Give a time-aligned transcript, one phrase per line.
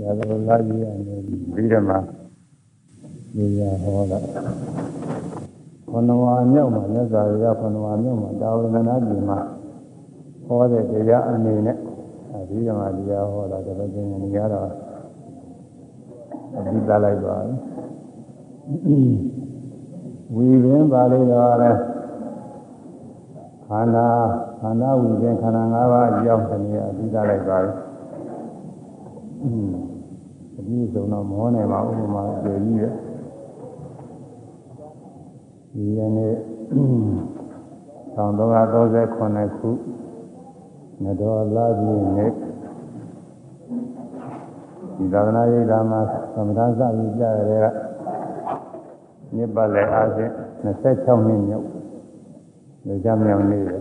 [0.00, 1.14] ရာဇဝလာကြီးအနေ
[1.54, 1.96] ပြီးတော့မှ
[3.36, 4.18] နေရဟောတာ
[5.90, 9.38] ခန္ဓဝါမြောက်မှာမြတ်စွာဘုရားခန္ဓဝါမြောက်မှာတာဝရဏပြည်မှာ
[10.46, 11.76] ဟောတဲ့တရားအနေနဲ့
[12.32, 14.68] အဲဒီကမှတရားဟောတာတော်တော်ကျင်နေရတော့
[16.56, 17.36] အပြီးသားလိုက်ပါ
[20.34, 21.70] ဝီပင်ပါလိတော့လဲ
[23.66, 24.08] ခန္ဓာ
[24.60, 27.58] ခန္ဓာဝီပင်ခန္ဓာ၅ပါးအကြောင်းတည်းအပြီးသားလိုက်ပါ
[29.42, 32.92] အပြီးဆုံးတော့မောနိုင်ပါဥပမာကျေကြီးရဲ့
[35.72, 36.34] ဒီရနေ့
[38.16, 39.70] 1339ခု
[41.04, 42.32] နတော်လာပြည်နေ့
[44.96, 45.92] ဒီသာသနာ့ရေးဓမ္မ
[46.34, 47.66] သမထစပြီးကြရတဲ့က
[49.34, 50.32] မြစ်ပတ်လည်းအားဖြင့်
[50.64, 51.66] 26နှစ်မြောက်
[52.86, 53.80] လူကြမြောင်နေတယ်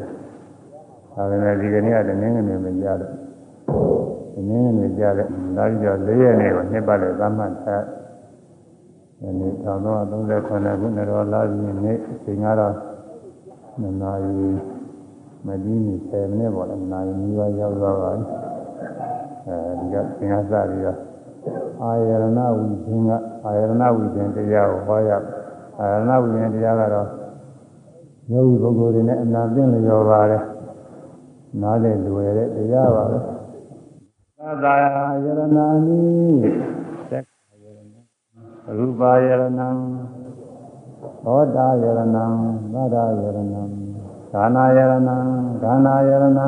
[1.14, 3.14] ဒါပေမဲ့ဒီကနေ့ကတနင်္ဂနွေမကြတော့
[4.40, 7.84] တနင်္ဂနွေကြတဲ့ဒါကြတော့၄ရက်နေ့ကိုနှစ်ပတ်လည်းသတ်မှတ်ထား
[9.20, 10.56] ဒီနေ့1339ခု
[10.98, 12.76] နတော်လာပြည်နေ့အချိန်ကတော့
[13.82, 14.50] နနာရီ
[15.46, 18.26] မဒီနီ10မိနစ်ပေါ့လေနာရီနီးပါးရောက်သွားပါပြီ
[19.48, 20.98] အဲဒီကသင်္ဃစပြီးတော့
[21.82, 23.12] အာယရဏဝိသင်္က
[23.46, 25.12] အာယရဏဝိသင်တရားကိုဟောရ
[25.80, 27.08] အာယရဏဝိသင်တရားကတော့
[28.32, 30.44] ယောဂီပုဂ္ဂိုလ်တွေနဲ့အနာသိလျော်ပါတယ်
[31.62, 33.39] နားလည်လွယ်တဲ့တရားပါပဲ
[34.50, 34.74] သာသာ
[35.24, 36.02] ယရဏာနိ
[37.10, 37.80] သက်ယရဏ
[38.78, 39.70] ရူပါယရဏံ
[41.24, 42.06] သောတာယရဏံ
[42.74, 43.64] သဒ္ဒယရဏံ
[44.34, 45.18] ကာနာယရဏံ
[45.64, 46.48] ကာနာယရဏံ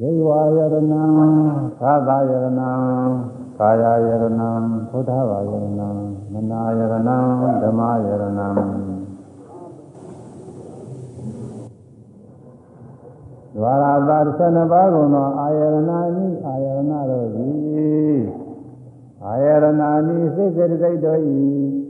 [0.00, 1.02] ယေဝါယရဏံ
[1.80, 2.70] သာသာယရဏံ
[3.58, 4.50] ကာယယရဏံ
[4.90, 5.88] ဘုဒ္ဓဘာယရဏံ
[6.32, 6.98] မနာယရဏံ
[7.62, 8.95] ဓမ္မယရဏံ
[13.56, 18.20] ဒွါရသာ12ပါးကုန်သောအာယရဏာနိအာယရဏတို့သည်
[19.24, 21.38] အာယရဏာနိစိတ်စေတသိက်တို့ဤ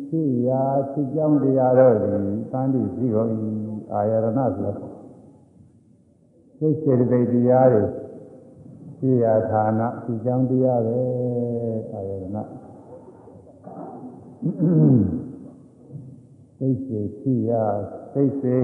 [0.08, 3.30] ဖြစ်ရာဖြစ်ကြောင်းတရားတို့သည်သံတိရှိကုန်၏
[3.92, 4.26] အာယရဏ
[4.56, 4.72] ဆို
[6.58, 7.82] စိတ်စေတသိက်တရားတွေ
[8.96, 11.00] ရှိရာဌာနဒီကြောင့်တရားပဲ
[11.92, 12.36] အာယရဏ
[16.58, 17.64] စိတ်စေရှိရာ
[18.12, 18.54] စိတ်စေ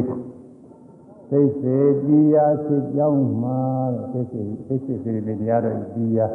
[1.34, 1.76] စိတ်စေ
[2.06, 3.60] တရားရှိကြောင်းမှာ
[4.10, 6.32] စိတ်စေစိတ်စေစေတတရားတွေတရား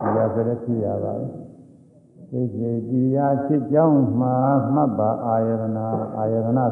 [0.00, 1.26] တရားဆိုတဲ့ဖြစ်ရပါပဲ
[2.30, 4.36] စိတ်စေတရားရှိကြောင်းမှာ
[4.74, 5.78] မှတ်ပါအာယရဏ
[6.16, 6.66] အာယရဏဆိုတာ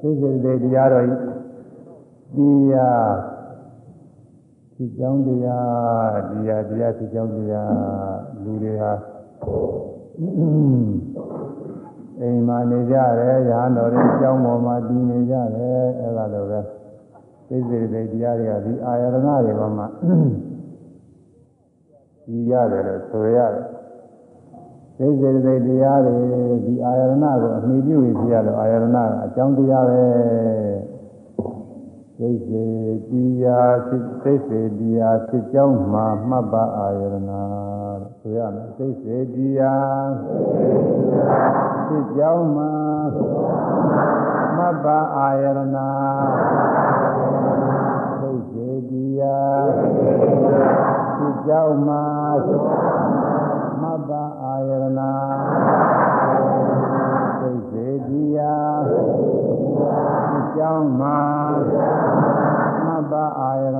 [0.00, 1.08] စိတ်စေတဲ့တရားတော်ဤ
[2.36, 2.38] တ
[2.72, 3.10] ရား
[4.74, 7.72] ဒီကြောင်းတရားတရားတရားဒီကြောင်းတရား
[8.42, 8.92] လူတွေဟာ
[12.22, 16.60] အိမ်မှာနေကြတယ်ရဟန်းတော်တွေကြောင်းပေါ်မှာတည်နေကြတယ်အဲ့ဒါလိုပဲ
[17.48, 19.86] စိတ်စေတဲ့တရားတွေကဒီအာရဏတွေပေါ်မှာ
[22.26, 23.66] ဒီရတယ်လို့ဆိုရတယ်
[24.96, 26.16] စိတ်စေတဲ့တရားတွေ
[26.66, 27.12] ဒီအာရဏ
[27.42, 30.02] ကိုအမိပြုပြီးပြရတော့အာရဏကအကြောင်းတရားပဲ
[32.24, 32.66] စိတ်စေ
[33.10, 33.12] တ
[33.44, 40.10] ရားစိတ်စေတရားဖြစ်ကြောင်းမှာမှတ်ပါအာရဏလို့ဆိုရမယ်စိတ်စေတရား
[41.86, 42.72] ဖြစ်ကြောင်းမှာ
[44.56, 45.60] မှတ်ပါအာရဏ
[48.20, 49.66] စိတ်စေတရား
[51.16, 52.04] ဖြစ်ကြောင်းမှာ
[53.82, 54.12] မတ္တ
[54.42, 55.00] အာယရဏ
[57.38, 59.31] စိတ်စေတရားဒီ
[60.64, 61.18] ကြောင်းမှာ
[62.86, 63.78] မတ္တအာယရဏ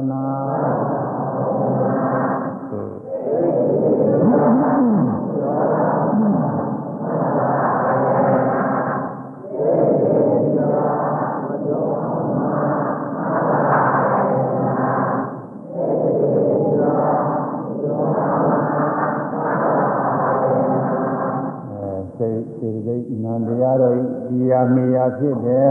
[22.19, 25.69] စိတ်စေစိတ်နံတရားတော်ဤဒီယာမေယာဖြစ်တယ်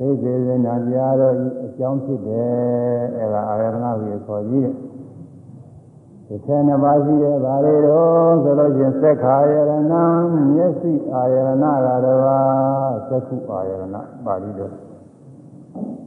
[0.00, 4.74] စိတ်စေစေနံတရားတော်ဤအကြောင်းဖြစ်တယ်အဲဒါအာရဏဝေခေါ်ကြီးတဲ့
[6.26, 9.78] တစ်ဆယ်နှစ်ပါးရှိတဲ့ဗာလေတော်ဆိုလို့ချင်းသက်ခာယရဏံ
[10.50, 12.18] မျက်စိအာယရဏကတော့
[13.08, 14.72] သက္ခုအာယရဏပါဠိတော်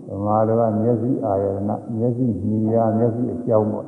[0.07, 1.60] ဓမ္မတော်ကမျက်စိအာယရဏ
[1.98, 3.88] မျက်စိမြည်ရမျက်စိအကြောင်းပေါ့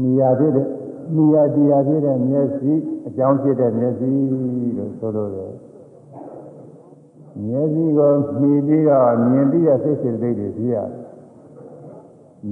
[0.00, 0.68] မြည်ရဖြစ်တဲ့
[1.14, 2.72] မြည်ရတရားဖြစ်တဲ့မျက်စိ
[3.06, 4.10] အကြောင်းဖြစ်တဲ့မျက်စိ
[4.76, 5.67] လို့ဆိုလို့ရတယ်
[7.46, 10.88] မျက်စိကိုမြည်ပြီးတော့မြင်ပြီးတဲ့စိတ်စေတသိက်တွေဖြစ်ရတယ်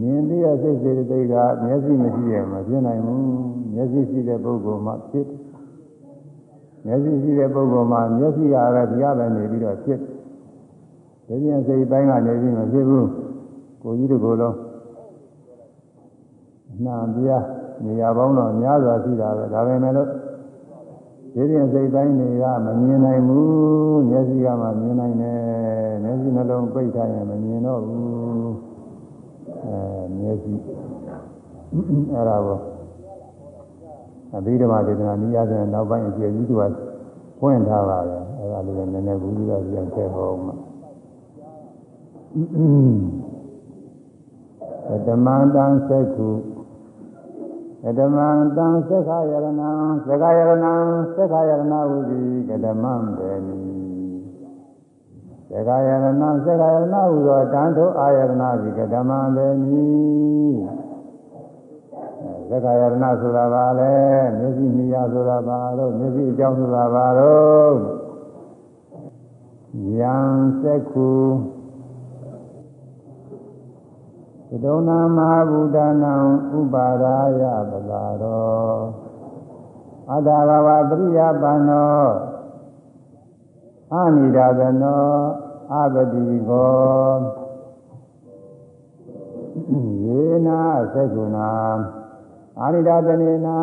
[0.00, 1.34] မြင်ပြီးတဲ့စိတ်စေတသိက်က
[1.64, 3.24] မျက်စိမရှိရင်မဖြစ်နိုင်ဘူး
[3.72, 5.26] မျက်စိရှိတဲ့ပုဂ္ဂိုလ်မှဖြစ်
[6.86, 9.98] မျက်စိရှိတဲ့ပုဂ္ဂိုလ်မှာမျက်စိကလည်းဒီကပဲနေပြီးတော့ဖြစ်
[11.26, 13.08] ဒီပြင်စိတ်ပိုင်းကနေပြီးမဖြစ်ဘူး
[13.82, 14.56] ကိုကြီးတို့ကိုယ်လုံး
[16.84, 17.28] နှံပြ
[17.84, 20.08] နေရာပေါင်းတော့များစွာရှိတာပဲဒါပေမဲ့လို့
[21.36, 25.38] ဒီပြင်စိတ်တိုင်းတွေကမမြင်နိုင်ဘူးမျက်စိကမှမြင်နိုင်တယ်
[26.02, 28.52] မျက်စိနှလုံးပိတ်ထားရင်မမြင်တော့ဘူး
[29.64, 29.78] အဲ
[30.18, 30.52] မျက်စိ
[32.12, 32.58] အဲ့ဒါကို
[34.34, 36.52] အဘိဓမ္မာဒေသနာနိယဆိုရင်နောက်ပိုင်းအကျယ်ကြီးက
[37.38, 40.54] ဖွင့်ထားပါတယ်အဲ့ဒါလေးလည်းနည်းနည်းဘူးပြီးတော့ပြန်ထည့်ဟောမှာ
[45.06, 46.28] ဓမ္မတံသက္ခု
[47.98, 48.18] ဓမ္မ
[48.56, 49.50] တံသက္ခယရဏံ
[50.06, 50.74] သက္ခယရဏံ
[51.16, 53.58] သက္ခယရဏဝုတိကဓမ္မံဘေနိ
[55.50, 59.86] သက္ခယရဏံသက္ခယရဏဝုသောတန်ထိုအာယရဏစီကဓမ္မံဘေနိ
[62.48, 63.94] သက္ခယရဏဆိုတာပါလေ
[64.38, 67.76] မျက်စိမြင်ရဆိုတာပါတော့မျက်စိအကြောင်းဆိုတာပါတော့
[69.98, 70.16] ယံ
[70.62, 71.10] သက္ခု
[74.48, 76.12] သဒုံနာမဟာဗုဒ္ဓနာ
[76.58, 78.78] ဥပါရာယပလာရော
[80.10, 82.02] အတ္တဘာဝပရိယပန္နော
[83.93, 85.10] အာနိဒာသနော
[85.72, 87.19] အပတိကော
[90.04, 90.60] ယေနာ
[90.94, 91.38] သက္ကုဏ
[92.60, 93.58] အာနိဒာသနေနာ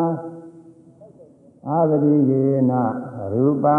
[1.68, 2.72] အာပတိယေန
[3.32, 3.78] ရူပံ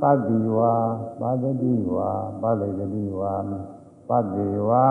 [0.00, 0.74] ပတ္တိဝါ
[1.20, 2.10] ပတ္တိဝါ
[2.42, 3.34] ပတ္တိဝါ
[4.08, 4.86] ပတ္တိဝါ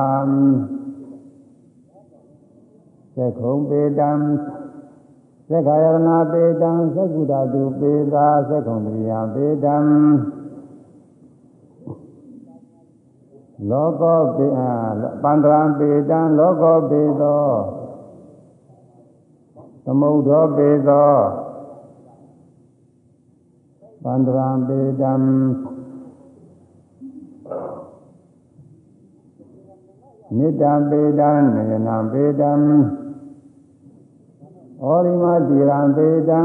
[3.18, 4.12] သက္ခုံပေတံ
[5.50, 9.78] သက္ခာယရဏပေတံသက္ကုဓာတုပေတာသက္ခုံတရိယပေတံ
[13.69, 14.62] လောကောပေအ
[15.24, 17.46] ပန္တရံပေတံလောကောပေသော
[19.84, 21.12] သမုဒ္ဒောပေသော
[24.04, 25.14] ပန္တရံပေတံ
[30.38, 32.52] နိတ္တပေတံနယနပေတံ
[34.81, 36.41] ဩရိမတိရံပေတံ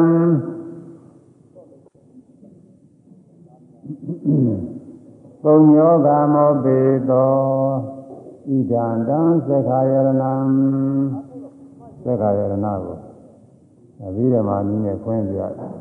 [5.43, 6.79] ပုံညောဂမောပေ
[7.11, 7.33] သော
[8.49, 10.35] ဣဒံတံသက္ခာယရဏံ
[12.05, 12.99] သက္ခာယရဏကို
[14.01, 15.73] အဘိဓမ္မာနည်းနဲ့ခွင့်ပြရတယ်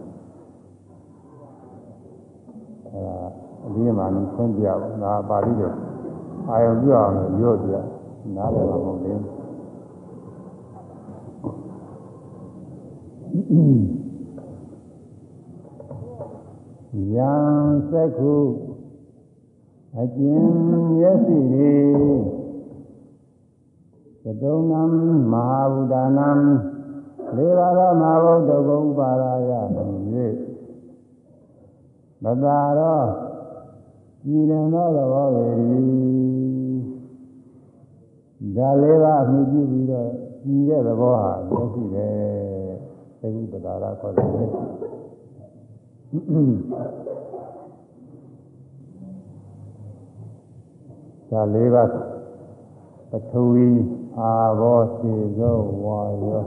[2.88, 3.16] အဲဒါ
[3.66, 5.76] အဘိဓမ္မာနည်းခွင့်ပြဘူးဒါပါဠိတော်
[6.50, 7.74] အာယုံပြအောင်လို့ပြောပြ
[8.36, 9.41] နားလည်မှာမဟုတ်ဘူး
[17.16, 17.34] ယံ
[17.92, 18.36] သက္ခု
[20.00, 20.46] အကျဉ်
[20.90, 21.76] မျက်စိတွေ
[24.24, 24.82] သတုံနံ
[25.32, 26.30] မဟာဗုဒ္ဓနံ
[27.36, 29.52] လေးပါးသောမဟာဗုဒ္ဓဘုံပါရာယ၍
[32.24, 33.08] မသာတော့
[34.24, 35.46] ကြည်လင်သောသဘောပေ၏
[38.56, 40.10] ဒါလေးပါးမြည်ပြုပြီးတော့
[40.44, 42.51] ကြည်တဲ့သဘောဟာမျက်စိပဲ
[43.22, 44.28] သေဟုပဒါရခေါ်တယ်
[51.30, 51.84] ဒါလေးပါ
[53.10, 53.68] ပထဝီ
[54.20, 56.42] အာဘောစေသောဝါယော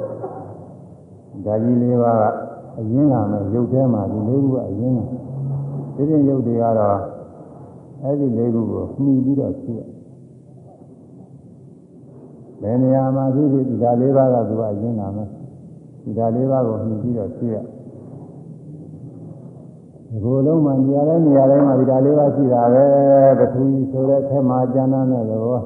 [1.44, 2.22] ဒါကြီးလေးပါက
[2.78, 5.00] အရင်ကမှရုပ်ထဲမှာဒီလေးခုကအရင်က
[5.96, 6.98] ဒီပြင်ရုပ်တွေကတော့
[8.02, 9.84] အဲ့ဒီလေးခုကိုမှီပြီးတော့ဖြစ်
[12.60, 15.22] ဘယ်နေရာမှာဖြစ်ဖြစ်ဒီဓာလေးပါးကသူကအရင်ကမှ
[16.04, 17.56] ဒီဓာလေးပါးကိုမှီပြီးတော့ဖြစ်ရ
[20.08, 22.86] ဒီလိုလုံးမှာနေရာတိုင်းနေရာတိုင်းမှာဒီဓာလေးပါးရှိတာပဲ
[23.38, 25.60] ပထဝီဆိုတဲ့ထဲမှာကျမ်းမ်းတဲ့ဘော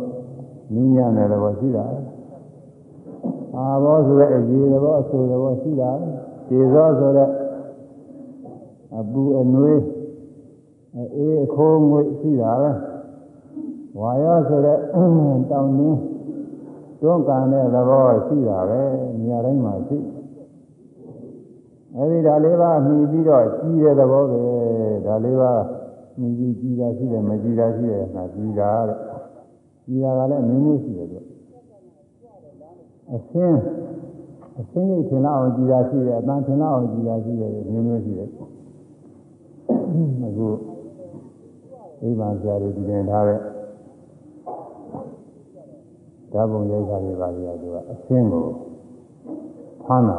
[0.74, 1.84] နင်းရတဲ့ဘောရှိတာ
[3.56, 5.90] အာဘောဆိုတဲ့အကြီးတဲ့ဘောအဆူတဲ့ဘောရှိတာ
[6.48, 7.30] ခြေစောဆိုတဲ့
[8.98, 9.82] အပူအနွေး
[11.16, 12.70] အေးအခိုးငွေရှိတာပဲ
[13.98, 14.78] ဝါရောဆိုတဲ့
[15.50, 16.00] တောင်းနှင်း
[17.00, 18.80] တွန်းကန်တဲ့သဘောရှိတာပဲ
[19.18, 19.98] နေရာတိုင်းမှာရှိ
[21.98, 24.40] အဲဒီဒါလေးပါမှီပြီးတော့ကြီးတဲ့သဘောပဲ
[25.06, 25.52] ဒါလေးပါ
[26.18, 28.96] မှီပြီးကြီးတာရှိတယ်မကြီးတာရှိတယ်ငါကြီးတာတဲ့
[29.84, 31.18] ကြီးတာကလည်းမျိုးမျိုးရှိတယ်သူ
[33.12, 33.58] အရှင်း
[34.60, 38.28] အရှင်းရိပ်ထင်လောက်အောင်ကြီးတာရှိတယ်အတန်ထင်လောက်အောင်ကြီးတာရှိတယ်မျိုးမျိုးရှိတယ်
[40.24, 40.48] အခု
[42.02, 43.40] အိဗံဆရာတွေဒီတင်ထားတဲ့
[46.32, 48.46] ဓာတ်ပုံရိုက်တာတွေပါလေသူကအရှင်းကို
[49.84, 50.16] ဖမ်းတာ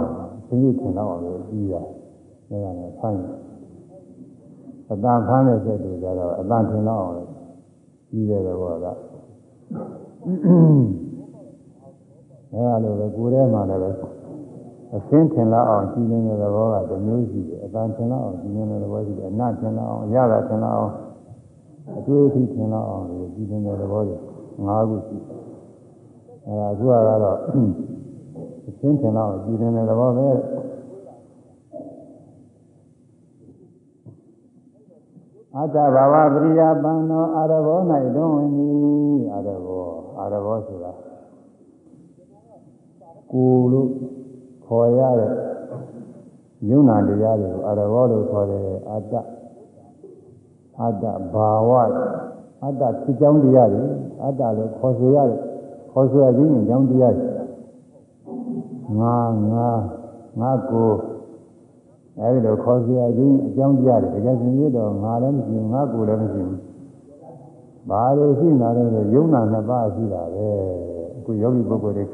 [0.49, 1.89] အရှင်းရိပ်ထင်လောက်အောင်လို့ကြီးတာဒါ
[2.49, 3.35] ကလည်းဖမ်းတယ်
[4.91, 7.29] အတန်ဖမ်းတဲ့စိတ်တွေကြတော့အတန်ထင်လောက်အောင်လို့
[8.09, 8.85] ကြီးတဲ့ဘောက
[12.53, 13.97] အဲလိုပဲကိုယ်ထဲမှာလည်း
[14.95, 20.93] အစင်းထင်လောက်အောင်ကြီးနေတဲ့သဘောကတစ်မျိုးရှိတယ်အတန်ထင်လောက်အောင်ကြီးနေတဲ့သဘောရှိတယ်အနတ်ထင်လောက်အောင်ရတာထင်လောက်အောင်
[21.97, 24.15] အတွေ့အထိထင်လောက်အောင်ကြီးနေတဲ့သဘောတွေ
[24.67, 25.39] ၅ခုရှိတယ်
[26.45, 27.98] အဲဒါအခုကတော့ဒီ
[28.69, 30.27] အချင်းထင်တော့ကြည်နေတဲ့သဘောပဲ
[35.57, 37.79] အတ္တဘာဝပရိယပန္နောအာရဘော၌
[38.15, 39.87] တွင်ဝင်သည်အာရဘော
[40.19, 40.91] အာရဘောဆိုတာ
[43.31, 43.89] ကိုလို့
[44.65, 45.31] ခေါ်ရတဲ့
[46.69, 49.13] ယုံနာတရားတွေကိုအာရဘောလို့ခေါ်တယ်အတ္တ
[50.81, 51.69] အတ္တဘာဝ
[52.63, 53.83] အတ္တဖြစ်ကြောင်းတရားတွေ
[54.23, 55.39] အတ္တလို့ခေါ်ဆိုရတယ်
[55.91, 57.28] ခေါ်ဆိုရခြင်းကြောင်းတရားတွေ
[58.97, 59.15] ငါ
[59.51, 59.67] ငါ
[60.39, 60.91] ငါကို
[62.19, 66.59] အဲဒီလိုခေါ်ဆိုရခြင်းအကြောင်းတရားတွေတကယ်စင်ရတော့ငါလည်းမရှိဘူးငါကိုလည်းမရှိဘူး
[67.89, 70.49] ဘာလို့ရှိနေတာလဲယုံနာနှစ်ပါးရှိတာပဲ
[71.17, 72.05] အခုယောဂီပုဂ္ဂိုလ်တွေ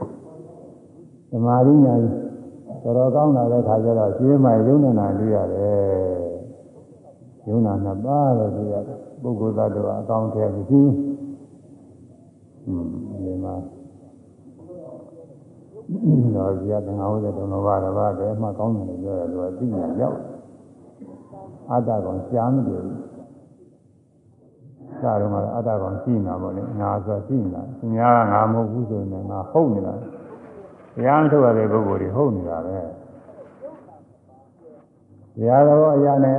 [1.32, 1.94] သမာဓိညာ
[2.84, 6.26] တော်တော်ကောင်းလာတဲ့ခါကျတော့ရှင်းမှယုံနေတာတွေ့ရတယ်
[7.48, 10.92] ယုံနာနှစ်ပါးလို့တွေ့ရတယ်ပုဂ္ဂိုလ်သားတို့အကောင်းထဲမရှိဘူး
[12.68, 13.05] อืมဒီမှာ
[16.36, 20.18] တော့ဒီကငါဟုတ်တဲ့တုံးတော်ဘာတော်ဘာပဲမှကောင်းတယ်လို့ပြောတယ်သူကသိညာရောက်
[21.72, 23.06] အတ္တကောင်ရှားမတယ်ဘူး
[25.02, 29.94] စားတော့မှအတ္တကောင်ရှိနေတာပေါ့လေငါဆိုရှိနေတာသူများကငါမဟုတ်ဘူးဆိုရင်ငါဟုတ်နေတာ
[30.96, 32.78] တရားထုတ်ရတဲ့ပုဂ္ဂိုလ်တွေဟုတ်နေတာပဲ
[35.36, 36.38] တရားတော်အရာနဲ့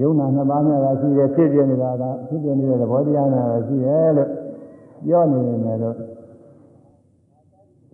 [0.00, 4.30] ယုံနာနှစ်ပါးများကရှိတယ်ဖြစ်ပြနေတာကဖြစ်ပြနေတဲ့သဘောတရားများကရှိတယ်လို့
[5.06, 5.96] ပြောနေနေတယ်လို့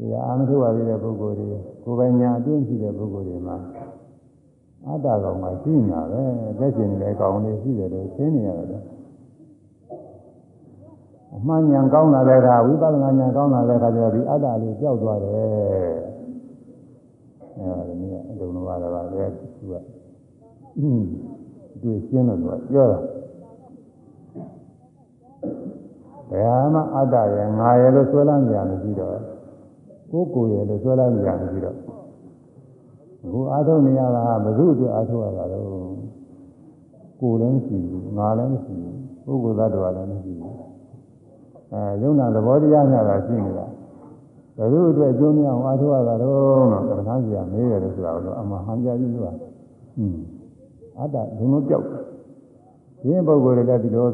[0.01, 1.49] တရားအမှထုတ်ရတဲ့ပုဂ္ဂိုလ်တွေ
[1.85, 3.57] ကိုယ်ပိုင်ညာအတွင်းရှိတဲ့ပုဂ္ဂိုလ်တွေမှာ
[4.87, 6.23] အတ္တကောင်ကရှိနေတာပဲ
[6.59, 8.83] သက်ရှင်နေတဲ့ကောင်လေးရှိတယ်လို့သိနေရတယ်
[11.35, 15.35] အမှန်ဉာဏ်ကောင်းလာတဲ့အခါဝိပဿနာဉာဏ်ကောင်းလာတဲ့အခါကျတော့ဒီအတ္တလေးပျောက်သွားတယ်
[17.59, 19.75] အဲဒီနေ့အလုံးလုံးပါတော့ပဲသူက
[20.79, 21.07] အင်း
[21.83, 22.99] တွေ့ရှင်းလို့သူကပြောတာ
[26.31, 29.30] ဘယ်မှအတ္တရဲ့ငါရဲ့လို့ဆွဲလန်းကြရမရှိတော့
[30.11, 31.77] ကိုယ်ကိုယ်ရဲ့လို့ဆွဲလန်းကြရမရှိတော့
[33.25, 35.67] အခုအာထုံနေရတာဘယ်သူအတွက်အာထုရတာတော့
[37.21, 38.75] ကိုယ်လည်းမရှိဘူးငါလည်းမရှိ
[39.25, 40.57] ဘူးပုဂ္ဂိုလ်သတ္တဝါလည်းမရှိဘူး
[41.73, 43.67] အဲယုံနာသဘောတရားများတာရှိနေတာ
[44.57, 46.39] ဘယ်သူအတွက်အကျိုးများအောင်အာထုရတာတော့
[46.89, 49.27] တော့ပထမစီကမေးရတယ်ဆိုတာတော့အမှဟန်ကြကြည့်လို့
[49.99, 50.17] อืม
[50.99, 51.85] အတ္တဘုံလုံးပြောက်
[53.01, 54.07] ဒီပုဂ္ဂိုလ်တွေလည်းဒီလို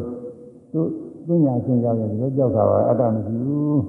[0.72, 0.80] သူ
[1.26, 3.80] သူညာရှင်းကြောင်းရင်ဒီလိုပြောက်တာပါအတ္တမရှိဘူး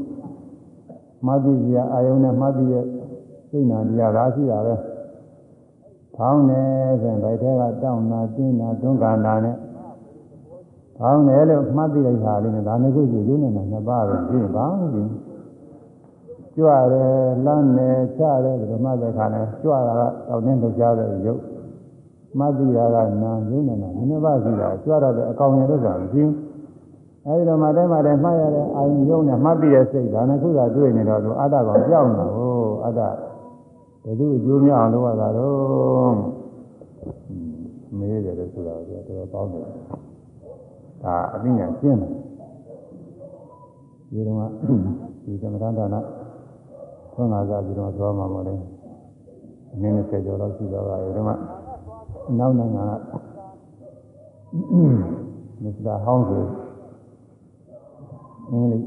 [1.26, 2.86] မှတ်သိစရာအာယုံနဲ့မှတ်သိရဲ့
[3.50, 4.76] စိတ်နာတရားသာရှိတာပဲ
[6.16, 6.62] ဖောင်းနေ
[7.02, 9.56] ဆိုရင်ဗိုက်ထဲကတောင်းနာတင်းနာတွန်းကန်နာနဲ့
[10.98, 15.12] ဖောင်းတယ်လို့မှတ်သိလိုက်တာလေးနဲ့ဒါနဲ့ကိုရှိရုံနဲ့နှစ်ပါးပဲရှင်းပါဘူး
[16.56, 17.14] ကြွတယ်
[17.46, 21.42] လမ်းတယ်ချတယ်ဒီလိုမှတဲ့ခါနဲ့ကြွတာကတောင်းတင်းလှကြားတဲ့ရုပ်
[22.40, 26.47] မှတ်သိတာကနာရုံနဲ့နာနှစ်ပါးရှိတာကြွတာလည်းအကောင်ရလို့ဆိုတာမရှိဘူး
[27.28, 32.54] အဲဒီတော့မှတိုင်းမှတိုင်းမှတ်ရတဲ့အာယုံရုံနဲ့မှတ်ပြီးတဲ့စိတ်ဒါနဲ့ခုသာတွေ့နေတော့သူအတ္တကောင်ကြောက်နေတာကို
[32.86, 33.02] အတ္တ
[34.04, 36.16] ဘယ်သူအကျိုးများအောင်လုပ်ရတာတော့
[37.98, 39.64] မေးတယ်လို့ဆိုတာကတော်တော်ကောင်းတယ်
[41.04, 42.12] ဒါအသိဉာဏ်ရှင်းတယ်
[44.12, 44.50] ဒီတော့
[45.24, 45.96] ဒီသမထဒါန
[47.14, 48.56] ခွန်လာကြပြီးတော့သွားမှာမဟုတ်လေ
[49.74, 51.36] အနည်းနဲ့ဆက်ကြောတော့ရှိတော့ပါရဲ့ဒီမှာ
[52.40, 52.90] နောက်နိုင်ငံက
[55.64, 56.44] မစ္စတာဟောင်းဆို
[58.52, 58.84] အင်္ဂလိပ်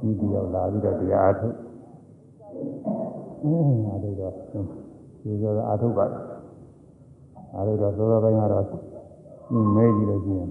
[0.00, 1.56] ဒီတယောက်လာပြီးတော့တရားအထုတ်
[3.42, 3.54] အဲ
[3.88, 4.32] အားထုတ်တော့
[5.22, 6.06] ဒီလိုအားထုတ်ပါ
[7.54, 8.66] အားထုတ်တော့သောသောပိုင်းကတော့
[9.74, 10.50] မဲကြည့်လို့ရှိရင်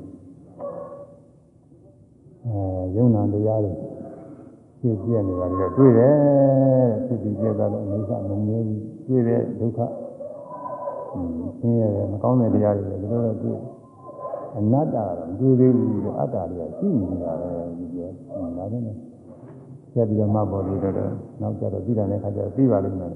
[2.45, 3.73] အဲယုံနာတရားတွေ
[4.79, 6.15] ဖြစ်ပြနေတာလည်းတွေ့တယ်
[7.05, 9.79] ဖြစ်ပြီးပြတာလည်းအိဋ္ဌမမြဲဘူးတွေ့တဲ့ဒုက္ခ
[11.59, 13.57] ဆင်းရဲမကောင်းတဲ့တရားတွေလည်းဒီလိုတော့တွေ့
[14.57, 18.09] အနတ္တကတော့တွေ့သေးဘူးအတ္တတွေကရှိနေတာပဲဒီလို
[18.57, 18.95] ဒါပဲနဲ့
[19.93, 20.95] ဆက်ပြီးတော့မှပေါ်ပြီးတော့
[21.41, 23.13] နောက်ကြတော့ပြီးတာလည်းခါကျတော့ပြီးပါလိမ့်မယ်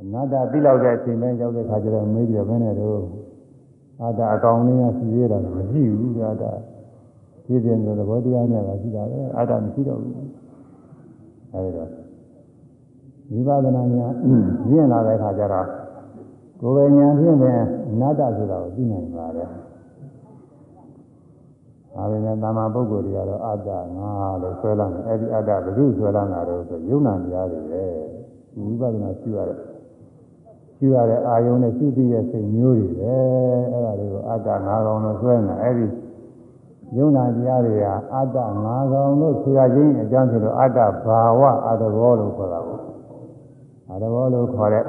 [0.00, 2.98] အနတ္တပြီးလောက်တဲ့အချိန်တိုင်းရောက်တဲ့ခါကျတော့မေးပြီးတော့ဘယ်နဲ့တော့
[4.02, 6.44] အတ္တအကောင်လေးကရှိသေးတာမရှိဘူးအတ္တ
[7.46, 10.12] ဖြစ်ပြနေတဲ့သဘောတရားနဲ့ကရှိတာပဲအတ္တမရှိတော့ဘူး
[11.52, 11.90] အဲဒီတော့
[13.30, 14.12] ဝိပဿနာဉာဏ်
[14.68, 15.66] မြင်လာတဲ့အခါကျတော့
[16.60, 17.52] ကိုယ်ပဲဉာဏ်ဖြင့်ပဲ
[17.90, 19.48] အနတ္တဆိုတာကိုသိနိုင်ပါတယ်။
[21.94, 24.10] ဒါပေမဲ့တာမန်ပုဂ္ဂိုလ်တွေကတော့အတ္တငါ
[24.42, 27.84] လို့ဆွဲလာတယ်။အဲဒီအတ္တဘယ်သူဆွဲလာတာတော့ဆိုယုံနာတရားတွေပဲ။
[28.56, 29.58] ဝိပဿနာရှိရတဲ့
[30.76, 33.14] ရှိရတဲ့အာယုံနဲ့ရှိသိရဲ့စိတ်မျိုးတွေပဲ။
[33.72, 35.86] အဲဒါတွေကိုအတ္တငါကောင်လို့ဆွဲနေတာ။အဲဒီ
[36.96, 42.78] ယုံနာတရားတွေဟာအတ္တငါကောင်လို့ဆွေရခြင်းအကြောင်းဖြစ်လို့အတ္တဘာဝအတ္တဘောလို့ခေါ်တာကို
[43.90, 44.84] အတ္တဘောလို့ခေါ်တဲ့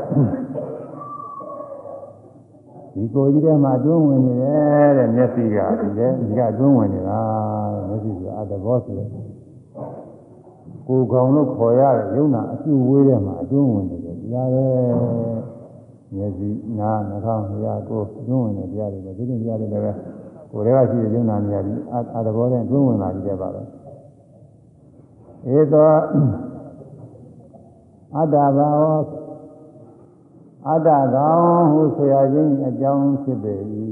[2.96, 7.22] ဒီကိုကြီးထဲမှာတွင်းဝင်နေတယ်တဲ့မျက်စိကဒီလေဒီကတွင်းဝင်နေတာ
[7.88, 9.10] မျက်စိကအတ္တဘောဆိုတယ်
[10.88, 14.66] ကိုယ်ကောင်လို့ခေါ်ရတဲ့ယုံနာအကျိုးဝေးတဲ့မှာအတွင်းဝင်နေတယ်တရားပဲ
[16.16, 16.50] မျက်စိ
[16.80, 19.92] နားနှာခေါင်းလျှာကိုယ်အတွင်းဝင်နေတရားတွေပဲဒီလိုတရားတွေလည်းပဲ
[20.52, 21.80] ကိုယ်တွေကရှိတဲ့ယုံနာနေရာကြီး
[22.14, 23.68] အာသဘောနဲ့အတွင်းဝင်လာပြီးတဲ့ပါတော့
[25.56, 25.90] ဧသော
[28.16, 28.84] အတ္တဘာဝ
[30.68, 33.56] အတ္တကောင်ဟုဆိုရခြင်းအကြောင်းဖြစ်ပေ၏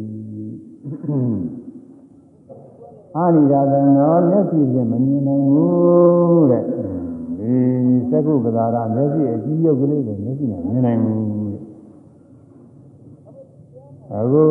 [3.17, 6.63] အာနိဒသနောမျက်စိဖြင့်မမြင်နိုင်ဘူးတဲ့
[7.39, 7.55] ဒီ
[8.09, 11.21] သက္ကုပဒါရမျက်စိအကြည့်ရုပ်ကလေးကိုမျက်စိနဲ့မြင်နိုင်ဘူး
[14.13, 14.45] အခု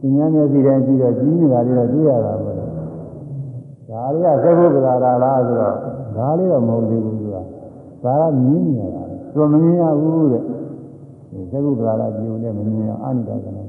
[0.00, 2.52] ဒီညာမျက်စိတည်းကြည့်တော့ကြီးနေတာလေးတော့တွေ့ရတာပဲ
[3.90, 5.76] ဒါလေးကသက္ကုပဒါရလားဆိုတော့
[6.16, 7.36] ဒါလေးတော့မဟုတ်သေးဘူးသူက
[8.04, 10.42] ဒါကမြင်နေရတာ သူမမြင်ရဘူးတဲ့
[11.50, 13.66] သက္ကုပဒါရကြည့်ုံနဲ့မမြင်ရအာနိဒသနော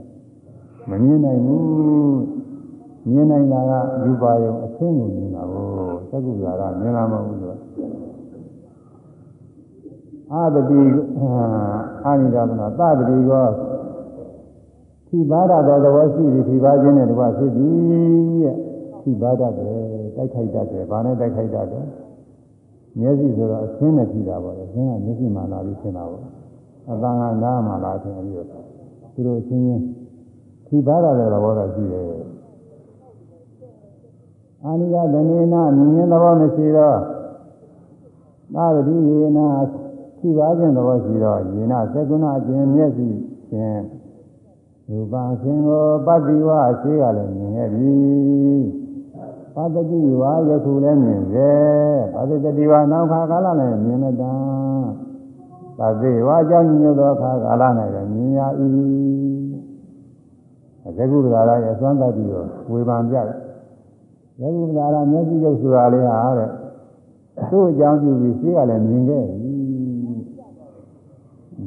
[0.90, 2.22] မမြင်နိုင်ဘူး
[3.10, 3.72] မြင်နိုင်တာက
[4.04, 5.66] ယူပါယုံအချင်းကိုမြင်တာကို
[6.10, 7.54] သက္ကုဇာကမြင်လာမဟုတ်ဘူးဆို
[10.32, 10.82] အာတတိ
[12.06, 13.48] အာနိဒမနာသတတိကော
[15.08, 17.74] ထိပါဒသောသဘောရှိသည်ထိပါခြင်းနဲ့တကွဖြစ်သည်
[18.44, 18.56] ရဲ့
[19.02, 19.52] ထိပါဒတယ်
[20.16, 21.86] တိုက်ခိုက်တတ်တယ်ဘာနဲ့တိုက်ခိုက်တတ်တယ်
[23.00, 26.24] မျက်စိဆိုတော့အချင်းနဲ့ကြည့်တာပေါ့လေအချင်းကမျက်စိမှလာပြီးရှင်းတာပေါ့
[26.90, 28.66] အတန်ကနားမှလာပြီးပြီးတော့
[29.14, 29.84] သူတို့အချင်းချင်း
[30.68, 32.08] ထိပါဒတဲ့သဘောတော့ရှိတယ်
[34.64, 36.98] အာနိယဒနေနာမြင်ရင်သဘောမရှိတော့
[38.56, 39.48] သာဝတိယေနာ
[40.18, 43.08] ရှိပါခြင်းသဘောရှိတော့ယေနာသက္ကုဏအခြင်းမျက်စိ
[43.50, 43.82] ဖြင့်
[44.92, 48.81] ရူပအခြင်းကိုပတ္တိဝအရှိကလည်းမြင်ခဲ့ပြီ
[49.56, 51.52] ပတ္တိဝါယခုလည်းမြင်စေ
[52.14, 54.42] ပတ္တိဝါနောက်ခါကာလလည်းမြင်မတန်
[55.78, 57.64] သတိဝါကြောင့်ညွတ်သောခါကာလ၌
[57.96, 58.40] လည်းမြင်ရ၏
[60.98, 63.38] သက္ကုရရာရဲ့အစွမ်းတတ်ပြီးတော့ဝေဖန်ပြတယ်
[64.42, 66.50] ယခုသာရမျက်စိရုပ်ဆိုတာလေးဟာတဲ့
[67.50, 69.52] သူ့အကြောင်းပြုပြီးရှိကလည်းမြင်ခဲ့ပြီ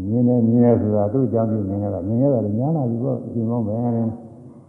[0.09, 3.75] မြင်နေမြင်နေဆိုတာသူ့အကြောင်းပြုမြင်ခဲ့တာမြင်ခဲ့တာလည်းညားလာပြီပေါ့အရှင်မောင်းပဲ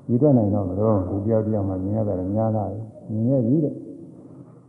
[0.07, 3.73] ဒီတော့နိုင်တော့မလို့ဒီပြောက်တယောက်မှမြင်ရတာလည်းညားလာပြီ မြင်ခဲ့ပြီတဲ့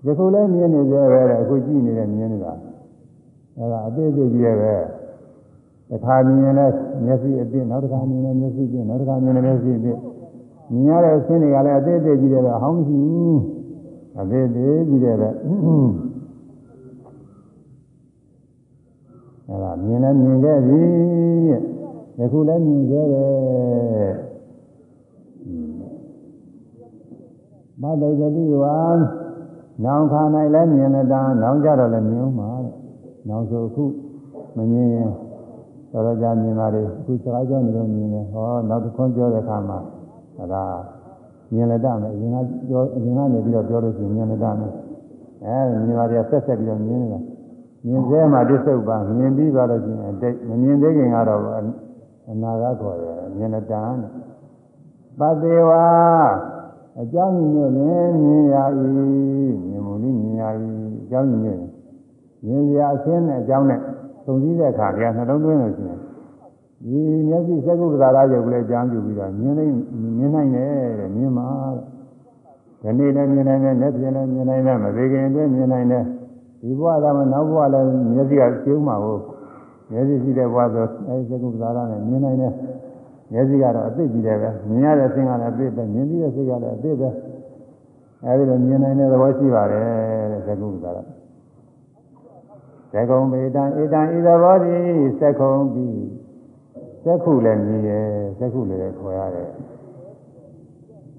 [0.07, 2.53] ယခုလည်းမြင်နေသေးပဲတဲ့အခုကြည့်နေတဲ့မြင်နေတာ
[3.57, 4.75] အဲဒါအသေးသေးကြီးရဲ့ပဲ
[5.91, 6.67] တစ်ခါမြင်လဲ
[7.05, 9.99] မျက်စိအပြည့်နောက်တစ်ခါမြင်လဲမျက်စိအပြည့်နောက်တစ်ခါမြင်လဲမျက်စိအပြည့်
[10.73, 13.41] မြင်ရတဲ့အဆင်းတွေကလည်းအသေးသေးကြီးတယ်ပဲအဟောင်းမရှိဘူး
[14.21, 15.29] အသေးသေးကြီးတယ်ပဲ
[19.49, 20.81] အဲဒါမြင်လည်းမြင်ခဲ့ပြီ
[22.19, 24.26] ယခုလည်းမြင်ခဲ့တယ်
[27.83, 28.79] မတိတ်တိဝါ
[29.85, 30.21] နောင်ခါ၌
[30.55, 32.75] လည်းမြင်တဲ့တာနောင်ကြတော့လည်းမြင်မှာတဲ့
[33.29, 33.85] နောင်ဆိုအခု
[34.57, 35.11] မမြင်ရင်
[35.93, 39.79] တော်တော်ကြာမြင်ပါလေအခုစကားပြောနေလို့မြင်တယ်ဟောနောက်တစ်ခွန်းပြောတဲ့အခါမှာ
[40.53, 40.65] ဒါ
[41.53, 42.37] မြင်လက်တမယ်အရင်က
[42.69, 44.73] ပြောအရင်ကနေပြီးတော့ပြောလို့ရှိရင်မြင်လက်တမယ်
[45.45, 47.21] အဲမြင်ပါရဆက်ဆက်ပြီးတော့မြင်နေတာ
[47.87, 51.41] မြင်သေးမှဒိသုတ်ပါမြင်ပြီးသွားလို့ရှိရင်တိတ်မမြင်သေးခင်ကတော့
[52.31, 53.95] အနာဂတ်ခေါ်တယ်မြင်လက်တန်
[55.19, 55.71] ပသေဝ
[57.01, 58.57] အကြောင်းညွတ်ရင်မြင်ရ၏
[59.69, 60.43] မြင်မှုနည်းမြင်ရ၏
[61.03, 61.71] အကြောင်းညွတ်ရင်
[62.45, 63.81] မြင်ရအရှင်းတဲ့အကြောင်းနဲ့
[64.25, 65.99] သုံးစည်းတဲ့အခါကျနှလုံးသွင်းလို့ရှိရင်
[66.85, 69.73] ဒီမျက်စိစက္ကုပ္ပဒါရယုတ်လည်းကြားပြုပြီးတော့မြင်နိုင်
[70.19, 71.49] မြင်နိုင်တယ်တဲ့မြင်ပါ
[72.83, 76.05] တဲ့ဒီနေ့လည်းမြင်နိုင်တယ်လက်ပြင်လည်းမြင်နိုင်တယ်မသေးခင်အတွင်းမြင်နိုင်တယ်
[76.61, 79.23] ဒီဘဝကမှနောက်ဘဝလည်းမျက်စိကကျုံးမှာဟုတ်
[79.91, 82.53] မျက်စိရှိတဲ့ဘဝဆိုအဲဒီစက္ကုပ္ပဒါရနဲ့မြင်နိုင်တယ်
[83.33, 87.09] မျက်စိကတော့အသိကြည့်တယ်ပဲမြင်ရတဲ့စိတ်ကလည်းအသိပဲမြင်ပြီးတဲ့စိတ်ကလည်းအသိပဲ
[88.25, 89.83] အဲဒီလိုမြင်နိုင်တဲ့သဘောရှိပါတယ်
[90.33, 91.03] တဲ့စက္ကုပ္ပဒါ
[92.95, 94.83] ရသကုံပေတံဧတံဤသဘောသည်
[95.21, 96.01] သကုံပြီး
[97.05, 98.07] သက္ခုလည်းမြည်ရဲ့
[98.39, 99.51] သက္ခုလည်းခေါ်ရတယ်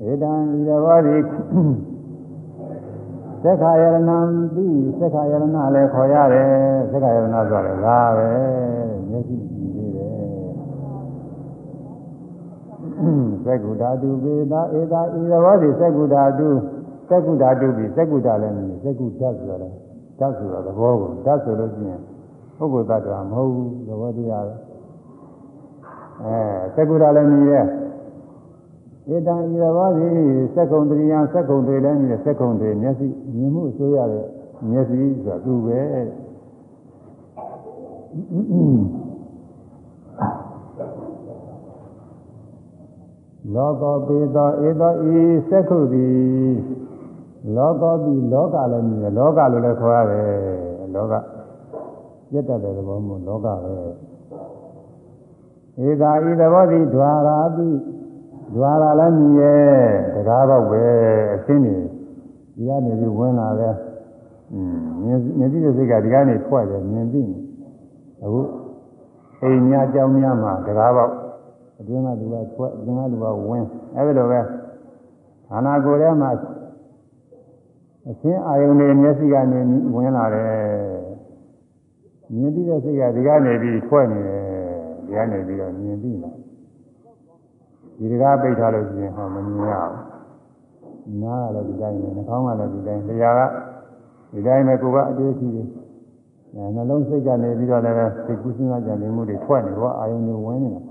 [0.05, 1.21] ဧတံဤတော်သည်
[3.43, 4.19] သက္ခာယရဏံ
[4.53, 6.49] ပြီးသက္ခာယရဏလည်းခေါ်ရတယ်
[6.91, 8.29] သက္ခာယရဏဆိုတော့ဒါပဲ
[9.09, 10.17] မျက်စိကြည့်သေးတယ်
[13.45, 16.47] သက္ကုဓာတုပေတာဧတာဤတော်သည်သက္ကုဓာတု
[17.09, 19.59] သက္ကုဓာတုပြီးသက္ကုဓာလည်းမြည်သက္ကုဓာဆိုတော့
[20.19, 22.01] ဓာတ်ဆိုတော့သဘောကိုဓာတ်ဆိုလို့ရှိရင်
[22.57, 24.55] ပုဂ္ဂိုလ်တ attva မဟုတ်ဘူးသဘောတရားပဲ
[26.23, 26.37] အဲ
[26.75, 27.65] သက္ကုရလည်းမြည်ရဲ့
[29.13, 30.13] ဧတံဤတော်သည်
[30.55, 34.25] သက္ကုံတရိယသက္ကုံတွေလည်းမြည်သက္ကုံတွေမျက်စိမြင်မှုအစိုးရတဲ့
[34.71, 35.81] မျက်စိဆိုတာသူပဲ
[43.54, 45.16] လောကောပေသောဧသောဤ
[45.48, 46.54] သက္ခုသည်
[47.56, 50.28] လောကောပိလောကလည်းမြည်လောကလို့လည်းခေါ်ရတယ်
[50.94, 51.14] လောက
[52.30, 53.74] ပြတ်တတ်တဲ့သဘောမျိုးလောကပဲ
[55.86, 57.68] ဧသာဤသဘောသည် द्वार ာတိ
[58.54, 60.84] द्वार လည်းမြည်ရဲ့တရားတော့ပဲ
[61.34, 61.76] အရှင်းနေ
[62.54, 63.74] ဒီကနေပြီးဝင်လာတဲ့
[64.52, 67.28] อืมမြင်မြင်ပြီးတဲ့စိတ်ကဒီကနေထွက်တယ်မြင်ပြီး
[68.22, 68.40] အခု
[69.42, 71.12] အိမ်များကြောင်းများမှာတကားပေါက်
[71.79, 74.39] အတွင်းကလူကထွက်အတွင်းကလူကဝင်အဲဒီလိုပဲ
[75.47, 76.29] ခန္ဓာကိုယ်ထဲမှာ
[78.09, 79.59] အချင်းအာယုန်တွေမျက်စိကနေ
[79.95, 80.51] ဝင်လာတယ်
[82.33, 84.43] မြင်ပြီးတဲ့စိတ်ကဒီကနေပြီးထွက်နေတယ်
[85.05, 86.31] ဒီကနေပြီးတော့မြင်ပြီးလာ
[87.97, 89.73] ဒီတကားပိတ်ထားလို့ရှိရင်ဟောမမြင်ရ
[91.05, 93.41] ဘူးနားကလည်းဒီတိုင်းပဲနှာခေါင်းကလည်းဒီတိုင်းလျှာက
[94.33, 95.63] ဒီတိုင်းပဲကိုကအတွေ့အထိတွေ
[96.53, 100.81] အဲနှလုံးစိတ်ကနေပြီးတော့လည်းစိတ်ကူးစဉ်းစားကြံနေမှုတွေထွက်နေတော့အာယုန်တွေဝင်နေတာ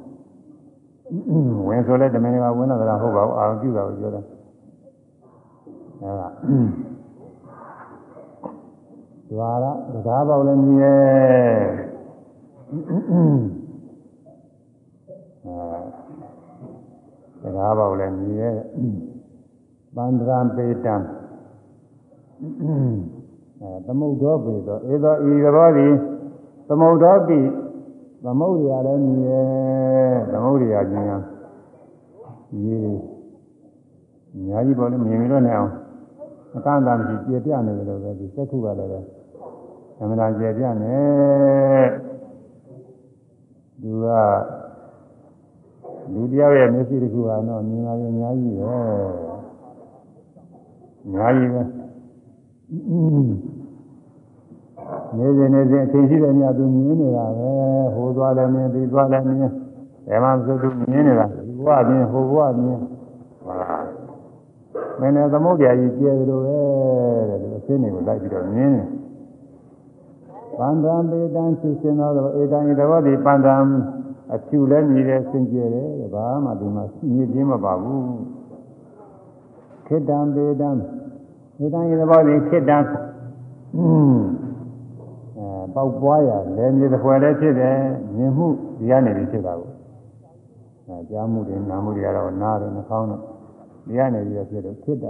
[1.68, 4.20] ဝင်ဆိုလဲတမင်ကဝင်လာတာဟုတ်ပါဘူးအာရုံပြုတာကိုပြောတာ
[6.00, 6.28] အဲဒါ
[9.30, 9.64] ဒွါရ
[9.94, 10.98] တကားပေါက်လည်းမြည်ရဲ့
[17.42, 18.56] အဲတကားပေါက်လည်းမြည်ရဲ့
[19.96, 20.94] ပန္ဒရာပေတံ
[23.60, 25.92] အဲသမုဒ္ဒောပေသောဧသောဤသဘောသည်
[26.68, 27.38] သမုဒ္ဒောပိ
[28.24, 29.46] သမုဒ္ဒရာလည်းမြည်ရဲ့
[30.32, 31.12] သမုဒ္ဒရာကျင်းရ
[32.64, 32.98] ရေး
[34.34, 35.70] အများကြီးပေါ်လို့မြင်ပြီးတော့နေအောင်
[36.56, 39.00] အကန့်အသတ်မရှိပြပြနေတယ်လို့ပဲဒီစက်ခုကလည်းပဲ
[39.98, 40.96] အမှန်တရားပြပြနေ
[43.82, 44.06] သူက
[46.12, 48.64] လူတယောက်ရဲ့မျက်စိတစ်ခုကတော့မြင်လာရင်အများကြီးပဲ
[51.04, 51.62] အများကြီးပဲ
[55.18, 57.50] နေစဉ်နေစဉ်အချိန်ရှိတဲ့ညသူမြင်နေတာပဲ
[57.94, 59.52] ဟိုသွားလည်းမြင်ဒီသွားလည်းမြင်
[60.06, 62.78] ဘယ်မှမစိုးသူမြင်နေတာဒီဘဝမြင်ဟိုဘဝမြင်
[63.46, 63.56] ဟာ
[65.00, 66.58] မင်းနဲ့သမုဒ္ဒရာကြီးကျဲတယ်လို့ပဲ
[67.28, 68.86] တဲ့ဒီအစင်းတွေကိုလိုက်ပြီးတော့မြင်တယ်
[70.58, 73.56] ပန္တံပေတံသုစင်သောဧတံဤသဘောဒီပန္တံ
[74.34, 78.04] အဖြူလည်းမြည်တယ်စင်ကြယ်တယ်ဘာမှဒီမှာမြည်ခြင်းမပါဘူး
[79.86, 80.70] ခေတ္တံပေတံ
[81.62, 84.45] ဧတံဤသဘောဒီခေတ္တံအဲ
[85.76, 87.78] ပေါက်ပွားရလည်းမြေတစ်ဖွဲလည်းဖြစ်တယ်
[88.16, 88.46] မြင်မှု
[88.78, 89.70] ဒီကနေပြီးဖြစ်တာကို
[90.86, 93.22] အဲကြားမှုတွေနားမှုတွေကတော့နားတယ်နှာခေါင်းတော့
[93.86, 95.04] ဒီကနေပြီးဖြစ်တယ်ခေတ္တ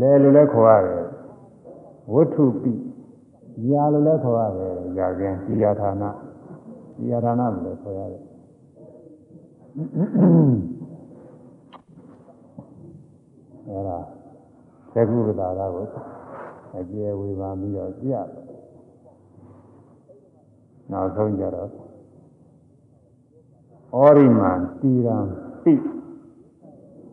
[0.00, 1.04] လဲလို့လည်းခေါ်ရတယ်
[2.12, 2.72] ဝတ္ထုပိ
[3.68, 6.02] ညာလို့လည်းခေါ်ရတယ်ညာကင်းဒီယာဌာန
[6.96, 8.22] ဒီယာဌာနလို့လည်းခေါ်ရတယ်
[13.68, 13.98] အဲဒါ
[14.92, 15.86] သက္ကုပတာကို
[16.78, 18.45] အကျယ်ဝေပါပြီးတော့ကြည့်
[20.92, 21.68] နောက်ဆုံးကြတော့
[23.94, 25.16] ဩရိမန်တီရံ
[25.64, 25.74] ပိ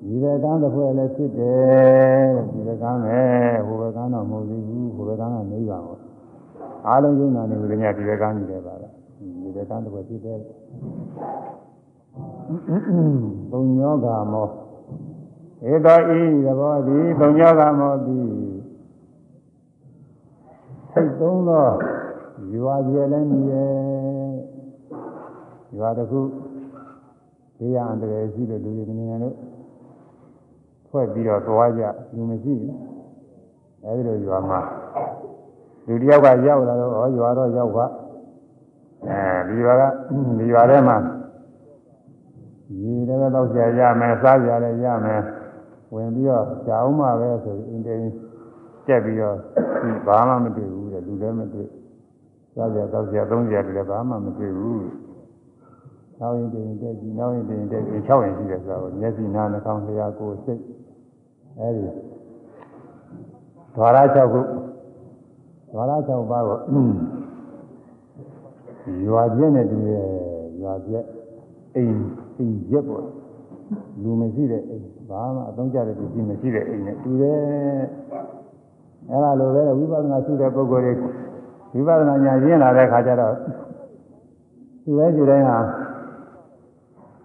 [0.04, 3.20] ဒီဘက်ကန်းတစ်ဖွဲ့လည်းဖြစ်တယ်ဒီဘက်ကန်းပဲ
[3.66, 5.98] ဟိုဘက်ကန်းတော့မဟုတ်သေးဘူးဟိုဘက်ကန်းကနိဗ္ဗာန်ကို
[6.88, 8.94] အားလုံးယုံနာနေလို့ညဒီဘက်ကန်းကြီးတယ်ပါလား
[9.42, 10.40] ဒီဘက်ကန်းတစ်ဖွဲ့ဖြစ်တယ်
[13.52, 14.48] ဘုံညောဂါမော
[15.72, 18.28] ဧတောဤသဘောသည်ဘုံညောဂါမောသည်
[20.92, 21.68] စိတ်သုံးသော
[22.54, 23.70] ရွာကျယ်လည်းမြည်ရဲ့
[25.78, 26.20] ရွာတစ်ခု
[27.58, 29.36] ဘေးရန်အန္တရာယ်ရှိတဲ့လူတွေနေနေလို့
[30.88, 31.84] ဖွဲ့ပြီးတော့သွားကြ
[32.16, 32.76] လူမရှိဘူး
[33.84, 34.60] အဲဒီလိုရွာမှာ
[35.88, 37.86] လူတယောက်ကရောက်လာတော့ဩရွာတော့ရောက်ပါ
[39.08, 39.84] အဲဒီရွာက
[40.40, 40.98] ဒီရွာထဲမှာ
[42.82, 45.22] ရေလည်းတော့ဆရာရမယ်စားကြလည်းရမယ်
[45.94, 48.02] ဝင်ပြီးတော့ကြာအောင်မှပဲဆိုပြီးအင်းတင်း
[48.88, 49.38] တက်ပြီးတော့
[50.08, 51.70] ဘာမှမတွေ့ဘူးတဲ့လူလည်းမတွေ့
[52.56, 54.86] စားကြတော့ဆရာသုံးဆရာလည်းဘာမှမတွေ့ဘူး
[56.20, 60.62] နောက်ရင်တင်တက်ကြည့်နောက်ရင်တင်တက်ကြည့်6ရင်ရှိတယ်ဆိုတော့မျက်စိနားနှာခေါင်းလျှာကိုယ်စိတ်
[61.60, 61.86] အဲဒီ
[63.76, 66.58] ဓဝရ6ခုဓဝရ6ပါးကို
[69.06, 70.08] ရွာပြည့်နဲ့တူရဲ့
[70.62, 71.06] ရွာပြည့်
[71.76, 72.02] အိမ်
[72.38, 73.06] အိမ်ရက်ပေါ့
[74.02, 77.38] လူမရှိတဲ့အိမ်ဘာမှအသုံးကျတဲ့လူကြီးမရှိတဲ့အိမ်နဲ့တူတယ်
[79.10, 81.10] အဲလိုပဲဝိပဿနာရှိတဲ့ပုဂ္ဂိုလ်တွေ
[81.74, 83.34] ဝိပဿနာဉာဏ်ရင်းလာတဲ့ခါကျတော့
[84.84, 85.58] ဒီလဲဒီတိုင်းဟာ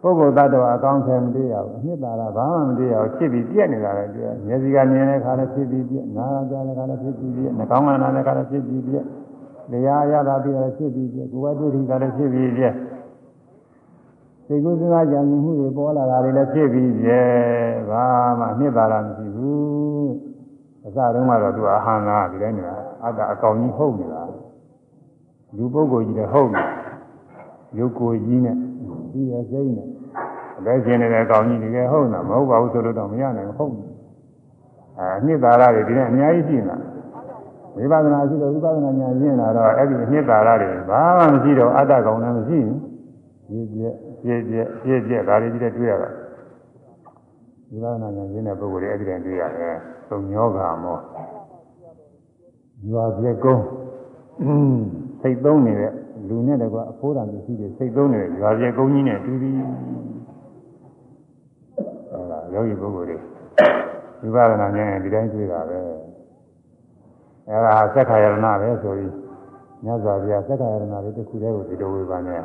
[0.02, 9.04] ပုဂ္ဂိုလ်သတ္တဝါအကောင်းဆုံးမတွေ့ရဘူးအနှစ်သာရဘာမှမတွေ့ရဘူးဖြစ်ပြီးပြက်နေတာပဲတွေ့ရမျက်စိကမြင်တဲ့ခါလည်းဖြစ်ပြီးပြက်နားကကြားတဲ့ခါလည်းဖြစ်ပြီးပြက်နှာခေါင်းကနားတဲ့ခါလည်းဖြစ်ပြီးပြက်
[9.70, 12.74] လျှာရတာပြီးတော့ဖြစ်ပြီးပြက်ကိုယ်ကတွေ့ထိတာလည်းဖြစ်ပြီးပြက်
[14.46, 17.30] စိတ်ကူးစဉ်းစားကြံမှုတွေပေါ်လာတာတွေလည်းဖြစ်ပြီးပြက်
[17.90, 18.06] ဘာ
[18.38, 20.12] မှအနှစ်သာရမရှိဘူး
[20.86, 24.22] အစတုန်းကတော့သူအဟံသာဒီတိုင်းနေတာအတ္တအကောင်ကြီးဟုတ်နေတာ
[25.56, 26.62] လူပုဂ္ဂိုလ်ကြီးလည်းဟုတ်နေ
[27.78, 28.56] ရုပ်ကိုယ်ကြီးနဲ့
[29.12, 29.88] ဒီရစိမ့်နဲ့
[30.58, 33.88] အလဲရှင်နေတဲ့အကောင်ကြီးတကယ်ဟုတ်တာမဟုတ်ပါဘူးဆိုလို့တော့မရနိုင်ဘူးဟုတ်တယ်
[34.98, 36.76] အဲအနှစ်သာရတွေဒီနဲ့အများကြီးရှိနေတာ
[37.76, 42.58] ဝိပဿနာရှိတော့ဝိပဿနာဉာဏ်ရှင်းလာတော့အဲ့ဒီအနှစ်သာရတွေဘာမှမရှိတော့အတ္တကောင်လည်းမရှိ
[43.48, 46.10] ဘူးပြည့်ပြည့်ပြည့်ပြည့်ပြည့်ဒါတွေကြီးတဲ့တွေ့ရတာ
[47.70, 49.74] ဝိပဿနာဉာဏ်ရှင်းတဲ့ပုဂ္ဂိုလ်တွေအဲ့ဒီတိုင်းတွေ့ရတယ်
[50.08, 50.98] သုံညောဂါမော
[52.90, 53.64] ရွာပြက်ကုန်း
[55.20, 55.92] စိတ်သုံးနေတဲ့
[56.28, 59.54] လူနဲ့တကွအဖိုးတော်မရှိတဲ့စိတ်သုံးနေတဲ့ရွာပြက်ကုန်းကြီးနဲ့တူပြီး
[62.12, 63.18] အဲဒါယောဂီပုဂ္ဂိုလ်တွေ
[64.34, 65.78] ဝိပဿနာဉာဏ်ဒီတိုင်းတွေ့တာပဲ
[67.48, 69.12] အဲဒါသက္ခာယရဏပဲဆိုပြီး
[69.84, 72.42] မြတ်စွာဘုရားသက္ခာယရဏလေးတစ်ခုတည်းကိုဒီလိုဝေဘာနဲ့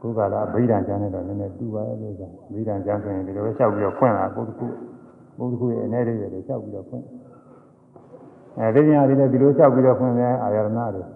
[0.00, 4.66] ခုကလာဗိဓာန်ကျမ်းနဲ့တော့နည်းနည်းတူပါရဲ့လို့ဆိုဗိဓာန်ကျမ်းဆိုရင်ဒီလိုပဲလျှောက်ပြီးတော့ဖွင့်လာပုဒ်တစ်ခု
[5.38, 7.04] ပုဒ်တစ်ခုရဲ့အနေလေးတွေလျှောက်ပြီးတော့ဖွင့်
[8.58, 11.15] အဲဒီညာတွေလည်းဒီလိုလျှောက်ပြီးတော့ဖွင့်တယ်အာရဏတွေ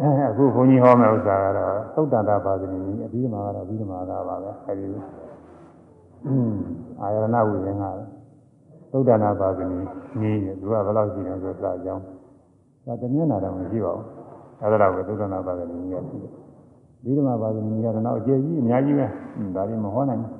[0.00, 0.02] အ
[0.36, 4.88] ခုဘုန်းကြီးဟောမယ့်ဥစ္စာကတော့သုတ်တန်တာပါဇနီအပြီးမှာကတော့ပြီးမှာကပါပဲအဲဒီ
[7.00, 7.84] အာရဏဝိရင်က
[8.90, 9.78] သုတ်တန်တာပါဇနီ
[10.20, 12.02] ကြီးတယ်သူကဘယ်လောက်ရှိတယ်ဆိုတော့အကြောင်း
[12.86, 14.04] ဒါတမျက်နာတော့မရှိပါဘူး
[14.60, 16.32] အဲဒါတော့ပဲသုတ်တန်တာပါဇနီကြီးကရှိတယ်
[17.02, 19.06] ပြီးတော့ပါဇနီကြီးကတော့အကျေကြီးအများကြီးပဲ
[19.56, 20.32] ဒါလည်းမဟောနိုင်ဘူး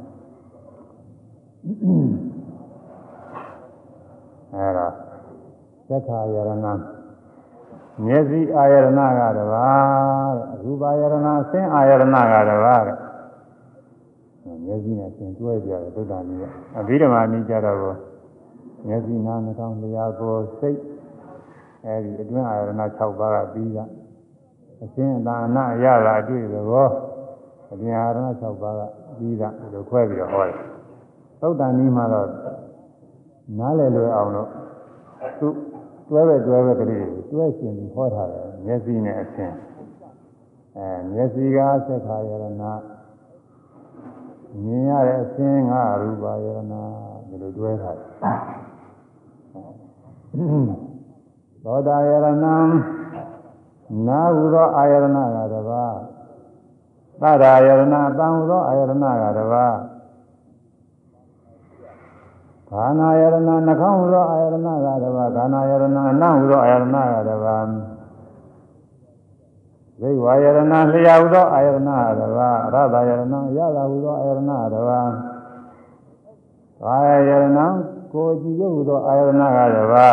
[4.55, 4.87] အဲဒါ
[5.89, 6.67] သက်ခာယရဏ
[8.05, 13.13] မျက်စိအာယရဏကတပါးတဲ့ရူပါယရဏအဆင်းအာယရဏကတပါးတဲ့
[14.65, 17.79] မျက်စိနဲ့ဆင်တွဲကြတယ်သုဒ္ဓမြတ်အဘိဓမ္မာနိကြတော့
[18.87, 20.81] မျက်စိနာနှာခေါင်းလျှာကိုယ်စိတ်
[21.87, 23.85] အဲဒီအတွင်းအာယရဏ6ပါးကပြီးတာ
[24.83, 26.89] အရှင်းအသာအနရတာအတွေ့သဘော
[27.73, 28.81] အပြင်အာရဏ6ပါးက
[29.19, 30.57] ပြီးတာဒီလိုခွဲပြီးတော့ဟောတယ်
[31.41, 32.29] သုဒ္ဓနီးမှာတော့
[33.59, 34.49] နားလည်လွယ်အောင်လို့
[35.41, 35.49] သူ
[36.13, 39.57] တွဲပဲတွဲပဲကလေးတွဲရှင်ပြီးဟောထားတယ်မျက်စိနဲ့အချင်း
[40.77, 46.61] အဲမျက်စိကသက်ခါယရဏမြင်ရတဲ့အချင်းကရူပါယရဏ
[47.29, 48.09] ဒီလိုတွဲထားတယ်
[51.65, 55.97] သောတာယရဏနာဟုသောအာယရဏကတပါး
[57.21, 59.92] သဒ္ဒါယရဏတန်ဟုသောအာယရဏကတပါး
[62.73, 67.57] ခန္ဓာယရဏနှခေါင်းဟူသောအာယရဏကတပါခန္ဓာယရဏအနံ့ဟူသောအာယရဏကတပါ
[70.01, 75.01] ဇိဝါယရဏလျှာဟူသောအာယရဏကတပါရသယရဏရတာဟူသောအာယရဏကတပါ
[76.83, 77.61] ကာယယရဏ
[78.13, 80.09] ကိုကြည်ရုပ်ဟူသောအာယရဏကတပါ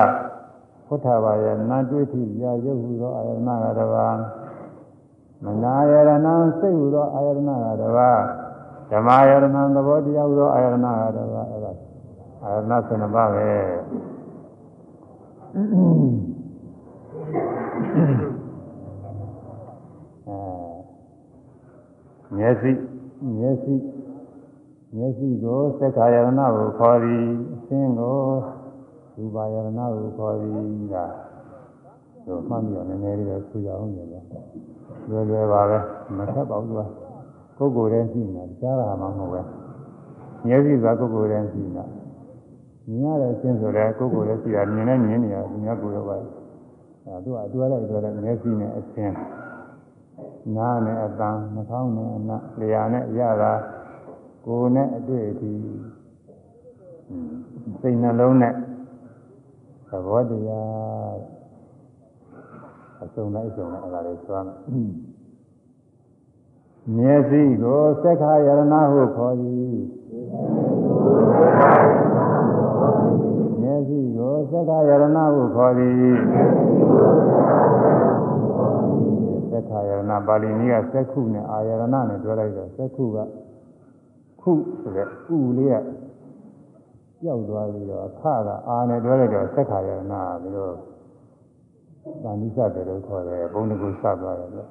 [0.88, 4.08] ဖုထဘာယနာတွေ့ထိရာရုပ်ဟူသောအာယရဏကတပါ
[5.44, 6.28] မနာယရဏ
[6.60, 8.12] စိတ်ဟူသောအာယရဏကတပါ
[8.92, 9.46] ဓမ္မယရဏ
[9.76, 11.89] သဘောတရားဟူသောအာယရဏကတပါအဲဒါ
[12.44, 13.50] အာရဏ7ပါးပဲ
[15.54, 15.62] အဲ
[22.36, 22.72] မျက်စိ
[23.38, 23.76] မျက်စိ
[24.96, 27.24] မျက်စိကိုသက္ကာယရဏကိုခေါ်သည်
[27.54, 28.18] အရှင်းကို
[29.18, 30.54] ရူပါယရဏကိုခေါ်သည်
[30.94, 30.96] က
[32.26, 35.80] တို့မှတ်ပြီးတော့နည်းနည်းလေးတော့ဆူရအောင်ညင်လွယ်လွယ်ပါပဲ
[36.18, 36.86] မထက်ပါဘူးကွာ
[37.58, 39.42] ကိုယ်ကိုယ်တည်းရှိနေတာကြားတာမှမဟုတ်ပဲ
[40.46, 41.86] မျက်စိကကိုယ်ကိုယ်တည်းရှိနေတာ
[42.90, 46.18] မြင်ရတဲ့အချင်းဆိုလည်းကိုယ်ကိုယ်လည်းရှိတာမြင်နဲ့မြင်နေရသူများကိုယ်တော့ပါ
[47.06, 49.16] အဲသူကအတွဲလိုက်အတွဲလိုက်မျက်စိနဲ့အချင်း
[50.56, 53.54] နားနဲ့အတန်နှာခေါင်းနဲ့အနံ့လျှာနဲ့ရတာ
[54.46, 55.52] ကိုယ်နဲ့အတွေ့အထိ
[57.82, 58.54] စိတ်နှလုံးနဲ့
[59.90, 61.18] သဘောတရား
[63.04, 64.58] အစုံလိုက်အစုံလိုက်အဲ့ဒါလေးသွားမယ်
[66.98, 69.78] မျက်စိကိုသက္ခာယရဏဟုခေါ်သည်
[73.90, 75.94] မျက်စိကိုသက္ခယရဏဟုခေါ်သည်
[79.52, 83.18] သက္ခယရဏပါဠိနည်းကသက္ခုနဲ့အာယရဏနဲ့ပြောလိုက်တော့သက္ခုက
[84.42, 85.84] ခုဆိုတဲ့ဥလေးက
[87.24, 90.74] ကြောက်သွားပြီးတော့အခကအာနဲ့ပြောလိုက်တော့သက္ခယရဏပြီးတော့
[92.24, 94.68] ဗာဏိစတယ်လို့ခေါ်တယ်ဘုံတကူစသွားတယ်လို့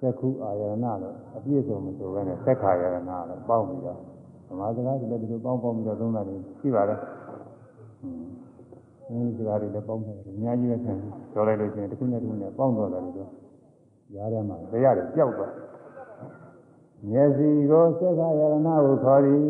[0.00, 2.96] သက္ခုအာယရဏလို့အပြည့်စုံမဆိုဘဲနဲ့သက္ခယရဏ
[3.28, 4.00] လို့ပေါင်းပြီးတော့
[4.48, 6.98] ဓမ္မစကားတွေလည်းဒီလိုပေါင်းပေါင်းပြီးတော့သုံးတာတွေရှိပါတယ်
[9.08, 10.96] အင်းဒီစကားတွေလည်းပေါင်းတယ်အများကြီးပဲဆင်
[11.32, 13.30] ပြောလိုက်လို့ရှိရင်တစ်ခုနဲ့တစ်ခုနဲ့ပေါင်းတော့တယ်လို့
[14.16, 15.52] ရားထဲမှာတရားတွေကြောက်သွား
[17.08, 19.42] မျက်စိကိုသက္ခယရဏကိုခေါ်သည်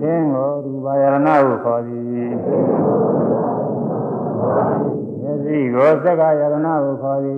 [0.00, 2.04] သင်ကိုရူပယရဏကိုခေါ်သည်
[5.20, 7.36] မျက်စိကိုသက္ခယရဏကိုခေါ်သည်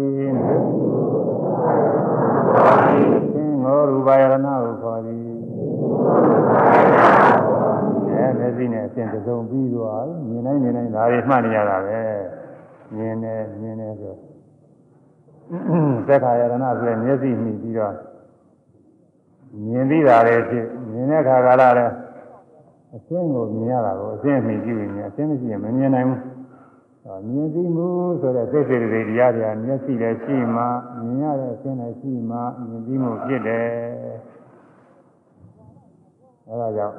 [3.34, 5.32] သင်ကိုရူပယရဏကိုခေါ်သည်
[8.72, 12.00] အဲမျက်စိနဲ့အစဉ်တစုံပြီးသွားမြင်တိုင်းမြင်တိုင်းဒါတွေမှတ်နေရတာပဲ
[12.96, 14.14] မြင်တယ်မြင်တယ်ဆို
[16.06, 17.94] သက်ခါယရဏဆိုရင်မျက်စိမှီပြီးတော့
[19.66, 21.94] မြင်ပြီးတာလည်းဖြစ်မြင်တဲ့ခါကလာလည်း
[22.94, 26.20] အရှင်းကိုမြင်ရတာကိုအရှင်းမှီကြည့်ရင်အရှင်းမရှိရင်မမြင်နိုင်ဘူး
[27.28, 27.88] မြင်သိမှု
[28.20, 30.62] ဆိုတဲ့သိစေတွေတရားတွေမျက်စိလည်းရှိမှ
[31.00, 32.36] မြင်ရတဲ့အရှင်းလည်းရှိမှ
[32.68, 33.66] မြင်သိမှုဖြစ်တယ်
[36.48, 36.96] အဲဒါကြောင့်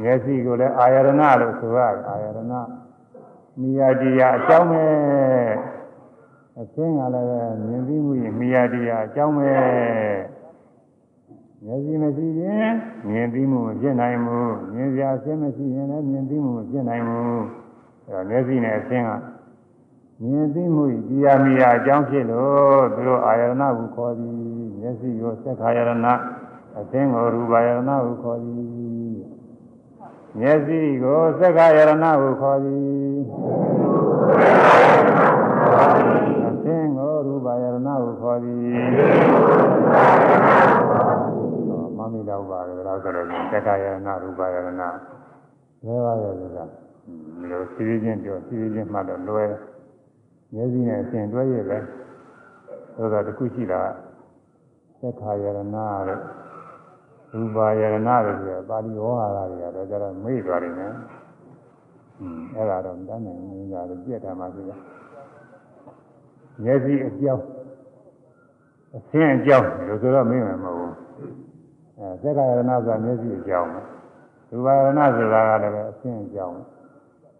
[0.00, 1.08] မျက်စိကိုလည်းအာယရဏ
[1.40, 2.40] လို့ဆိုရတယ်အာယရဏ
[3.60, 4.84] မိယာတရားအကြောင်းပဲ
[6.60, 9.50] အသင်းကလည်းပဲမြင်ပြီးမှုရင်မိယာတရားအကြောင်းပဲ
[11.64, 12.72] မျက်စိမရှိရင်
[13.08, 17.42] မြင်ပြီးမှုမဖြစ်နိုင်ဘူးမြင်စရာအသင်းမရှိရင်လည်းမြင်ပြီးမှုမဖြစ်နိုင်ဘူး
[18.04, 19.10] အဲတော့မျက်စိနဲ့အသင်းက
[20.22, 24.34] မြင်သိမှုတရားမိယာအကြောင်းဖြစ်လို့သူတို့အာယရဏဟုခေါ်သည်
[24.80, 25.90] မျက်စိကိုသက်ခာယရဏ
[26.78, 28.85] အသင်းကိုရူပါယရဏဟုခေါ်သည်
[30.40, 32.80] မျက်စိကိုသက်ခာယရဏဟုခေါ်သည်
[36.46, 38.58] အသင်းကိုရူပါယရဏဟုခေါ်သည်
[41.96, 49.50] မမိတော့ပါဘူးတော့ဆိုတော့သက်ခာယရဏရူပါယရဏလဲပါရဲ့ဆိုတာဒီလိုစီးချင်းပြောစီးချင်းမှတော့လွယ်
[50.54, 51.78] မျက်စိနဲ့အရှင်တွဲရပဲ
[52.96, 53.82] သို့သောတစ်ခုရှိတာ
[55.00, 55.60] သက်ခာယရဏ
[56.08, 56.20] တဲ့
[57.32, 60.94] ရူပါယရဏတဲ့ဆိုပါဠိဝါဟာရတွေကတော့ကျတော့မေ့သွားတယ်နော်။
[62.20, 64.72] อืมအဲ့ဒါတော့မတတ်နိုင်ဘူးဒါတော့ပြည့်တယ်မှာဆိုရ။
[66.62, 67.44] မျက်စိအကြောင်း
[68.96, 71.32] အဆင်းအကြောင်းလို့ဆိုတော့မေ့မှာမဟုတ်ဘူး။
[71.98, 73.80] အဲသက်ခာယရဏဆိုတာမျက်စိအကြောင်းပဲ။
[74.50, 76.58] ရူပါယရဏဆိုတာကလည်းအဆင်းအကြောင်း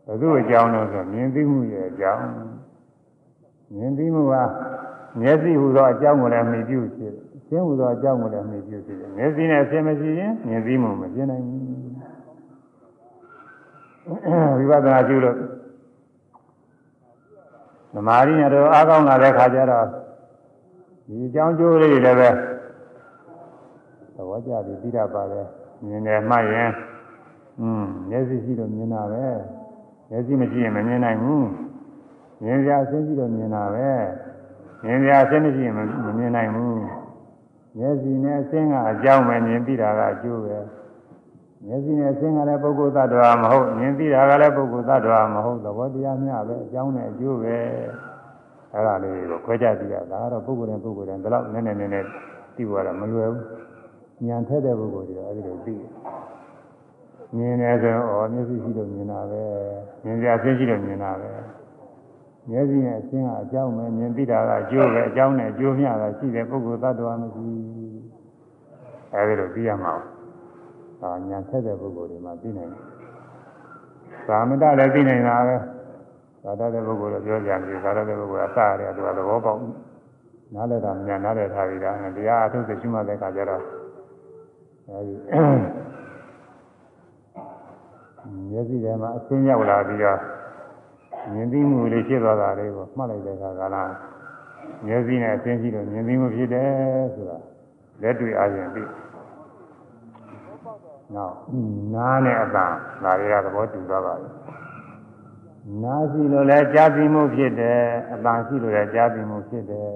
[0.07, 2.25] ဘယ်သူအကြောင်းလို့ဆိုမြင်သိမှုရဲ့အကြောင်း
[3.75, 4.35] မြင်သိမှုက
[5.21, 11.61] မျက်စိဟူသောအကြောင်းကိုလည်းမြင်ပြုဖြစ်တယ်။ ရှင်းဟူသောအကြောင်းကိုလည်းမြင်ပြုဖြစ်တယ်။မျက်စိနဲ့အရှင်းမရှိရင်မြင်သိမှုမဖြစ်နိုင်ဘူး။
[14.59, 15.37] ဝိပဿနာကျူလို့
[17.93, 19.87] သမာဓိနဲ့တော့အားကောင်းလာတဲ့ခါကျတော့
[21.07, 22.31] ဒီအကြောင်းကျိုးလေးတွေလည်းပဲ
[24.15, 25.41] သဘောကျပြီးပြီးတာပါပဲ
[25.87, 26.71] မြင်တယ်မှတ်ရင်
[27.61, 29.25] อืมမျက်စိရှိလို့မြင်တာပဲ
[30.11, 31.49] မျက်စိမရှိရင်မမြင်နိုင်ဘူး
[32.43, 33.89] မြင်ကြအရှင်းရှိလို့မြင်တာပဲ
[34.85, 35.81] မြင်ကြအရှင်းမရှိရင်မ
[36.19, 37.06] မြင်နိုင်ဘူး
[37.79, 40.57] မျက်စိနဲ့အရှင်းကအကြောင်းပဲမြင်ပြီးတာကအကျိုးပဲ
[41.67, 47.57] မျက်စိနဲ့အရှင်းကလည်းပုဂ္ဂိုလ်သတ္တဝါမဟုတ်မြင်ပြီးတာကလည်းပုဂ္ဂိုလ်သတ္တဝါမဟုတ်သဘောတရားများပဲအကြောင်းနဲ့အကျိုးပဲ
[48.73, 52.09] အဲ့ဒါလေးကိုခွဲခြားသိရတာကတော့ပုဂ္ဂိုလ်နဲ့ပုဂ္ဂိုလ်နဲ့ဒီလောက်နည်းနည်းနည်းနည်း
[52.57, 53.45] သိဖို့ကတော့မလွယ်ဘူး
[54.29, 55.91] ဉာဏ်ထက်တဲ့ပုဂ္ဂိုလ်တွေအဲ့ဒီလိုသိတယ်
[57.37, 59.43] မြင်တယ်ဆိုတော့ဩမျက်စိရှိလို့မြင်တာပဲ
[60.05, 61.31] မြင်ကြအရှင်းရှိလို့မြင်တာပဲ
[62.51, 67.47] မျက်စိနဲ့အရှင်းကအကြောင်းပဲမြင်ပြီးတာကအကျိုးပဲအကြောင်းနဲ့အကျိုးမျှတာရှိတဲ့ပုဂ္ဂိုလ်သတ္တဝါမရှိ
[69.15, 69.93] အဲဒီလိုသိရမှာ
[71.01, 72.83] ပါညာဆက်တဲ့ပုဂ္ဂိုလ်တွေမှာသိနိုင်တယ်
[74.29, 75.57] သာမတလည်းသိနိုင်တာပဲ
[76.45, 79.61] သာတတဲ့ပုဂ္ဂိုလ်တော့ပြောကြတယ်သာတတဲ့ပုဂ္ဂိုလ်အစရတယ်သူကသဘောပေါက်
[80.55, 83.63] နားလည်တာမညာနားလည်ထားပြီးတာတရားအထုတ်သိရှိမှတဲ့အခါကျတော့
[84.89, 85.15] အဲဒီ
[88.51, 90.19] မျက်စိထဲမှာအရှင်းရောက်လာပြီးတော့
[91.33, 93.93] မြင်သိမှုလေးဖြစ်သွားတာလေးကိုမှတ်လိုက်တဲ့အခါကလား
[94.87, 96.71] မျက်စိနဲ့အရှင်းရှိလို့မြင်သိမှုဖြစ်တယ်
[97.15, 97.39] ဆိုတာ
[98.03, 98.91] လက်တွေ့အားဖြင့်ပြီး
[101.15, 101.35] နောက်
[101.95, 104.29] နားနဲ့အတန်ဒါတွေကသဘောတူသွားပါပြီ
[105.83, 107.81] နားရှိလို့လည်းကြားသိမှုဖြစ်တယ်
[108.13, 109.91] အတန်ရှိလို့လည်းကြားသိမှုဖြစ်တယ်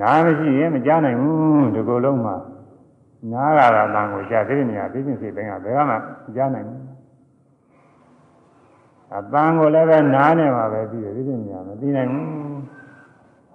[0.00, 2.36] နားမရှိရင်မကြားနိုင်ဘူးဒီကုလုံးမှာ
[3.32, 5.96] နားရတာတန်ကိုကြားသိနေရသိချင်းစိတ်တိုင်းကဘယ်မှ
[6.36, 6.83] ကြားနိုင်ဘူး
[9.16, 12.28] အတန်ကိုလည်းပဲနားနေမှာပဲသိတယ်သိချင်းညာမသိနိုင်ဘူး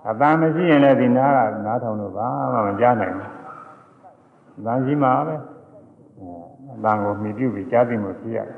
[0.10, 3.32] အတန်မရှိရင်လည်းဒီနားကနားထောင်လို့ဘာမှမကြားနိုင်ဘူး
[4.58, 5.36] အတန်ရှိမှာပဲ
[6.74, 8.58] အတန်ကိုမြည်ပြုပြီးကြားသိမှုရှိရတယ်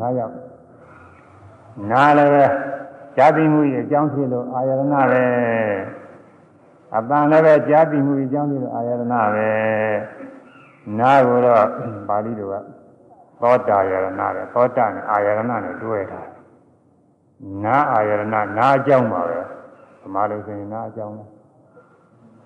[0.00, 0.34] ဒါကြောင့်
[1.90, 2.44] နားလည်းပဲ
[3.16, 5.24] ကြားသိမှုရဲ့အကြောင်းဖြစ်လို့အာယရဏပဲ
[6.96, 9.06] အတန်လည်းပဲကြားသိမှုအကြောင်းပြုလို့အာယရဏပဲ
[10.98, 11.64] နာကိုတော့
[12.08, 12.81] ပါဠိတော်က
[13.42, 16.20] သောတာယရဏတဲ့သောတာနဲ့အာယရဏနဲ့တွဲတာ
[17.64, 19.40] နာအာယရဏနာအကြောင်းပါပဲ
[20.00, 21.30] သမာလို့ဆိုရင်နာအကြောင်းလား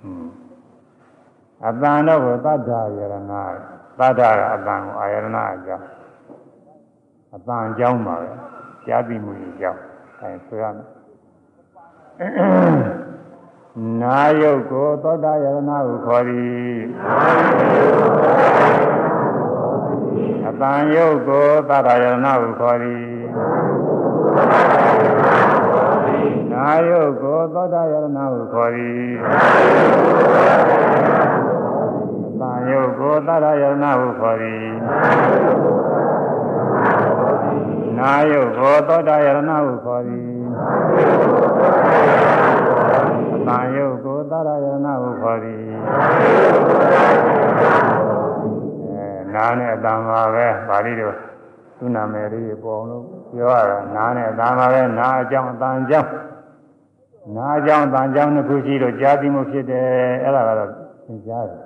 [0.03, 0.27] อืม
[1.67, 3.15] အတန်တော့ကိုသတ္တာယရဏ
[3.99, 5.87] သတ္တာကအတန်ကိုအာယရဏအကြောင်း
[7.35, 8.31] အတန်အကြောင်းပါပဲ
[8.87, 9.81] ကြားသိမှုအကြောင်း
[10.21, 10.87] အဲဆိုရမယ်
[14.03, 16.81] နာယုတ်ကိုသောတာယရဏဟုခေါ်သည်
[20.49, 23.07] အတန်ယုတ်ကိုသတ္တယရဏဟုခေါ်သည်
[26.53, 29.09] နာယုတ်ကိုသောတာယရဏဟုခေါ်သည်
[32.27, 34.67] အတန်ယုတ်ကိုသတ္တယရဏဟုခေါ်သည်
[37.99, 40.37] နာယုတ်ကိုသောတာယရဏဟုခေါ်သည်
[43.47, 45.65] တန်ယုတ်ကိုသာရယနာဟုခေါ်သည်
[47.01, 47.06] အဲ
[49.37, 51.17] နာနဲ့အတန်ပါပဲပါဠိတော်
[51.79, 56.11] သူနာမည်လေးပေါ်လို့ပြောရတာနာနဲ့အတန်ပါပဲနာအကြောင်းအတန်အကြောင်း
[57.37, 59.87] နာအကြောင်းအတန်အကြောင်းနှစ်ခုရှိလို့ကြားသိမှုဖြစ်တယ်
[60.23, 60.71] အဲ့ဒါကတော့
[61.07, 61.59] သင်ကြားတယ်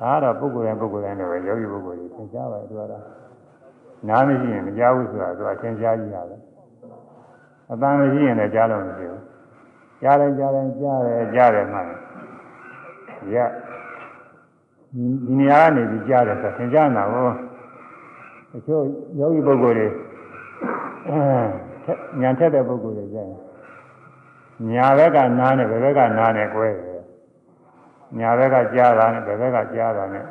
[0.00, 3.02] ဒါကတော့ပုဂ္ဂိုလ်တိုင်းပုဂ္ဂိုလ်တိုင်းတော့ယောဂီပုဂ္ဂိုလ်ကြီးသင်ကြားပါလေသူကတော့
[4.08, 6.40] နားမရှိရင်မကြားဘူးဆိုတာသူကသင်ကြားကြီးရတယ်
[7.70, 9.22] အတန်မရှိရင်လည်းကြားလို့မရှိဘူး
[10.02, 11.80] ကြားတယ်ကြားတယ်ကြားတယ်ကြားတယ်မှ
[13.34, 13.36] ရ
[14.96, 15.04] ဒီ
[15.38, 17.28] နေရာကနေပြီးကြားတယ်ဆိုသင်ကြားနာဘော
[18.50, 18.82] တချို့
[19.18, 19.88] ယောဂီပုဂ္ဂိုလ်တွေ
[22.20, 23.30] ညာထက်တဲ့ပုဂ္ဂိုလ်တွေကျရင်
[24.72, 27.02] ညာဘက်ကနားနဲ့ဘယ်ဘက်ကနားနဲ့ကွဲတယ်
[28.18, 30.24] ညာဘက်ကကြားတာနဲ့ဘယ်ဘက်ကကြားတာနဲ့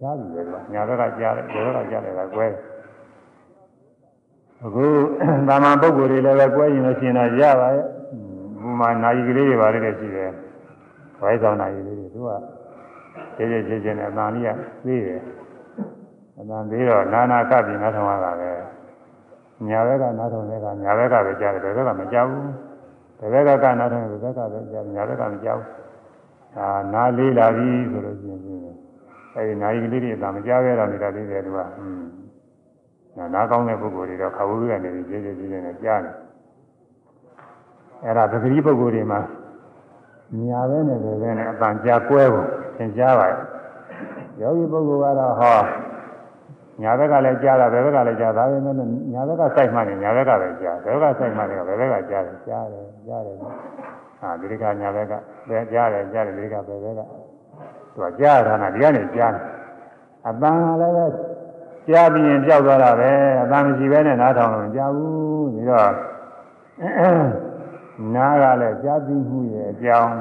[0.00, 2.60] ကြားပြီလေကွာညာဘက်ကကြားတယ်ဘယ်ဘက်ကကြားတယ်ကကွဲတယ်
[4.64, 4.84] အခု
[5.48, 7.84] တာမန်ပုဂ္ဂိုလ်တွေလည်းပဲကွဲရင်လည်းရှင်တာရပါရဲ့
[8.60, 10.30] ဘုမာနာယီကလေးတွေပါလေတဲ့ရှိတယ်
[11.20, 12.30] ဝိုင်းဆောင်နာယီလေးတွေသူက
[13.36, 14.48] ကျေကျေကျေကျေနဲ့အတန်လေးက
[14.86, 15.20] သေးတယ်
[16.38, 18.50] အတန်သေးတော့နာနာကပ်ပြီးနားထောင်ရတာပဲ
[19.68, 22.48] ညာဘက်ကနားထောင်တဲ့ကညာဘက်ကပဲကြားတယ်ဘယ်ဘက်ကမကြားဘူး
[23.32, 25.70] ဘယ်ဘက်ကကနားထောင်တယ်ဘယ်ဘက်ကပဲကြားညာဘက်ကမကြားဘူး
[26.56, 28.76] ဒါနားလေးလာပြီဆိုလို့ရှိရင်
[29.34, 32.02] အဲဒီနာယီကလေးတွေအတန်မကြားရတော့နေတာလေးတွေသူကอืม
[33.34, 36.14] နားကောင်းတဲ့ပုဂ္ဂိုလ်တွေတော့ခဝုရကနေပြီးကျေကျေကျေကျေနဲ့ကြားတယ်
[38.04, 39.20] အဲ့ဒါပဂတိပုဂ္ဂိုလ်တွေမှာ
[40.40, 42.48] ညာပဲနဲ့ပဲပဲနဲ့အတန်ကြားကွဲဖို့
[42.78, 43.38] သင်ကြားပါရဲ့
[44.40, 45.58] ယောဂီပုဂ္ဂိုလ်ကတော့ဟော
[46.82, 48.74] ညာဘက်ကလည်းကြားတာဘယ်ဘက်ကလည်းကြားဒါပဲမဲ့
[49.12, 53.36] ညာဘက်ကစိုက်မှနေညာဘက်ကပဲကြားဘယ်ဘက်ကစိုက်မှနေဘယ်ဘက်ကကြားတယ်ကြားတယ်ကြားတယ်
[54.20, 55.12] ဟာဒီကညာဘက်က
[55.48, 57.00] ပဲကြားတယ်ကြားတယ်ဒီကဘယ်ဘက်က
[57.94, 59.44] သူကကြားတာနာဒီကနေကြားတယ်
[60.26, 61.06] အတန်လည်းပဲ
[61.88, 63.10] ကြားပြီးရင်ပြောက်သွားတာပဲ
[63.42, 65.90] အတန်မရှိဘဲနဲ့နားထောင်လို့မကြားဘူးပြီးတော့
[68.14, 70.14] နားကလည်းကြားပြီးမှုရဲ့အကြောင်း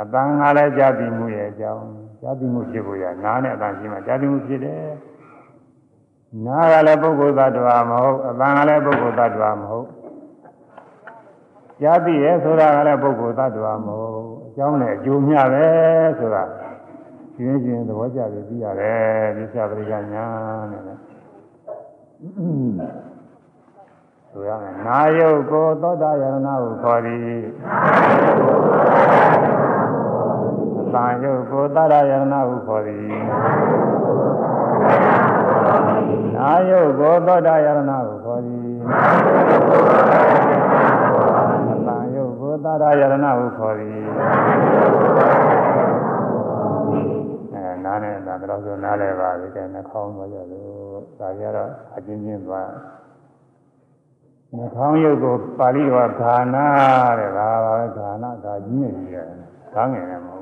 [0.00, 1.84] အတန်ကလည်းကြားပြီးမှုရဲ့အကြောင်း
[2.20, 4.84] ကြားပြီးမှုဖြစ်ဖို့ရနားနဲ့အတန်ရှိမှကြားပြီးမှုဖြစ်တယ်
[6.46, 9.86] နားကလည်းပုဂ္ဂိုလ်သတ္တဝါမဟုတ်အတန်ကလည်းပုဂ္ဂိုလ်သတ္တဝါမဟုတ်
[11.80, 15.66] ကြားပြီးရဲ့ဆိုတာကလည်းပုဂ္ဂိုလ်သတ္တဝါမဟုတ်အကြောင်းနဲ့အကျိုးမျှပဲ
[16.18, 16.44] ဆိုတာ
[17.34, 20.26] ရှင်းရှင်းသဘောကျပြီးပြီးရတယ်ဒီသပရိကညာ
[20.70, 20.82] နဲ့
[24.30, 27.42] ဆိုရမယ်နာယုတ်ကိုသောတာယရဏဟုခေါ်သည်
[30.92, 33.00] အတန်ယုတ်ကိုသတ္တယရဏဟုခေါ်သည်
[36.36, 38.76] နာယုတ်ကိုသောတာယရဏဟုခေါ်သည်
[41.70, 44.02] အတန်ယုတ်ကိုသတ္တယရဏဟုခေါ်သည်
[47.52, 52.68] အဲနားနဲ့ဒါတော့ဆိုနားလဲပါပြီတဲ့နှာခေါင်းသွားကြလို့ဒါကြတော့အချင်းချင်းသွား
[54.56, 56.66] နှာခေါင်းရုပ်ကိုပါဠိတော်ကဂာနာ
[57.18, 59.38] တဲ့ဒါပါပဲဂာနာဂါကြီးနေကြီးရတယ်
[59.74, 60.41] ဂာငယ်နဲ့မဟုတ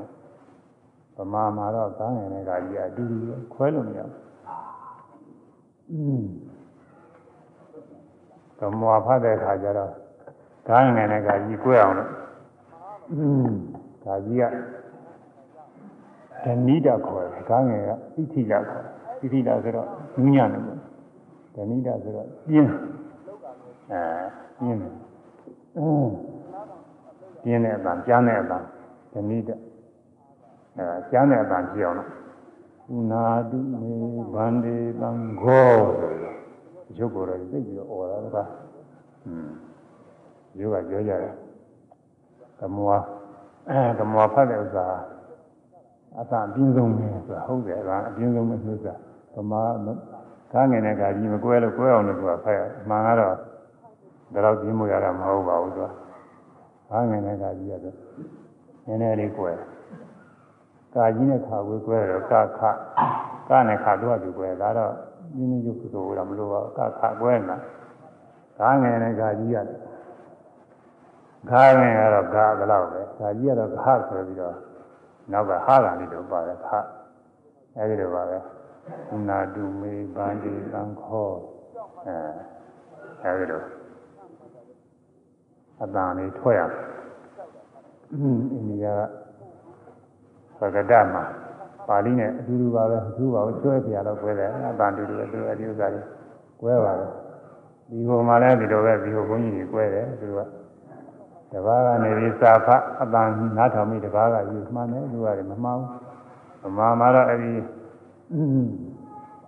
[1.15, 3.17] ဗမာမှာတော့ဂာငယ်နဲ့ဂါကြီးအတူတူ
[3.53, 6.25] ခွဲလို့မရဘူး
[8.59, 9.91] ကမွာဖတ်တဲ့အခါကျတော့
[10.67, 12.09] ဂာငယ်နဲ့ဂါကြီးကွဲအောင်လို့
[14.03, 14.43] ဂါကြီးက
[16.43, 17.95] ဓနိဒခေါ်တယ်ဂာငယ်ကဣ
[18.33, 19.87] တိဒခေါ်တယ်ဣတိဒဆိုတော့
[20.23, 20.79] ညညနေပေါ့
[21.55, 22.71] ဓနိဒဆိုတော့ပြင်း
[23.91, 24.01] အဲ
[24.59, 24.93] ပြင်းတယ်
[25.77, 26.11] အင်း
[27.43, 28.57] ပြင်းတဲ့အပံကြားတဲ့အပံ
[29.13, 29.49] ဓနိဒ
[30.80, 32.10] အဲကြားတဲ့အပံကြည့်အောင်လို့
[32.94, 33.92] ဥနာတုမေ
[34.34, 35.70] ဗန္ဒေတံဂော
[36.98, 38.48] ရုပ်ကိုယ်တော်သိပြီးတော့អော်တာက
[39.26, 39.48] อืม
[40.58, 41.34] ရုပ်ကပြောကြတယ်
[42.60, 42.98] ကမော
[43.68, 44.86] အဲကမောဖတ်တဲ့ဥစ္စာ
[46.20, 48.94] အသာအပြင်းဆုံးပဲဆိုတာဟုတ်တယ်ကအပြင်းဆုံးပဲဆိုတာ
[49.34, 49.62] ဗမာ
[50.52, 53.34] ကားငယ်နဲ့ကာကြီးမကွဲလို့ကွဲအောင်လို့သူကဖတ်ရအမှန်ကတော့
[54.34, 55.90] ဒါတော့ပြင်းမှုရတာမဟုတ်ပါဘူးသူက
[56.90, 57.96] ကားငယ်နဲ့ကာကြီးကတော့
[58.86, 59.50] နည်းနည်းလေးကွဲ
[60.95, 62.61] ကာကြီးနဲ့ခါကွဲကွဲတော့ကခ
[63.49, 64.93] ကနဲ့ခါတော့သူကွဲဒါတော့
[65.35, 67.57] ပြင်းနေရုပ်ဆိုတော့မလို့ပါကခကွဲနေတာ
[68.59, 69.79] ကားငယ်နဲ့ကာကြီးရတယ်
[71.49, 74.55] ခါငယ်ကတော့ခါဘယ်လောက်ပဲကာကြီးကတော့ခါဆိုပြီးတော့
[75.31, 76.67] နောက်ကဟာလာလေးတော့ပါတယ်ခ
[77.77, 78.37] အဲဒီလိုပါပဲ
[79.29, 81.29] နာတုမေဗန္တိသံခော
[82.05, 82.17] အဲ
[83.23, 83.63] အဲဒီလို
[85.83, 89.01] အတန်လေးထွက်ရအင်းအိန္ဒိယက
[90.61, 91.23] ပကဒမှာ
[91.87, 96.05] ပါဠိနဲ့အတူတူပါပဲအတူပါပဲကျွဲပြရတော့ကွဲတယ်အတန်တူတူအတူအဒီဥစ္စာကြီး
[96.61, 97.05] ကွဲပါပဲ
[97.89, 100.39] ဒီဟိုမှာလည်းဒီလိုပဲဒီဟိုဘုန်းကြီးကြီးကွဲတယ်သူက
[101.51, 102.67] တပားကနေပြီးစာဖ
[103.01, 105.81] အတန်နားထောင်ပြီးတပားကယူမှန်းတယ်သူကလည်းမမှောင်
[106.63, 107.53] ဗမာမှာတော့အဲ့ဒီ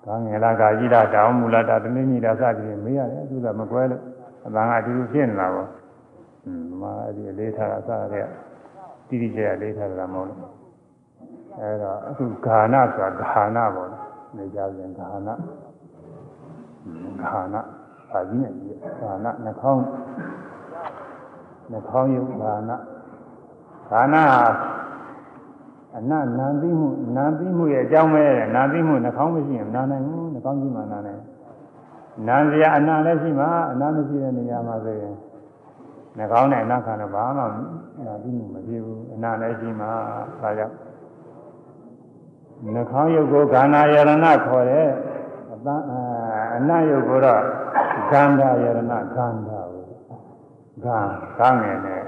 [0.05, 4.01] ကာငယ်လာကာကြီးလာတောင်းမူလာတာတနည်းနည်းလာစသည်မေးရတယ်သူကမကွဲလို့
[4.45, 5.69] အတန်ကအတူတူဖြစ်နေတာပေါ့
[6.45, 8.25] อืมဗမာအဲ့ဒီအလေးထားတာစတဲ့
[9.07, 10.62] တိတိကျကျလေးထားတာမဟုတ်လို့
[11.59, 13.89] အဲ့တော့အခုဂာနဆိုတာဂာနပေါ့
[14.35, 15.29] နေကြပြန်ဂာန
[17.21, 17.55] ဂာန
[18.09, 18.53] ပါကြီးနဲ့
[18.99, 19.83] ဂာနနှာခေါင်း
[21.71, 22.77] နှာခေါင်းယုတ်ဘာနာ
[23.89, 24.73] ဘာနာဟာ
[25.97, 28.25] အနနာသိမှုနာသိမှုရဲ့အကြောင်းပဲ
[28.55, 31.21] နာသိမှုနှာခေါင်းမရှိရင်နာနိုင်ဘူးနှာခေါင်းရှိမှနာနိုင်
[32.27, 35.15] နာစရာအနာလည်းရှိမှအနာမရှိတဲ့နေရာမှာဆိုရင်
[36.17, 37.43] နှာခေါင်းနဲ့အနာခံတော့ဘာမှ
[38.07, 39.85] နာသိမှုမဖြစ်ဘူးအနာလည်းရှိမှ
[40.41, 40.73] ဒါကြောင့်
[42.63, 44.11] နှာခေါင်းရုပ်ကိုခန္ဓာယရဏ
[44.45, 44.87] ခေါ်တဲ့
[45.51, 45.83] အတန်း
[46.55, 47.41] အနတ်ရုပ်ကိုတော့
[48.11, 48.79] ခန္ဓာယရဏ
[49.15, 49.85] ခန္ဓာကို
[50.83, 52.03] ခန္ဓာငယ်နဲ့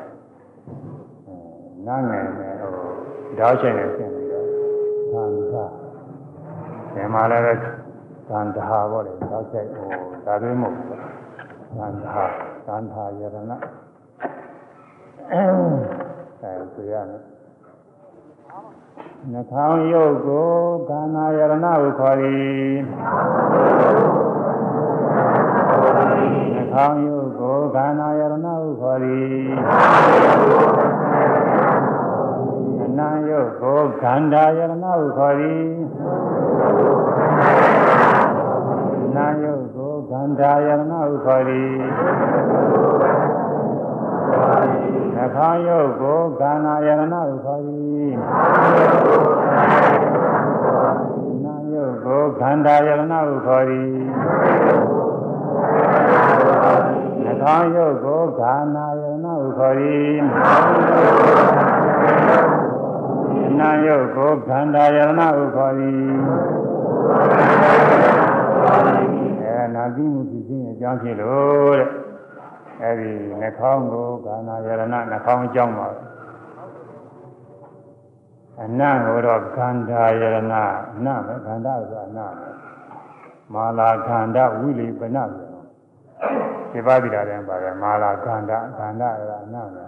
[1.88, 2.72] နာငယ်နဲ့ဟို
[3.39, 4.47] တောက်ချိန်နဲ့ဆင်းပြီးတော့
[5.12, 5.66] ခန္ဓာ
[6.93, 7.62] ဒီမှာလည်း
[8.30, 9.89] ခန္ဓာပေါ့လေတောက်ချိန်ဟို
[10.26, 10.88] ဒါတွေမဟုတ်ဘူး
[11.78, 12.24] ခန္ဓာ
[12.66, 13.38] ခန္ဓာယရဏ
[15.32, 17.22] အဲဆိုရမယ်
[19.32, 20.52] နှခေါင်းယုတ်ကို
[20.89, 22.76] ကာနာယရဏဟုခေါ်သည်
[26.54, 29.46] နှခေါင်းယုတ်ကိုကာနာယရဏဟုခေါ်သည်
[32.84, 35.66] အနံယုတ်ကိုခန္ဓာယရဏဟုခေါ်သည်
[39.16, 41.74] နာယုတ်ကိုခန္ဓာယရဏဟုခေါ်သည်
[45.16, 47.84] နှခေါင်းယုတ်ကိုကာနာယရဏဟုခေါ်သည်
[51.43, 53.89] နာယုတ်ကိုခန္ဓာယရဏဟုခေါ်သည်
[57.23, 60.15] နှခေါင်းယုတ်ကိုကာနာယရဏဟုခေါ်သည်
[63.59, 66.03] နာယုတ်ကိုခန္ဓာယရဏဟုခေါ်သည်
[69.41, 71.88] အဲနာတိမှုဖြစ်ခြင်းအကြောင်းဖြစ်လို့တဲ့
[72.82, 73.11] အဲဒီ
[73.41, 75.88] နှာခေါင်းကိုကာနာယရဏနှာခေါင်းအကြောင်းပါ
[78.64, 82.49] အနံ့ကိုတော့ခန္ဓာယရဏအနံ့ပဲခန္ဓာဆိုအနံ့ပဲ
[83.53, 85.43] မာလာခန္ဓာဝိလိပနပဲ
[86.72, 89.84] ဒီပါတိတာတဲ့ပါတယ်မာလာခန္ဓာခန္ဓာကအနံ့ပဲ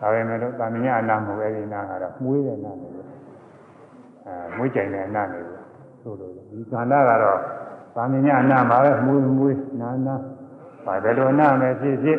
[0.00, 3.08] ဒါပေမဲ့လို့တာမညအနံ့မဟုတ်အဲဒီနာကတော့မှုေးတဲ့နာနေလို့
[4.26, 5.62] အဲမွေးကြိုင်တဲ့အနံ့နေလို့
[6.02, 7.40] ဆိုလို့ဒီခန္ဓာကတော့
[7.96, 10.16] တာမညအနံ့ပါပဲမှုေးမှုေးနာနာ။
[10.86, 12.18] ဘာတယ်လို့အနမဲ့ဖြစ်ဖြစ်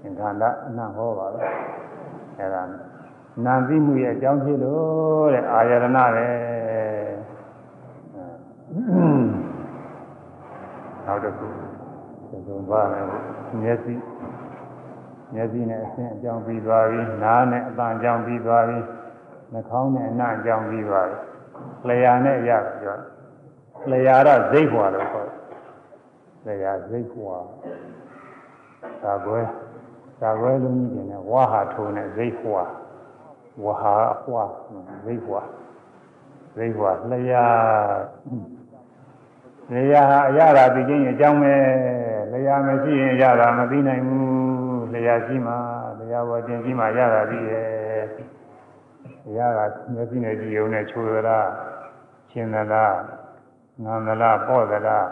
[0.00, 1.42] သင်္ခါရအနဟောပါပဲ။
[2.38, 2.62] အဲဒါ
[3.44, 6.28] နာသိမှုရဲ့အကြောင်းဖြစ်လို့တဲ့အာယရဏပဲ။
[11.06, 11.46] နောက်တစ်ခု
[12.46, 13.04] သုံးပါမယ်
[13.62, 13.94] မျက်စိ
[15.34, 18.78] မျက်စိနဲ့အဆင်းအကြောင်းပြီးသွားပြီနားနဲ့အသံအကြောင်းပြီးသွားပြီ
[19.52, 21.18] နှာခေါင်းနဲ့အနံ့အကြောင်းပြီးသွားပြီ
[21.88, 22.98] လျှာနဲ့ရပြော
[23.90, 25.28] လျှာတော့ဇိတ်ဟွာလို့ခေါ်
[26.44, 27.36] တယ်တရားစိတ်ဖွာ
[29.02, 29.40] သာကွဲ
[30.20, 32.62] သာကွဲလုံးကြီးတင်တဲ့ဝါဟာထုံတဲ့စိတ်ဖွာ
[33.62, 34.42] ဝါဟာအဖွာ
[35.04, 35.40] စိတ်ဖွာ
[36.56, 37.46] စိတ်ဖွာလျာ
[39.72, 41.54] လျာဟာအရသာသိခြင်းအကြောင်းပဲ
[42.32, 45.54] လျာမရှိရင်အရသာမသိနိုင်ဘူးလျာရှိမှ
[45.98, 47.70] လျာဝတင်ရှိမှရတာပြီးရဲ့
[49.36, 51.48] ရတာမျက်စိနဲ့ကြည့်ုံနဲ့ချိုးသလား
[52.30, 52.96] ရှင်းသလား
[53.84, 55.06] ငမ်းသလားပေါ့သလား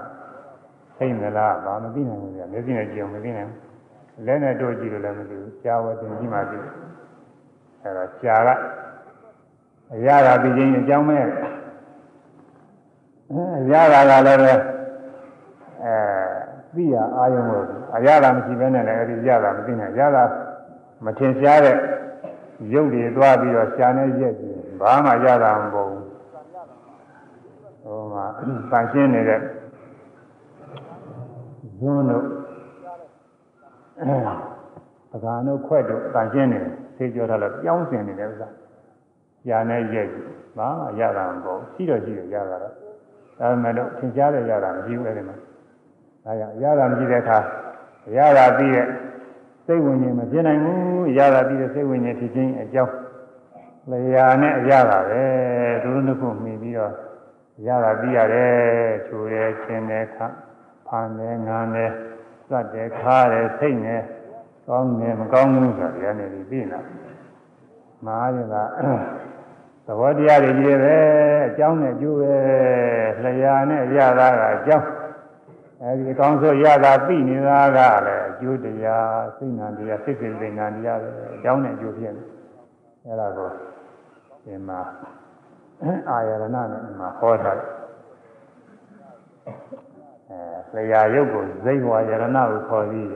[0.99, 6.59] သိမလားဘာမသိနိုင်ဘူးကြာမျက်စိနဲ့ကြည့်အောင်မသိနိုင်ဘူးလက်နဲ့တို့ကြည့်လို့လည်းမသိဘူးရှားဝတ်တင်ကြည့်မှသိ
[7.83, 8.51] အဲဒါရှားက
[9.95, 11.25] အရာရာပြီးချင်းအကြောင်းမဲ့
[13.59, 14.55] အရာရာကလည်းပဲ
[15.85, 15.95] အဲ
[16.75, 20.25] သိရအာယုံလို့အရာရာမရှိဘဲနဲ့လည်းအဲဒီရတာမသိနိုင်ရတာ
[21.05, 21.77] မထင်ရှားတဲ့
[22.73, 26.07] ရုပ်တွေသွားပြီးတော့ရှားနေရက်ကြည့်ဘာမှရတာမပေါ်ဘူး
[27.83, 28.25] ဟိုမှာ
[28.71, 29.41] ပန်ရှင်းနေတဲ့
[31.79, 32.25] ဇွန်းတို့
[34.01, 34.17] အဲ
[35.11, 36.61] ပကံတို့ခွက်တို့တန်ရှင်းနေ
[36.97, 38.49] ဆေးကြောထားလို့ပြောင်းစင်နေတဲ့ဥစ္စာ
[39.49, 40.07] ညာနဲ့ရဲ့
[40.57, 42.73] ဘာမှရတာမပေါ့ရှိတော့ရှိရရတာတော့
[43.39, 45.37] ဒါပေမဲ့လို့သင်ကြားရရတာမရှိဘူးအဲ့ဒီမှာ
[46.25, 47.39] ဒါကြောင့်ရတာမရှိတဲ့အခါ
[48.17, 48.87] ရတာပြီးတဲ့
[49.67, 52.95] စိတ်ဝိညာဉ်မပြနိုင်ဘူးရတာပြီးတဲ့စိတ်ဝိညာဉ်ဖြစ်ခြင်းအကြောင်း
[53.91, 55.23] လျာနဲ့ရတာပဲ
[55.83, 56.93] သူတို့နှစ်ခုမှီပြီးတော့
[57.67, 58.53] ရတာပြီးရတယ်
[59.07, 60.27] ချိုးရဲခြင်းနဲ့ခါ
[60.87, 61.91] ဖန်တယ်ငန်းတယ်
[62.49, 64.03] စက်တယ်ခါတယ်စိတ်နဲ့
[64.69, 66.85] ကောင်းတယ်မကောင်းဘူးဆိုတာဒီကနေပြီးပြီနော်
[68.07, 68.57] မဟာရင်က
[69.87, 70.97] သဘောတရားတွေကြီးပဲ
[71.49, 72.35] အကြောင်းနဲ့ကျိုးပဲ
[73.25, 74.87] လျာနဲ့ရတာကအကြောင်း
[75.83, 82.27] အဲဒီအကောင်းဆုံးရတာသိနေတာကလည်းအကျိုးတရားစိတ်နာတရားစိတ်စိတ်စိတ်နာတရားပဲအကြောင်းနဲ့အကျိုးဖြစ်တယ်
[83.07, 83.49] အဲဒါကို
[84.45, 84.81] ဒီမှာ
[86.09, 87.69] အာယရဏနဲ့ဒီမှာဟောထားတယ်
[90.73, 93.09] အဲလျာယုတ်ကိုဇိဝါယရဏကိုခေါ်ပြီး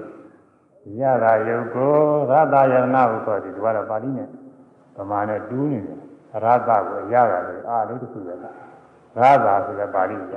[1.01, 1.93] ရတာယုတ်ကို
[2.30, 4.28] ရတာယရဏကိုခေါ်ပြီးဒီကတော့ပါဠိနဲ့
[4.97, 5.99] ဗမာနဲ့တူးနေတယ်
[6.32, 6.34] ရ
[6.68, 8.45] တာကိုရတာလေအာလေးတစ်ခုပဲရ
[9.45, 10.34] တာဆိုတဲ့ပါဠိက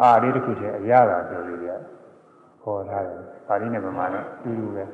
[0.00, 1.70] အာလေးတစ်ခုချင်းအရတာဆိုပြီးရ
[2.62, 4.84] ခေါ်ထားတယ်ပါဠိနဲ့ဗမာနဲ့တူတူပဲ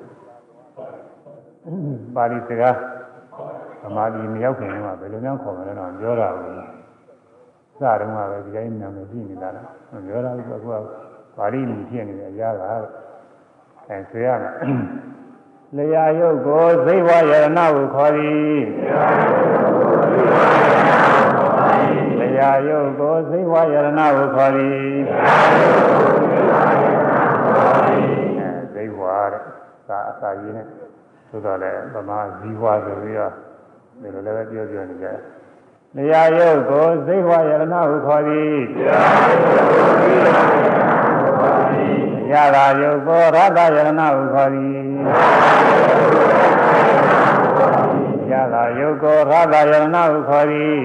[2.17, 2.77] ပါဠိစကား
[3.83, 6.53] ရမာဓိမရောက်ခင်ကဘယ်လိုများခေါ်မလဲတော့ပြောတာဘူး
[7.79, 10.67] စတုန်းကပဲဒီတိုင်းနာမည်ကြည့်နေတာလားပြောတာကအခုက
[11.37, 12.63] ပါဠိမြည်ဖြစ်နေတယ်အရာက
[13.89, 14.55] အဲဆိုရမယ်
[15.77, 18.57] လျာယုတ်ကိုဇိဝယရဏဟုခေါ်သည်
[22.21, 24.71] လျာယုတ်ကိုဇိဝယရဏဟုခေါ်သည်
[28.37, 29.01] အဲဇိဝ
[29.33, 29.43] တဲ့
[29.89, 30.67] သာအစာရင်းနဲ့
[31.29, 33.33] ဆိုတော့လေဗမာဇီဝဆိုပြီးတော့
[34.01, 35.19] ဒီလိုလည်းပြောပြောနေကြတယ်
[35.97, 38.55] လျာယုတ်ကိုဇိဝယရဏဟုခေါ်သည်
[38.87, 38.89] ရ
[42.55, 44.89] တာယုတ်ကိုရတယရဏဟုခေါ်သည်
[48.31, 50.79] ရတာယုတ်ကိုရတယရဏဟုခေါ်သည်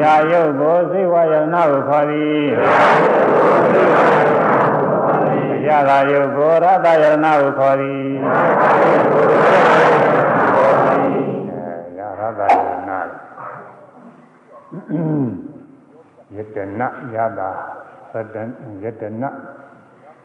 [0.00, 2.42] ရာယုတ်ကိုဇိဝယရဏဟုခေါ်သည်
[5.66, 8.10] ရတာယုတ်ကိုရတယရဏဟုခေါ်သည်
[12.38, 12.98] သာယနာ
[16.34, 17.50] ယတနာယတာ
[18.12, 18.36] သတ္တ
[18.82, 19.30] ယတနာ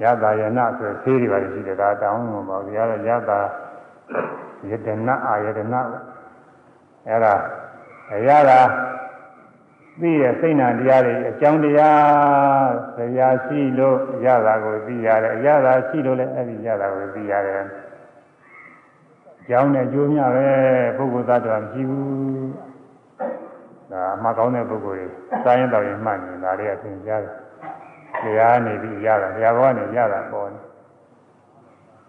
[0.01, 3.39] ယတာယနာဆိုဆေးတွေပါရှိတယ်ဒါတောင်းမှာပါဗျာယတာ
[4.69, 5.81] ယတနာအာယတနာ
[7.07, 7.35] အဲ့ဒါ
[8.13, 8.59] အရာတာ
[10.01, 17.63] သိတဲ့စိတ်နာတရားတွေအကြောင်းတရားဆရာရှိလို့ရတာကိုသိရတယ်အရာတာရှိလို့လည်းအဲ့ဒီရတာကိုသိရတယ်
[19.47, 20.47] ကြောင်းနဲ့ကြိုးမြပဲ
[20.97, 22.51] ပုဂ္ဂိုလ်သတ္တဝါမရှိဘူး
[23.91, 25.07] ဒါအမှကောင်းတဲ့ပုဂ္ဂိုလ်တွေ
[25.43, 27.44] စာရင်တော်ရင်မှတ်နေတာလေးအထင်ရှားတယ်
[28.23, 30.59] တရားနေပြီးရတာဘုရားဘောကနေရတာပေါ်နေ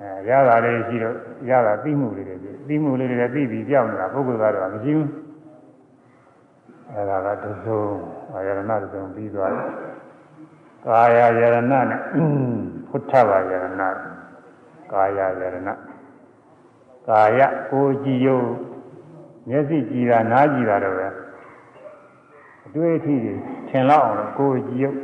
[0.00, 1.14] အဲရတာလေးရှိတော့
[1.50, 2.36] ရတာသိမှုလေးတွေ
[2.68, 5.10] သိမှုလေးတွေသိပြီးပြောင်းနေတာပုဂ္ဂိုလ်သတ္တဝါမရှိဘူး
[6.92, 7.82] အဲဒါကတစုံ
[8.32, 9.70] အာရဏတစုံပြီးသွားတယ်
[10.86, 11.84] ကာယယရဏနဲ့
[12.88, 13.82] ဖုထဘာယရဏ
[14.92, 15.68] ကာယယရဏ
[17.08, 17.40] ကာယ
[17.70, 18.48] ကိုကြည်ယုတ်
[19.48, 21.08] မျက်စိကြည်တာနားကြည်တာတော့ပဲ
[22.66, 23.34] အတွေ့အထိတွေ
[23.68, 24.96] ထင်လောက်အောင်လို့ကိုကြည်ယုတ်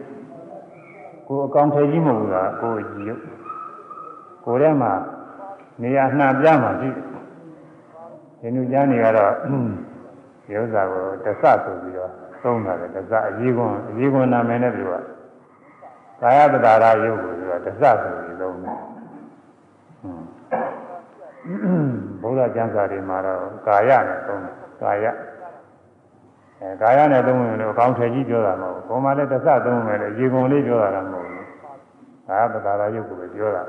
[1.32, 3.20] ကိုအကောင်ထဲကြီးမဟုတ်ဘူးလားကိုကြည်ယုတ်
[4.44, 4.92] ကိုထဲမှာ
[5.82, 6.88] နေရာနှံပြမှာရှိ
[8.40, 9.32] ဒီလူကျမ်းတွေကတော့
[10.44, 12.10] ဒီဥစ္စာကိုတဆဆိုပြီးတော့
[12.42, 15.00] သုံးတာလေတဆအရေးကွန်အရေးကွန်နာမည်နဲ့ပြောတာ
[16.20, 18.78] ကာယပဒါရယုတ်ကိုပြောတဆဆိုပြီးသုံးတယ်
[22.20, 25.04] ဘုရားကျမ်းစာတွေမှာတော့ကာယနဲ့သုံးတယ်ကာယ
[26.62, 31.46] အဲကာယနဲ့သုံးရင်တော့အကောင်းထည်ကြီးပြောတာမဟုတ်ဘူးဘုံမှာလည်းတဆသုံးမယ်လေရေကုန်လေးပြောတာလည်းမဟုတ်ဘူး
[32.28, 33.62] ကာယပဒါရယုတ်ကိုပဲပြောတာ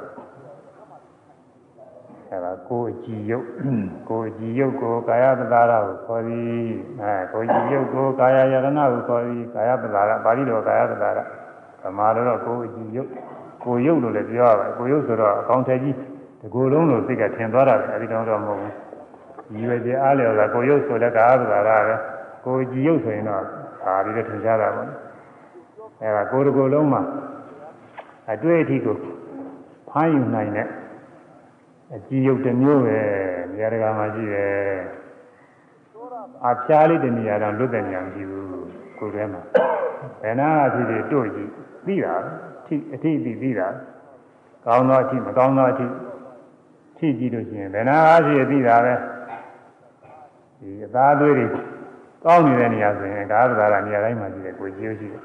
[2.29, 3.47] အဲဒါကိုယ်ကြည်ယုတ်
[4.09, 6.65] ကိုယ်ကြည်ယုတ်ကိုကာယပဒါရကိုခေါ်သည်
[7.01, 11.19] အဲကိုယ်ကြည်ယုတ်ကိုကာယယရဏကိုခေါ်သည်ကာယပဒါရပါဠိတော်ကာယပဒါရ
[11.83, 13.09] ဗမာလိုတော့ကိုယ်ကြည်ယုတ်
[13.63, 15.95] ကိုယ်ယုတ်လို့လည်းပြောရပါတယ်ကိုယ်ယုတ်ဆိုတော့အကောင်းထည်ကြီး
[16.41, 18.73] ဒီကိုယ်လုံးလို့စိတ်ကထင်သွားတာပဲအဲဒီတော့တော့မဟုတ်ဘူး
[19.51, 21.95] ရည်ရွယ်ချက်အားလျော်တာကိုယ်ရုပ်ဆိုလည်းကာသရာပဲ
[22.45, 23.43] ကိုယ်ကြည်ရုပ်ဆိုရင်တော့
[23.83, 24.89] ဒါပြီးတော့ထင်ရှားတာပေါ့
[26.01, 27.01] အဲဒါကိုယ်တစ်ကိုယ်လုံးမှာ
[28.31, 28.95] အတွေ့အထိကို
[29.89, 30.67] ဖမ်းယူနိုင်တဲ့
[31.95, 32.97] အကြည်ရုပ်တစ်မျိုးပဲ
[33.51, 34.53] နေရာတကာမှာရှိတယ်
[36.47, 38.47] အဖျားလေးတနေရာတော့လွတ်တဲ့နေရာမရှိဘူး
[38.99, 39.41] ကိုယ်ထဲမှာ
[40.21, 41.49] ဘယ်နာအဖြစ်တွေတို့ကြည့်
[41.85, 42.15] သိတာ
[42.59, 43.67] အထိအထိသိတာ
[44.65, 45.85] ကောင်းသောအထိမကောင်းသောအထိ
[46.97, 48.93] ထိကြည့်လို့ရှိရင်ဘယ်နာအားဖြင့်သိတာပဲ
[50.59, 51.47] ဒီအသားသွေးတွေ
[52.25, 55.21] ကောင်းနေတဲ့နေရာဆိုရင်ကာသရာနေရာတိုင်းမှာရှိတယ်ကိုကြည့်ရှိတယ်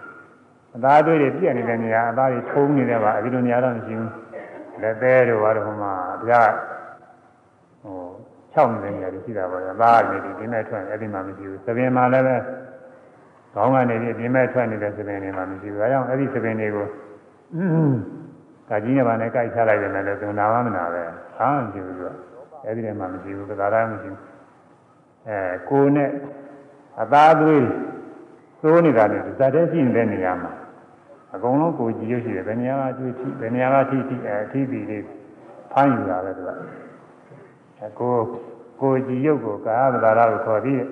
[0.76, 4.10] အသားသွေးတွေပြည့်နေတဲ့နေရာအသားတွေထုံးနေတဲ့ပါအဲဒီလိုနေရာတော့မရှိဘူး
[4.82, 5.92] လက်သေးတို့ဘာလို့ဟိုမှာ
[6.28, 6.42] ဗျာ
[7.82, 7.96] ဟို
[8.54, 12.36] ၆နေတဲ့နေရာတွေရှိတာပါဗျာသားနေဒီဒီမဲ့ထွက်အဲ့ဒီမှာမရှိဘူးသပင်မှာလည်းပဲ
[13.54, 16.86] ခေါင်းကနေဒီဒီမဲ့ထွက်နေတဲ့သပင်တွေမှာမရှိဘူးဒါကြောင့်အဲ့ဒီသပင်တွေကို
[18.68, 21.02] ကာကြီးနဲ့ဗာနဲ့ကြိုက်ချလိုက်တယ်လည်းသူနာမမနာပဲ
[21.36, 22.12] ဟာမရှိဘူးသူက
[22.64, 24.20] အဲ့ဒီထဲမှာမရှိဘူးသကာရမရှိဘူး
[25.28, 25.38] အဲ
[25.68, 26.10] ကိုနဲ့
[27.00, 27.62] အသားသွေး
[28.60, 30.52] သိုးနေတာနဲ့ဇာတဲ့ရှိနေတဲ့နေရာမှာ
[31.34, 35.04] အကုန်လုံးကိုကြည့်ရရှိတယ်ဘယ်နေရာကကြွေးထိဘယ်နေရာကထိထိအဲထိပြီးလေး
[35.72, 36.50] ဖမ်းယူတာပဲသူက
[37.86, 38.14] အကို
[38.80, 40.82] ကိုကြည်ရုပ်ကိုကာယပဒါရကိုခေါ်ပြီး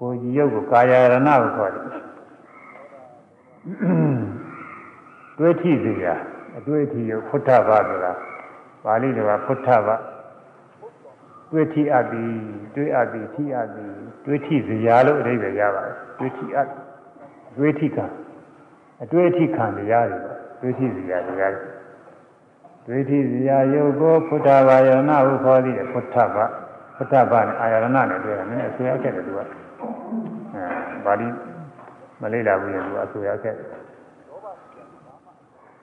[0.00, 1.84] ကိုကြည်ရုပ်ကိုကာယရဏကိုခေါ်တယ်
[5.38, 6.14] တွေးထိစီရာ
[6.58, 8.12] အတွေ့အထိရဖုထဘာဆိုတာ
[8.84, 9.96] ပါဠိတော်ကဖုထဘာ
[11.52, 12.32] တွေ့ထိအပ်သည်
[12.74, 13.92] တွေ့အပ်သည်ထိအပ်သည်
[14.24, 16.68] တွေ့ထိစရာလို့အဓိပ္ပာယ်ရပါတယ်တွေ့ထိအပ်
[17.56, 17.98] တွေ့ထိက
[19.02, 20.18] အတွေ့အထိခံတရားတွေ
[20.60, 21.68] တွေ့ထိစရာတရားတွေ
[22.86, 26.44] တွေ့ထိစရာယုတ်ကိုဖုထဘာယနာဟုခေါ်သည်ဖုထဘာ
[26.96, 29.44] ဖုထဘာနဲ့အာယရဏနဲ့တွေ့တာနည်းနည်းအဆွေရခဲ့တယ်သူကအဲ
[31.04, 31.28] ပါဠိ
[32.20, 33.83] မလေးလာဘူးရင်သူအဆွေရခဲ့တယ်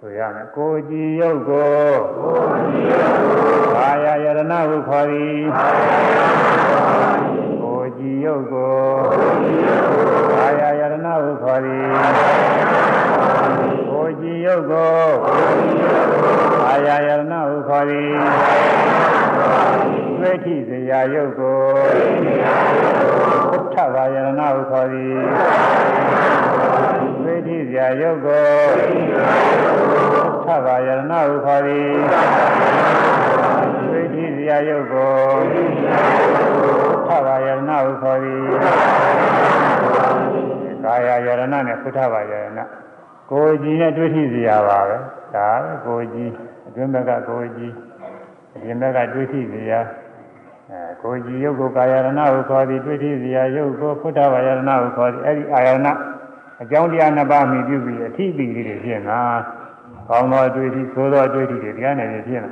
[0.03, 1.69] ဆိုရမယ်ကိုကြည်ရုပ်ကို
[2.17, 2.37] ကို
[2.67, 8.75] ကြည်ရုပ်ကိုဘာယာယရဏဟုခေါ်သည်ဘာယာယရဏဟုခေါ်သည်ကိုကြည်ရုပ်ကို
[9.11, 14.91] ကိုကြည်ရုပ်ကိုဘာယာယရဏဟုခေါ်သည်ဘာယာယရဏဟုခေါ်သည်ကိုကြည်ရုပ်ကို
[15.23, 25.15] ကိုကြည်ရုပ်ကိုဘာယာယရဏဟုခေါ်သည်ဘာယာယရဏဟုခေါ်သည်တွေ့ထိစရာရုပ်ကိုတွေ့ထိစရာရုပ်ကိုထဘာယရဏဟုခေါ်သည်
[27.25, 28.45] သိတိစရာယုတ်ကို
[30.45, 31.89] သဗ္ဗယရဏဟုခေါ်သည်
[33.91, 35.13] သိတိစရာယုတ်ကို
[37.07, 38.41] သဗ္ဗယရဏဟုခေါ်သည်
[40.83, 42.59] ကာယယရဏနဲ့ကုသဗ္ဗယရဏ
[43.29, 44.97] ကိုယ်ကြီးနဲ့တွေ့ရှိစရာပါပဲ
[45.35, 46.31] ဒါပဲကိုယ်ကြီး
[46.67, 47.73] အတွင်းဘက်ကကိုယ်ကြီး
[48.55, 49.79] အပြင်ဘက်ကတွေ့ရှိစရာ
[51.03, 55.87] ကိုယ်ကြီးယုတ်ကိုကာယရဏဟုခေါ်သည်တွေ့ရှိစရာယုတ်ကိုဖုဒ္ဓဝါယရဏဟုခေါ်သည်အဲ့ဒီအာယရဏ
[56.61, 59.19] အကြောင်းတရားနှစ်ပါးမြည်ပြုပြီးအထိပီလေးတွေဖြစ်နာ
[60.07, 62.51] ကောင်းသောအတွေ့အထိသိုးသောအတွေ့အထိတွေတရားနယ်နေဖြစ်လာ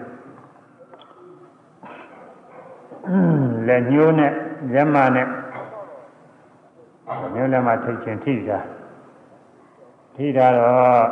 [3.68, 4.34] လက်ညှိုးနဲ့
[4.74, 5.28] လက်မနဲ့
[7.34, 8.60] မျိုးလက်မထိတ်ချင်းထိတာ
[10.16, 11.06] ထိတာတော့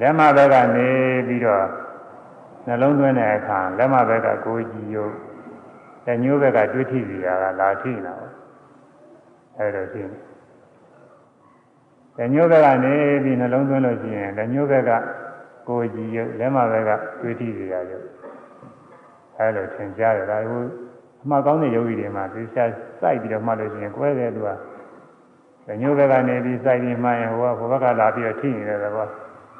[0.00, 0.88] လက်မဘက်ကနေ
[1.26, 1.66] ပြီးတော့
[2.66, 5.14] နှလုံးသွင်းတဲ့အခါလက်မဘက်ကကိုယ်ကြည့်ရုပ်
[6.04, 8.30] လက်ညှိုးဘက်ကတွေးထိစီတာကလာထိနေတာပေါ့
[9.58, 10.31] အဲဒါရှိတယ်
[12.18, 12.94] လက်ညှိုးဘက်ကနေ
[13.24, 14.90] ပြီးနှလုံးသွင်းလို့ရှိရင်လက်ညှိုးဘက်က
[15.68, 16.90] ကိုယ်ကြည်ရုပ်လက်မဘက်က
[17.20, 18.06] တွေးထိစီရရုပ်
[19.36, 20.52] အဲလိုသင်ကြားတယ်ဒါက
[21.22, 22.58] အမှကောင်းတဲ့ယောဂီတွေမှာသိချ
[23.00, 24.48] စိုက်ပြီးတော့မှတ်လို့ရှိရင်ကွဲတယ်သူက
[25.66, 28.90] လက်ညှိုးဘက်ကနေပြီးစိုက်ပြီးမှရင်ဟိုကဘဘက်ကလာပြီးတော့ထိနေတယ်ကော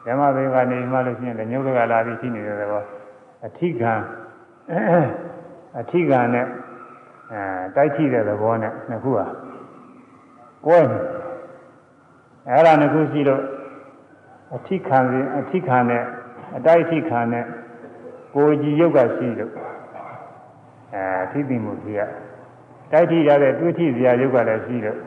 [0.07, 2.83] လက်မဘက်ကနေမှလို့ရှိရင်လက်ညှိုးဘက်ကလာပြီးထိနေတယ်ကော
[3.47, 3.93] အထိကံ
[5.81, 6.47] အထိကံနဲ့
[7.33, 7.41] အဲ
[7.77, 9.27] တိုက်ထိတဲ့သဘောနဲ့နှစ်ခုဟာ
[10.67, 10.99] ကွဲနေ
[12.49, 13.43] အဲ့ဒါနှစ်ခုရှိလို့
[14.57, 16.03] အထိခံစဉ်အထိခံနဲ့
[16.57, 17.45] အတိုက်အထိခံနဲ့
[18.35, 19.53] ကိုယ်ကြည်ရုပ်ကရှိလို့
[20.95, 22.03] အဲထိသိမှုကြီးက
[22.93, 24.99] တိုက်ထိရတဲ့တွေးထိစရာရုပ်ကလည်းရှိလို့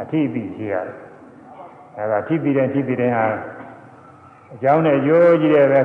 [0.00, 0.96] အထိပြီးရှိရတယ်
[1.96, 3.26] အဲဒါထိပြီးတဲ့ထိပြီးတဲ့ဟာ
[4.54, 5.80] အကြောင်းနဲ့ရိုးကြီးတဲ့ပဲ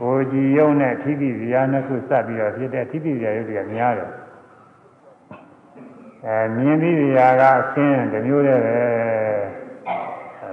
[0.00, 4.10] ကိုယ်ကြည်ရုပ်နဲ့ထိပြီးစရာနှစ်ခုစပ်ပြီးတော့ဖြစ်တဲ့ထိပြီးစရာရုပ်တွေကများတယ်
[6.26, 8.76] အဲမြင်ပြီးရာကအရှင်းတစ်မျိုးတည်းပဲ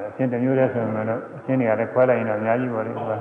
[0.08, 3.18] အရှင်းတစ်မျိုးတည်းဆိုရင်တော့အရှင်းတွေကလည်းခွဲလိုက်ရင်တော့အများကြီးပါလေကွာ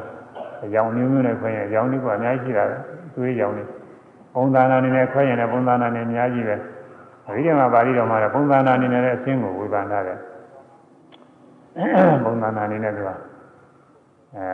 [0.65, 2.77] အယောင်မျိုးမျိုးနဲ့ခွဲရင်အယောင်တွေကအများကြီးရှိတာပဲ
[3.15, 3.65] သွေးရောင်တွေ
[4.35, 6.57] ပုံသဏ္ဍာန်နေနဲ့ခွဲရင်လည်းပုံသဏ္ဍာန်နေအများကြီးပဲ
[7.35, 10.19] ဒီထဲမှာပါဠိတော်မှာပုံသဏ္ဍာန်နေနဲ့အရှင်းကိုဝေဖန်ထားတယ်
[12.25, 13.11] ပုံသဏ္ဍာန်နေနဲ့သူက
[14.37, 14.47] အဲ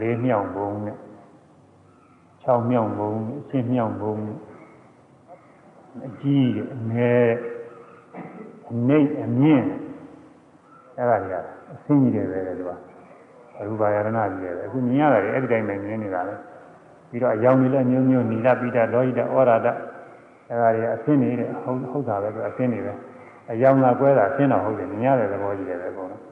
[0.00, 0.96] လေးမြောင်ဘုံနဲ့
[2.44, 4.36] 6မြောင်ဘုံနဲ့အရှင်းမြောင်ဘုံနဲ့
[6.06, 7.28] အကြီးအငယ်
[8.70, 9.64] အနှိမ့်အမြင့်
[10.96, 11.36] အဲ့ဒါတွေက
[11.72, 12.70] အဆင်းကြီးတွေပဲလေသူက
[13.58, 16.34] အရူပါယရဏကြီးတွေပဲအခုမြင်ရတယ်အဲ့ဒီတိုင်းပဲမြင်နေတာလေ
[17.10, 19.68] ပြီးတော့အယောင်ကြီးလည်းမျိုးမျိုးနီလာပိတာလောဟိတဩရာဒ
[20.48, 22.92] အဲ့ဒါတွေအဆင်းနေတဲ့ဟုတ်ဟုတ်တာပဲသူအဆင်းနေပဲ
[23.50, 26.22] အယောင်ကကွဲတာအဆင်းတော့ဟုတ်တယ်မြင်ရတဲ့သဘောကြီးတယ်ပဲပေါ့နော်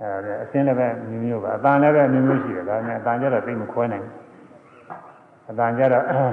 [0.00, 4.14] အဲ့ဒါအဆင်းလည်းပဲမျိုးမျိုးပါအတန်လည်းပဲမျိုးမျိုးရှိတယ်ဒါနဲ့အတန်ကြတော့သိမခွဲနိုင်ဘူး
[5.50, 6.26] အတန်ကြတော့အဲ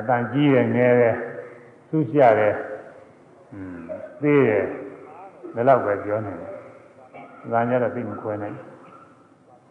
[0.00, 1.14] အတန်ကြီးတယ်ငယ်တယ်
[1.90, 2.54] သူ့ကြတယ်
[3.52, 3.76] อืม
[4.22, 4.64] သေးတယ်
[5.54, 6.52] ဒါတော့ပဲပြောနေတယ်
[7.44, 8.56] အတန်ကြတော့သိမခွဲနိုင်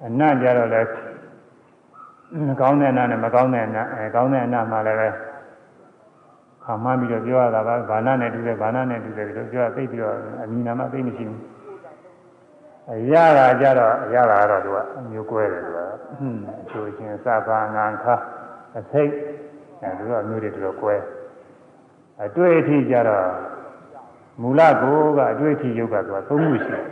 [0.06, 0.90] အနတ်ကြတော့လည်း
[2.62, 5.10] ကောင်းတဲ့အနတ်နဲ့မကောင်းတဲ့အနတ်အဲကောင်းတဲ့အနတ်မှလည်းပဲ
[6.64, 11.42] ခါမှပြီးတော့ပြောရတာပါဘာနာနဲ့တူတယ်ဘာနာနဲ့တူတယ်ဒီလိုပြောသိပြီးတော့အမိနာမသိမရှိဘူး
[12.92, 15.80] အရာကကြတော့အရာကတော့သူကအမျိုးကွဲတယ်သူက
[16.62, 18.16] အချိုးချင်းစပါငံခါ
[18.78, 19.12] အစိတ်
[19.82, 20.96] အဲသူကအမျိုးတွေတော်တော်ကွဲ
[22.26, 23.28] အတွေ့အထိကြတော့
[24.42, 26.86] မူလကိုကအတွေ့အထိယုတ်ကသူကသုံးခုရှိတယ်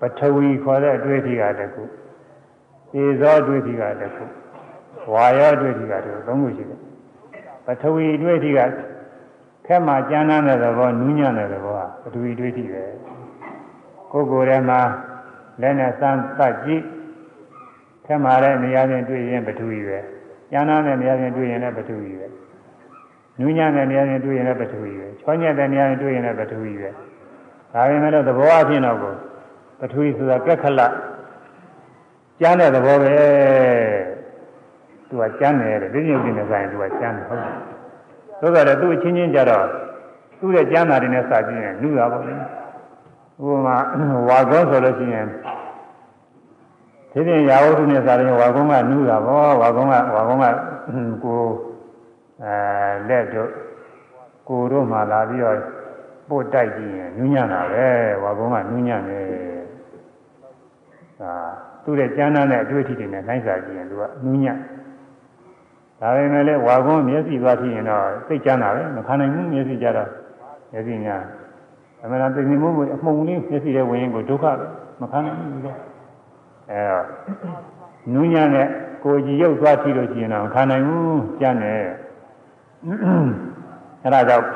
[0.00, 1.82] ပထဝီခေါ်တဲ့အတွေ့အထိကတခု
[2.90, 4.24] သေဇောအတွေ့အထိကတခု
[5.12, 6.80] ဝါယောအတွေ့အထိကတခုသုံးခုရှိတယ်
[7.66, 8.60] ပထဝီအတွေ့အထိက
[9.66, 12.82] ခက်မှကျမ်းမ်းတဲ့သဘောနူးညံ့တဲ့သဘောဟာပထဝီအတွေ့အထိပဲ
[14.12, 14.80] ကိုယ်ကိုယ်ထဲမှာ
[15.60, 16.82] လက်နဲ့စမ်းသပ်ကြည့်
[18.06, 19.98] ခက်မှတဲ့နေရာချင်းတွေ့ရင်ပထဝီပဲ
[20.50, 22.26] ကျမ်းမ်းတဲ့နေရာချင်းတွေ့ရင်လည်းပထဝီပဲ
[23.40, 26.90] နူးညံ့တဲ့နေရာချင်းတွေ့ရင်လည်းပထဝီပဲချောညက်တဲ့နေရာချင်းတွေ့ရင်လည်းပထဝီပဲ
[27.72, 29.14] ဒါပေမဲ့လို့သဘောအဖြစ်တော့ကို
[29.80, 30.80] ပထဝီဆိုတာကက်ခလ
[32.40, 33.14] ကျမ်းတဲ့သဘောပဲ
[35.08, 37.54] သူကကျမ်းတယ်တဲ့ဒီညုတ်တင်နေဆိုင်သူကကျမ်းတယ်ဟုတ်တယ်
[38.40, 39.66] သို့တော်လည်းသူအချင်းချင်းကြတော့
[40.38, 42.38] သူ့ရဲ့ကျမ်းစာတွေနဲ့စကြည့်ရင်နုတာပေါ့လေဥ
[43.38, 43.76] ပမာ
[44.28, 45.26] ဝါကောဆိုလို့ရှိရင်
[47.12, 50.44] ဒီပြင်ရာဝတ္ထုနဲ့စာရင်ဝါကုန်းကနုတာပေါ့ဝါကုန်းကဝါကုန်းက
[51.24, 51.40] ကို
[52.44, 52.54] အဲ
[53.08, 53.50] လက်တို့
[54.48, 55.58] ကိုတို့မှလာပြီးတော့
[56.28, 57.86] ပို့တိုက်ကြည့်ရင်နူးညံ့တာပဲ
[58.22, 59.24] ဝါကုန်းကနူးညံ့တယ်
[61.84, 64.56] သူ့ရဲ့ကျမ်းနာတဲ့အတွေ့အထိတွေနဲ့နိုင်စားကြည့်ရင်သူကနူးညံ့
[66.00, 70.10] ဒါပေမဲ့လည်းဝါကုန်းမျက်စိသွားထိရင်တော့စိတ်ကျမ်းတာပဲမခံနိုင်ဘူးမျက်စိကြတော့
[70.72, 71.16] မျက်စိညာ
[72.02, 74.66] အမှန်တရားသိနေမှုအမှုန်လေးမျက်စိထဲဝင်ရင်ကိုဒုက္ခပဲ
[75.00, 75.72] မခံနိုင်ဘူးလေ
[76.70, 77.04] အဲတော့
[78.12, 78.66] နူးညံ့တဲ့
[79.04, 81.82] ကိုကြည်ရုပ်သွားထိလို့ရှိရင်တော့ခံနိုင်ဘူးကျမ်းတယ်
[82.84, 84.46] အဲဒါကြောင့်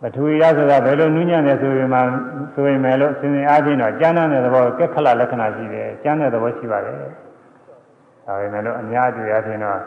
[0.00, 2.00] ပထဝီရဆိုတာဘယ်လိုနူးညံ့တယ်ဆိုရင်မှ
[2.54, 6.96] ဆိုရင်မယ်လို့စင်စင်အားဖြင့်တော့ကျမ်းတဲ့သဘောကက်ခလလက္ခဏာရှိတယ်ကျမ်းတဲ့သဘောရှိပါတယ်
[8.26, 9.78] ဒါပေမဲ့လို့အများကြီးအားဖြင့်တော့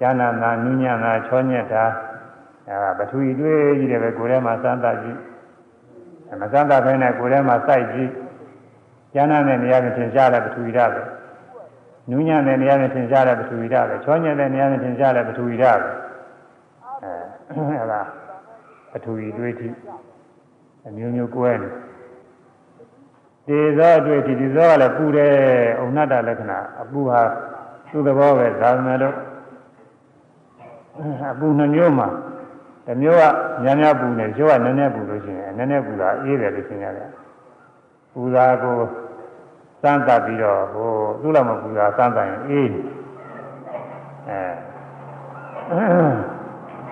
[0.00, 1.84] ကျမ်းနာနာနူးညံ့တာချောညက်တာ
[2.68, 5.18] အဲဒါပထဝီတွေးကြီးတယ်ပဲကိုယ်ထဲမှာစမ်းသပ်ကြည့်
[6.40, 8.10] မစမ်းသပ်ဘဲနဲ့ကိုယ်ထဲမှာစိုက်ကြည့်
[9.14, 11.02] ကျမ်းနာတဲ့နေရာမှာသင်ရှားတဲ့ပထဝီရပဲ
[12.10, 15.90] နူးညံ့တဲ့နေရာမှာသင်ရှားတဲ့ပထဝီရပဲချောညက်တဲ့နေရာမှာသင်ရှားတဲ့ပထဝီရပဲ
[17.02, 18.00] အဲအဲဒါ
[18.94, 19.68] အထူကြီးတွေးထိ
[20.86, 21.68] အမျိုးမျိုးကွဲနေ
[23.46, 25.32] ဒီသောအတွေ့အထိဒီသောကလည်းပူတယ်
[25.78, 27.20] အုံနတ္တလက္ခဏာအပူဟာ
[27.90, 29.14] သူ့သဘောပဲဒါပေမဲ့လို့
[31.32, 32.08] အပူနှမျိုးမှာ
[32.86, 33.24] တစ်မျိုးက
[33.64, 37.10] ညာညာပူနေကျောကနည်းနည်းပူလို့ရှိရင်နည်းနည်းပူတာအေးတယ်လို့ရှင်းရတယ်
[38.12, 38.76] ပူတာကို
[39.82, 42.68] စမ်းသပ်ပြီးတော့ဟိုသူ့လောက်မပူတာစမ်းသပ်ရင်အေး
[44.28, 44.40] အဲ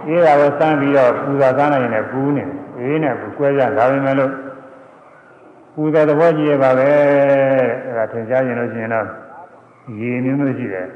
[0.07, 2.45] အေးတာကိုစမ်းပြီးတော့ပူဇော်စားနိုင်ရင်လည်းပူးနေ
[2.79, 4.33] အေးနဲ့ပူကွဲကြဒါပေမဲ့လို့
[5.75, 6.91] ပူဇော်သဘောကြီးရပါပဲ
[7.87, 9.07] အဲဒါထင်ရှားရင်လို့ရှိရင်တော့
[10.01, 10.87] ရေမျိုးမျိုးရှိတယ်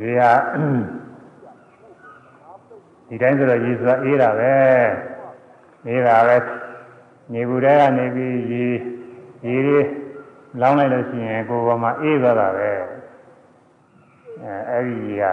[0.00, 0.32] ရေဟာ
[3.08, 4.54] ဒီတိုင်းဆိုတော့ရေဆိုတာအေးတာပဲ
[5.86, 6.36] အေးတာပဲ
[7.32, 8.64] နေဘူးတဲကနေပြီးရေ
[9.46, 9.84] ရေလေး
[10.60, 15.32] လောင်းလိုက်လို့ရှိရင်ကိုယ်ပေါ်မှာအေးသွားတာပဲအဲအဲ့ဒီရေဟာ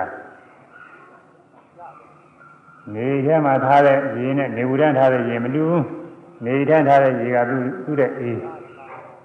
[2.94, 5.86] နေထဲမှာထားတဲ့ရေနဲ့နေဘူးတန်းထားတဲ့ရေမတူဘူး
[6.46, 8.40] နေထန်းထားတဲ့ရေကသူ့သူ့တဲ့အေး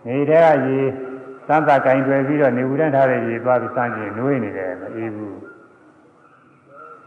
[0.07, 0.79] နေထဲကရေ
[1.47, 5.39] စမ်းသာကင်တွယ်ပြီးတော့နေဘူးတန်းထားတဲ့ရေသွားပြီးစမ်းကြည့်နှွေးနေတယ်မအေးဘူး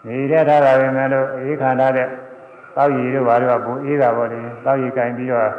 [0.07, 2.07] နေထဲထားတာပဲမဲ့လို့အေးခံထားတဲ့
[2.75, 5.49] တောက်ရည်တို့ဘာလို့ကဘူးအေးတာပေါ့လေတောက်ရည်ကင်ပြီးတော့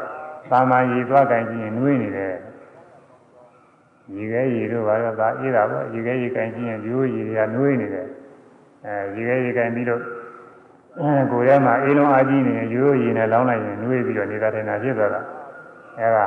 [0.51, 2.35] သာမန်ရေသွားကင်ကြည့်ရင်နှွေးနေတယ်
[4.13, 8.07] ရေခဲရေတို့ဘာလို့ကအေးတာပေါ့ရေခဲရေကင်ကြည့်ရင်ရိုးရေတွေကနှွေးနေတယ်
[8.85, 10.03] အဲရေခဲရေကင်ပြီးတော့
[10.99, 15.21] အဲကိုယ်ထဲမှာအေးလုံးအားကြီးနေရင်ရိုးရည်နဲ့လောင်းလိုက်ရင်နှွေးပြီးတော့နေတာထိုင်တာဖြစ်သွားတာ
[15.99, 16.27] အဲဒါ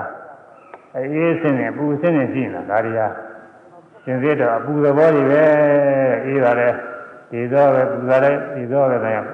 [0.96, 3.08] အေးစင်းနေပူစင်းနေရှိနေတာဒါတွေဟာ
[4.06, 5.44] သင်္စေတော့အပူသဘောတွေပဲ
[6.26, 6.70] အေးတာလေ
[7.32, 9.26] ဒီသောပဲပူတာလေဒီသောပဲတရား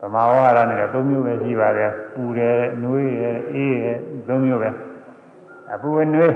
[0.00, 3.98] ဗမာဝါရနဲ့သုံးမျိုးပဲရှိပါတယ်ပူတယ်နှွေးတယ်အေးတယ်
[4.28, 4.70] သုံးမျိုးပဲ
[5.72, 6.34] အပူနှွေး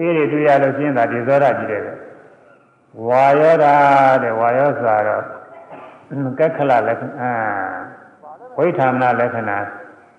[0.00, 1.82] အေးတွေတွေ့ရလို့ရှင်းတာဒီသောရကြီးတယ်
[3.06, 3.74] ဝါယောဓာ
[4.22, 5.22] တဲ့ဝါယောဆိုတော့
[6.38, 7.30] ကက္ခလလက္ခဏာ
[8.56, 9.58] ဝိထာမနာလက္ခဏာ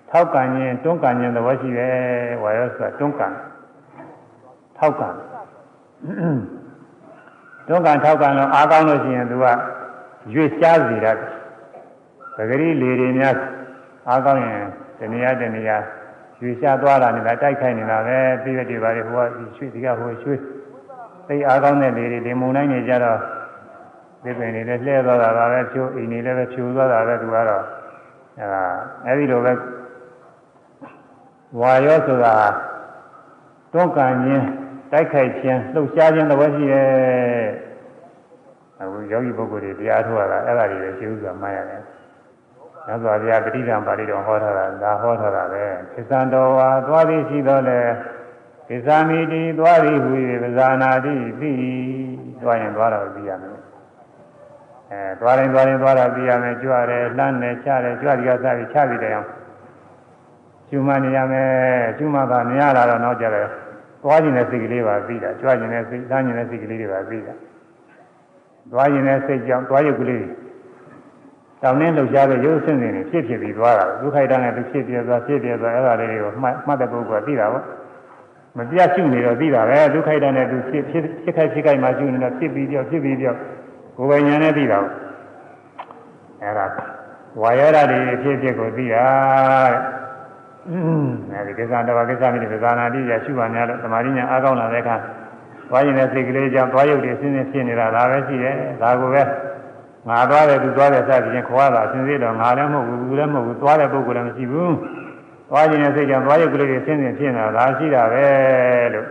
[0.10, 1.96] ထောက်ကံခြင်းတွန်းကံခြင်းသဘောရှိတယ်
[2.44, 3.28] ဝါရောဆိုတာတွန်းကံ
[4.78, 5.10] ထောက်ကံ
[7.68, 9.46] တွန်းကံထောက်ကံလို့အားကောင်းလို့ရှိရင်သူက
[10.34, 13.36] ရွေ့ရှားစေတတ်တယ်ပဂရိလေတွေများ
[14.10, 14.64] အားကောင်းရင်
[15.00, 15.78] တဏှာတဏှာ
[16.44, 20.40] ရွေ့ရှားသွားတာနေတာတိုက်ခိုက်နေတာပဲပြည့်ပြည့်ပါလေဟိုကရွှေ့ဒီကဟိုရွှေ့
[21.28, 23.20] သိအားကောင်းတဲ့လေတွေဒီမုံတိုင်းနေကြတော့
[24.24, 27.64] သစ်ပင်တွေလည်းလှဲသွားတာပါပဲဖြိုးအိမ်တွေလည်းပဲဖြိုးသွားတာပဲသူကတော့
[28.40, 28.64] အဲဒါ
[29.06, 29.54] အဲဒီလိုပဲ
[31.60, 32.36] ဝါရောဆိုတာ
[33.74, 34.46] တွန်းကန်ခြင်း
[34.92, 36.88] တိုက်ခိုက်ခြင်းလှုပ်ရှားခြင်းသဘောရှိရဲ့
[38.80, 41.82] အခုယောဂီပုဂ္ဂိုလ်တွေတရားထုတ်ရတာအဲ့ဒါတွေပဲရှင်းဥစွာမှတ်ရတယ်။
[42.88, 45.64] နောက်ဆိုဘုရားပဋိသင်္ပါဠိတော်ဟောထားတာဒါဟောထားတာပဲ။
[45.94, 47.80] သစ္ဆံတော်ဝါသွားသည်ရှိတော်လဲ
[48.70, 50.12] သစ္စာမိတိသွားသည်ဟူ၍
[50.44, 51.54] ပဇာနာတိသိ
[52.42, 53.58] သွားရင်သွားတော့သိရမယ်
[54.92, 59.30] အဲသွားရင်သွားရင်သွားတာပြရမယ်ကြွရတယ်လှမ်းတယ်ချတယ်ကြွဒီကစားပြီးချပြီးတယ်အောင်
[60.70, 61.52] ကျူမနေရမယ်
[61.98, 63.48] ကျူမသာနေရတာတော့နောက်ကြတယ်
[64.04, 67.36] သွားခြင်းတဲ့စိတ်ကလေးပါပြီးတာကြွခြင်းတဲ့စိတ်လှမ်းခြင်းတဲ့စိတ်ကလေးတွေပါပြီးတာ
[68.72, 70.43] သွားခြင်းတဲ့စိတ်ကြောင့်သွားရုပ်ကလေးတော
[71.70, 77.64] င်းနှင်းလှုပ်ရှားတဲ့ရုပ်ဆင်းနေဖြစ်ဖြစ်ပြီးသွားတာဒုက္ခိတနဲ့သူဖြစ်ပြသွားဖြစ်ပြသွားအဲ့ဒါလေးတွေကိုမှတ်မှတ်တဲ့ပုဂ္ဂိုလ်ကသိတာပေါ့
[78.58, 83.36] မပြတ်ရှုနေတော့သိတာပဲဒုက္ခိတနဲ့သူဖြစ်ဖြစ်ဖြစ်ခိုက်ဖြစ်ခိုက်မှရှုနေတော့ဖြစ်ပြီးပြောဖြစ်ပြီးပြော
[83.98, 84.80] ကိုယ်ပိုင်ဉာဏ်နဲ့သိတာ
[86.42, 86.66] အဲ့ဒါ
[87.42, 89.06] ဝါရဒတွေဖြစ်ဖြစ်ကိုသိတာ
[91.32, 94.96] အဲဒီကိစ္စတော့ကိစ္စမိတဲ့သာနာတိရရှုပါများလို့သမာဓိညာအားကောင်းလာတဲ့အခါ
[95.70, 99.22] သွားရင်လည်းစိတ်ကလေးကြောင့်သွားရုပ်တွေဆင်းဆင်းဖြစ်နေတာဒါပဲရှိတယ်ဒါကိုပဲ
[100.10, 104.76] ငါသွားတယ်သူသွားတယ်စသဖြင့်ခေါ်ရတာဆင်းရဲတော့ငါလည်းမဟုတ်ဘူးသူလည်းမဟုတ်ဘူးသွားတဲ့ပုဂ္ဂိုလ်လည်းမရှိဘူး
[105.50, 108.26] သွားခြင်းနဲ့စိတ်ကြောင့်သွားရုပ်ကလေးတွေဆင်းဆင်းဖြစ်နေတာဒါရှိတာပဲ
[108.94, 109.08] လို့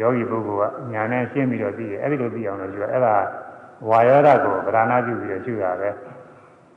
[0.00, 3.16] ယောဂီပုဂ္ဂိုလ်ကညာနဲ့ရှင်းပြီးတော့သိတယ်အဲ့ဒီလိုသိအောင်လို့ယူအဲ့ဒါ
[3.88, 5.88] ဝါယောဓာတ်ကိုဗราဏပြုပြီးတော့ရှုတာပဲ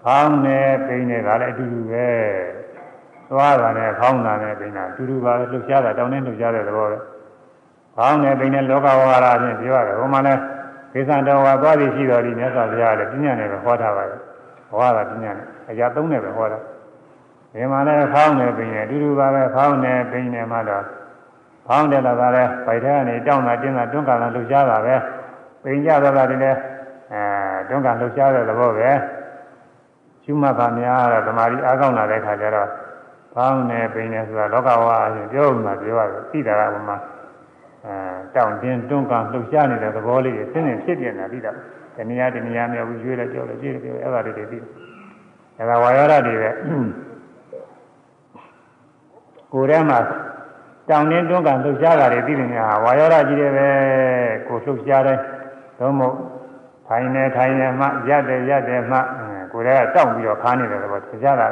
[0.03, 2.07] ခေါင်းနဲ့ပိန်နဲ့ကလည်းအတူတူပဲ
[3.29, 6.97] သွားတာနဲ့ခေါင်းတာနဲ့ပိန်တာအတူတူပါပဲလှုပ်ရှားတာတောင်းနေလှုပ်ရှားတဲ့သဘောပဲ
[7.97, 10.41] ဘောင်းနဲ့ပိန်နဲ့လောကဝါဒအချင်းပြောရတယ်ဟိုမှာလည်း
[10.95, 14.19] ကိစ္စတော်ဝါသွားပြီးရှိတော်ဒီမြတ်စွာဘုရားလည်းပြညာနဲ့ပဲဟောထားပါတယ်
[14.69, 16.59] ဟောတာပြညာနဲ့အရာသုံးနဲ့ပဲဟောတာ
[17.53, 20.83] ဒီမှာလည်းဖောင်းနဲ့ပိန်နဲ့အတူတူပါပဲဖောင်းနဲ့ပိန်နဲ့မှတော့
[21.67, 24.95] ဖောင်းတယ်လို့ကလည်းဗိုက်ထဲကနေတောင်းတာတင်းတာတွန်းကန်လာလှုပ်ရှားတာပဲ
[25.63, 26.59] ပိန်ကြတော့တာဒီလည်း
[27.13, 27.21] အဲ
[27.69, 28.89] တွန်းကန်လှုပ်ရှားတဲ့သဘောပဲ
[30.23, 32.69] ရှုမှတ်ပါများတော့ဓမ္မရီအားကောင်းလာတဲ့ခါကျတော့
[33.33, 36.97] ဖောင်းနဲ့ပိန်နဲ့ဆိုတာလောကဝါအရင်ပြောမှပြောရတယ်သိတာကဘုမှာ
[37.87, 37.95] အဲ
[38.35, 41.51] တောင်းတင်းတွန်းကန်လှုပ်ရှားနေတဲ့သဘောလေးတွေသင်္င်ဖြစ်ပြနေတာသိတာ
[41.95, 44.63] တဏှာတဏှာမြောက်ရွေးလဲကြောက်လဲကြည့်တယ်ပြောအဲ့ဒါတွေသိတယ်
[45.57, 46.49] အဲ့ဒါဝါယောဓာတွေပဲ
[49.53, 49.99] ကိုယ်ထဲမှာ
[50.89, 53.67] တောင်းတင်းတွန်းကန်လှုပ်ရှားတာတွေသိတယ်များဝါယောဓာကြီးတွေပဲ
[54.47, 55.21] ကိုလှုပ်ရှားတိုင်း
[55.79, 56.15] သုံးမို့
[56.87, 58.97] ထိုင်နေထိုင်နေမှရက်တယ်ရက်တယ်မှ
[59.51, 61.47] ကိုယ်ထဲကတောင့်ပြီးတော့ခါနေတယ်တော့သင်ကြတာ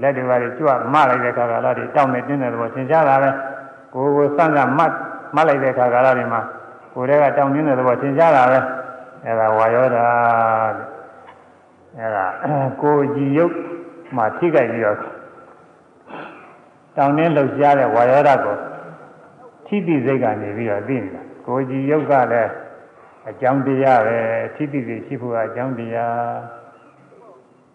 [0.00, 3.30] လက်တွေပါလေကြွမလိုက်တဲ့ခါကလာတွေတောင့်နေတင်းတယ်တော့သင်ကြတာပဲ
[3.94, 4.92] ကိုယ်ကိုစမ်းစမ်းမတ်
[5.34, 6.40] မလိုက်တဲ့ခါကလာတွေမှာ
[6.92, 8.58] ကိုယ်ထဲကတောင့်တင်းတယ်တော့သင်ကြတာပဲ
[9.24, 10.06] အဲဒါဝါယောဓာ
[11.98, 12.24] အဲဒါ
[12.82, 13.54] ကိုကြည်ယုတ်
[14.16, 14.98] မှထိကြိုက်ပြီးတော့
[16.96, 18.56] တောင်းတင်းလှုပ်ရှားတဲ့ဝါယောဓာကို
[19.66, 22.50] ထိတိစိတ်ကနေပြီးတော့သိနေတာကိုကြည်ယုတ်ကလည်း
[23.28, 24.18] အကြောင်းတရားပဲ
[24.54, 26.26] ထိတိစိတ်ရှိဖို့အကြောင်းတရား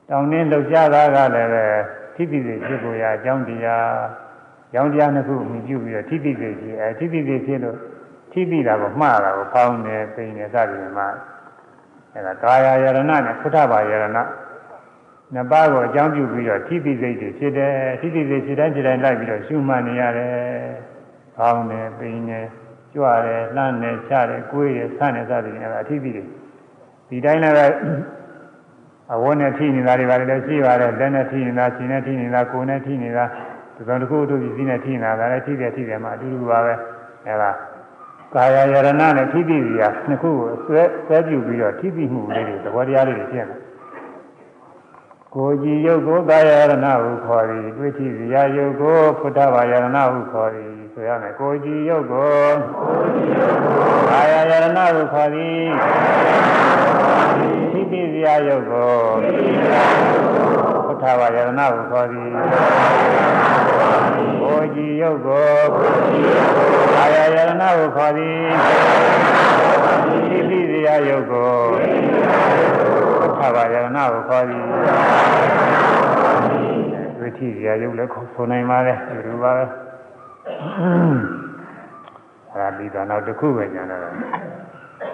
[0.10, 1.66] တောင်းတင်းလှုပ်ရှားတာကလည်းပဲ
[2.16, 3.88] ထိတိစိတ်ဖြစ်ဖို့ရအကြောင်းတရား
[4.72, 7.78] ကြောင်းတရားနှစ်ခုမြည်ပြုပြီးတော့ထိတိစိတ်ဖြစ်အဲထိတိစိတ်ဖြစ်လို့
[8.32, 11.07] ထိတိတာကိုမှားတာကိုဖောင်းနေပိန်နေစသည်မှာ
[12.13, 20.34] အဲဒါကာယယရဏနဲ့ဖုထဘာယရဏနှစ်ပါးကိုအကြောင်းပြုပြီးတော့ထိတိစိတ်တွေဖြစ်တယ်ထိတိစိတ်ဖြစ်တိုင်းဖြစ်တိုင်းလိုက်ပြီးတော့ရှုမှတ်နေရတယ်
[21.36, 22.39] ဖောင်းနေပိန်နေ
[22.93, 26.24] ကြွတယ်လှမ်းနေချတယ်ကိုယ်ရဆန့်နေစသည်အဲဒါအထိတိတွေ
[27.09, 27.55] ဒီတိုင်းလည်း
[29.13, 33.26] အဝန်းနဲ့ထိနေတာတွေပါလေရှိပါတယ်လက်နဲ့ထိနေတာခြေနဲ့ထိနေတာကိုယ်နဲ့ထိနေတာ
[33.82, 36.73] ဒီကောင်တစ်ခုတို့ပြည်စည်းနဲ့ထိနေတာလည်းထိတယ်ထိတယ်မှအတူတူပါပဲ
[37.25, 37.51] အဲဒါ
[38.34, 43.55] ကာယယရဏနဲ့ထိတိစီကနှစ်ခုကိုဆွဲဆွဲပြုပြီးတော့ထိတိမှုလေးတွေသဘောတရားလေးတွေဖြစ်နေ
[45.36, 46.73] ကိုကြည်ယုတ်ကိုကာယယရဏ
[47.03, 52.39] ဟုခေါ်သည်တွေ့ထိစီယယုတ်ကိုဖုဒ္ဓဘာယရဏဟုခေါ်သည်ဆိုရမယ်ကိုကြည်ယုတ်ကို
[54.09, 55.65] ကာယယရဏဟုခေါ်သည်
[57.71, 60.70] ထိတိစီယယုတ်ကို
[61.02, 62.30] ဖုဒ္ဓဘာယရဏဟုခေါ်သည်
[64.41, 65.47] ကိုကြည်ယုတ်ကို
[66.95, 68.41] ကာယယရဏဟုခေါ်သည်
[70.28, 71.52] ထိတိစီယယုတ်ကို
[73.20, 74.64] ဖုဒ္ဓဘာယရဏဟုခေါ်သည်
[77.20, 79.66] ဝိထိစီယယုတ်လည်းဆိုနိုင်ပါလေဒီလိုပါပဲ
[82.54, 84.02] အဲဒါပြီးတော့နောက်တစ်ခုပဲညာတော့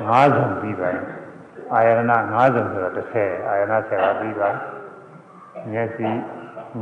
[0.08, 1.06] ငါးစုံပြီးပါရင်
[1.74, 2.02] အာယရဏ
[2.34, 4.50] ငါးစုံဆိုတော့30အာယရဏ10ပါပြီးပါ
[5.72, 6.10] မျက်စိ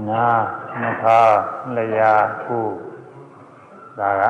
[0.10, 0.44] နား
[0.82, 1.40] နှာခေါင်း
[1.76, 2.14] လျှာ
[2.46, 2.74] ကိုယ်
[4.00, 4.24] ဒါက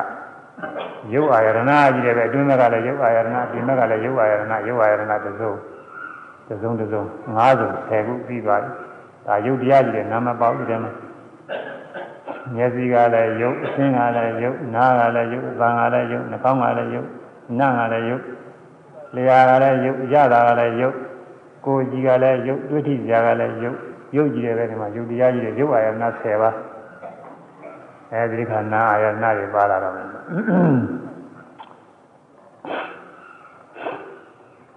[1.12, 1.60] ရုပ်အာယရဏ
[1.94, 5.52] ကြီးတယ်ပဲအတွင်းဘက်ကလည်းရုပ်အာယရဏဒီဘက်ကလည်းရုပ်အာယရဏရုပ်အာယရဏတစ်စုံ
[6.48, 7.02] တစ်စုံတစ်စုံ
[7.36, 8.70] ငါးစုံ10ခုပြီးသွားပြီ
[9.26, 10.92] ဒါရုပ်တရားကြီးတယ်နာမပေါက်တယ်မှာ
[12.54, 17.08] မျက်စိကလည်းရုပ်အဆင်းကလည်းရုပ်နားကလည်းရုပ်အသံကလည်းရုပ်နှာခေါင်းကလည်းရုပ်
[17.58, 18.24] နားကလည်းရုပ်
[19.14, 20.96] လျှာကလည်းရုပ်ရတာကလည်းရုပ်
[21.64, 23.78] ကိုယ်ကြီးကလည်းရုပ်တွေ့ထိစရာကလည်းရုပ်
[24.16, 26.56] ရုပ်ကြီးတယ်ပဲဒီမှာရုပ်တရားကြီးတယ်ရုပ်အာယနာ10ပါး
[28.12, 30.06] အဲဒီခါနာအာယနာတွေပါလာတော့မယ်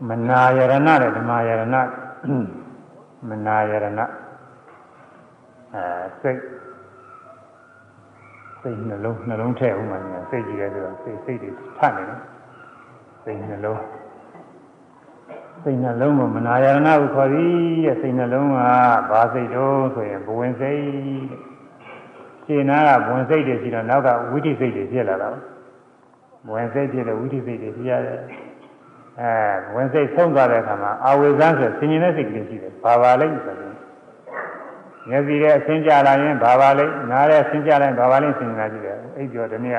[0.07, 1.63] မနာယရဏတဲ့ဓမ္မယရဏ
[3.29, 3.85] မနာယရဏ
[5.73, 5.83] အဲ
[6.21, 6.39] စိတ်
[8.61, 12.19] စိတ်နှလုံးနှလုံးထဲဥမှန်ညာစိတ်ကြည့်ရဲဆိုတော့စိတ်စိတ်တွေထနေတယ်
[13.23, 13.81] စိတ်နှလုံး
[15.63, 17.51] စိတ်နှလုံးကိုမနာယရဏကိုခေါ်သည်
[17.85, 18.57] တဲ့စိတ်နှလုံးက
[19.09, 20.83] ဘာစိတ်တော့ဆိုရင်ဘဝင်စိတ်
[22.45, 25.29] ရှင်းနာကဘဝင်စိတ်တွေရှိတော့နောက်ကဝိသိစိတ်တွေဖြစ်လာတာ
[26.47, 28.19] ဘဝင်စိတ်ဖြစ်လို့ဝိသိစိတ်တွေဖြစ်ရတယ်
[29.19, 29.31] အဲ
[29.75, 33.75] ဝင်စိတ်ဆုံးသွားတဲ့အခါမှာအာဝေဇန်းဆိုဆင်ញင်တဲ့စိတ်ကလေးရှိတယ်ဘာပါလိမ့်ဆိုရင်
[35.09, 39.77] မျက်စိရဲ့အဆင်းကြလာရင်ဘာပါလိမ့်နားရဲ့အဆင်းကြလိုက်ဘာပါလိမ့်ဆင်ញင်တာရှိတယ်အိပ်ကျော်တနေ့က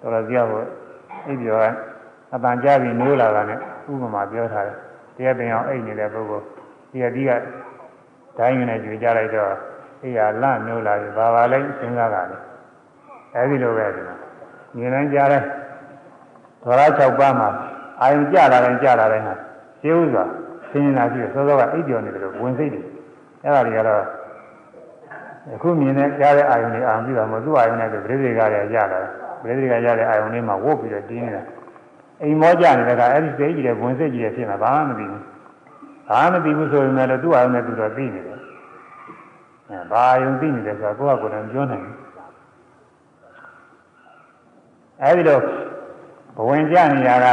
[0.00, 0.66] တော်တော်ကြောက်ဖို့
[1.26, 1.66] အိပ်ကျော်က
[2.34, 3.58] အပန်ကြပြီးနိုးလာတာနဲ့
[3.90, 4.83] ဥပမာပြောထားတယ်
[5.16, 6.44] တရားပင်အောင်အိတ်နေတဲ့ပုဂ္ဂိုလ်
[6.92, 7.30] ဒီကဒီက
[8.38, 9.52] ဒိုင်းနဲ့ကြွေကြလိုက်တော့
[10.02, 12.38] အေးရလန့်နိုးလာပြီဘာပါလဲစဉ်းစားတာလေ
[13.34, 14.16] အဲဒီလိုပဲဒီမှာ
[14.76, 15.42] မြင်နိုင်ကြတယ်
[16.62, 17.48] ဒေါရ6ပါးမှာ
[18.00, 19.34] အာယုကြလာတိုင်းကြလာတိုင်းဟာ
[19.80, 20.24] ရှင်းဥစွာ
[20.70, 22.84] စဉ်းစားကြည့်စောစောကအိပ်ကျော်နေတယ်လို့ဝင်စိတ်တယ်
[23.44, 24.02] အဲ့ဒါတွေကတော့
[25.54, 29.06] အခုမြင်တဲ့ကြားတဲ့အာယုန်တွေအာရုံပြုတာမဟုတ်သူ့အာယုန်နဲ့ဆိုပရိသေကလည်းရလာတယ်
[29.42, 31.42] ပရိသေကရတဲ့အာယုန်လေးမှာဝုတ်ပြီးတော့တင်းနေတာ
[32.22, 35.22] အိမ်မောကြနေတဲ့ကအဲ့ဒီစိတ်ကြီးတဲ့ဝင်စိတ်ကြီးတဲ့ဖြစ်မှာဘာမှမသိဘူး
[36.08, 38.38] ဘာမှမသိဘူးဆိုရင်လည်းသူ့အာရုံနဲ့သူတော့သိနေတယ်
[39.68, 41.94] အဲဘာအာရုံသိနေတယ်ဆိုတာကိုယ့်ဟာကိုယ်တိုင်ပြောနိုင်တယ်
[45.02, 45.40] အဲဒီတော့
[46.36, 47.26] ဘဝင်ကြနေရက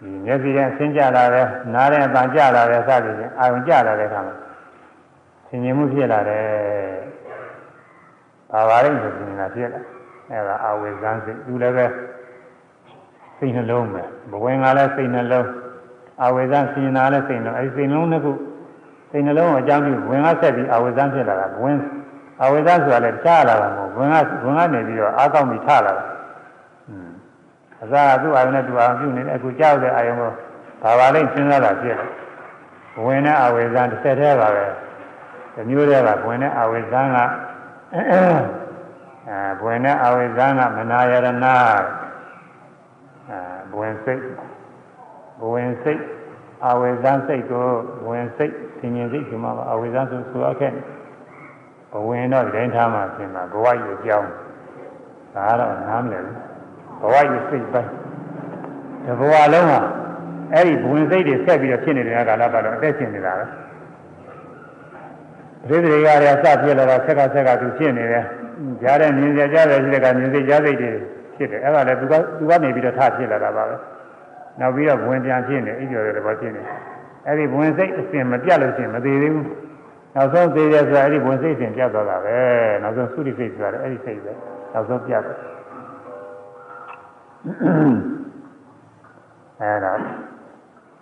[0.00, 4.34] ဒီမျက်စိနဲ့ဆင်းကြလာတယ်နားနဲ့အပန်ကြလာတယ်စသည်ဖြင့်အာရုံကြလာတဲ့အခါမှာ
[5.46, 6.46] ဆင်ញင်မှုဖြစ်လာတယ်
[8.52, 9.80] ဘာပါလဲဆိုရင်လည်းဖြစ်လာ
[10.30, 11.86] အဲဒါအာဝေဇန်းစိတ်သူလည်းပဲ
[13.38, 15.48] စိတ်နှလုံးပဲဘဝင်ကလည်းစိတ်နှလုံး
[16.22, 18.32] အာဝေဇန်းဆင်ញင်တာလည်းစိတ်နှလုံးအဲဒီစိတ်နှလုံးတစ်ခု
[19.10, 21.78] စိတ်နှလုံးကိုအကြောင်းပြုဝင်ကဆက်ပြီးအာဝေဇန်းဖြစ်လာတာဝင်
[22.40, 24.14] အာဝေဇန်းဆိုတာလည်းကြားလာတာမဟုတ်ဝင်က
[24.44, 25.94] ဝင်ကနေပြီးတော့အားကောင်းပြီးထလာတာ
[27.82, 30.30] အစားကသူ့အာရုံနဲ့သူ့အာရုံပြုနေတယ်အခုကြောက်တဲ့အာရုံကို
[30.82, 32.08] ဘာပါလိမ့်စဉ်းစားတာဖြစ်တယ်
[33.04, 34.66] ဝင်တဲ့အာဝေဇန်တစ်ဆက်တည်းပါပဲ
[35.54, 37.18] ဒီမျိုးတည်းကဝင်တဲ့အာဝေဇန်က
[39.28, 41.28] အဲဝင်တဲ့အာဝေဇန်ကမနာယရဏ
[43.30, 43.38] အဲ
[43.78, 44.22] ဝင်စိတ်
[45.52, 46.02] ဝင်စိတ်
[46.64, 47.66] အာဝေဇန်စိတ်ကို
[48.08, 50.72] ဝင်စိတ်သင်ញင်စိတ်ဒီမှာအာဝေဇန်ဆိုဆိုရခဲ့
[51.92, 54.28] ဘဝင်တော့ဒီတိုင်းထားမှပြင်မှာဘဝကြီးကြောင်း
[55.34, 56.36] ဒါကတော့နားမလည်ဘူး
[57.00, 57.90] ဘဝကြီးစိတ်ပိုင်း
[59.06, 59.80] တဘဝလုံးဟာ
[60.54, 63.44] အဲ့ဒီဘဝင်စိတ်တွေဆက်ပြီးတော့ဖြစ်နေတဲ့ကာလပတ်တော့အသက်ရှင်နေတာပဲ
[65.68, 68.26] ပရိသေတွေကလည်းစပြလာတာဆက်ကဆက်ကသူဖြစ်နေတယ်
[68.82, 70.90] ကြားတဲ့မြင်ကြကြတဲ့ရှိတဲ့ကမြင်စိတ်ကြားစိတ်တွေ
[71.36, 73.76] ဖြစ်တယ်အဲ့ဒါလည်းသူကသူကနေပြီးတော့ထဖြစ်လာတာပါပဲ
[74.60, 76.62] နောက်ပြီးတော့ဘဝင်ပြန်ဖြစ်နေအိပ်ကျော်တဲ့ဘောဖြစ်နေ
[77.26, 79.46] အဲ့ဒီဘဝင်စိတ်အစဉ်မပြတ်လို့ရှိရင်မသေးသေးဘူး
[80.14, 82.38] နောက်ဆုံးသေးတယ်ဆိုတာအဲ့ဒီဘဝင်စိတ်စဉ်ပြတ်သွားတာပဲ
[82.82, 84.32] နောက်ဆုံးသုတိစိတ်ဆိုတာအဲ့ဒီစိတ်ပဲ
[84.72, 85.36] နောက်ဆုံးပြတ်တယ်
[89.60, 89.92] အဲဒါ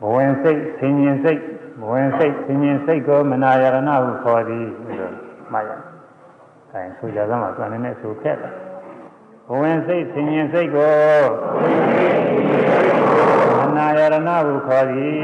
[0.03, 1.41] ဘဝင်စိတ်ဆင်ញင်စိတ်
[1.81, 4.67] ဘဝင်စိတ်ဆင်ញင်စိတ်ကိုမနာယရဏဟုခေါ်သည်
[4.99, 5.15] လို့
[5.53, 5.73] မှတ်ရ။
[6.72, 8.52] အဲဆိုကြသမှာသူအနေနဲ့ဆိုခဲ့တယ်။
[9.48, 10.94] ဘဝင်စိတ်ဆင်ញင်စိတ်ကို
[13.60, 15.18] မနာယရဏဟုခေါ်သည်။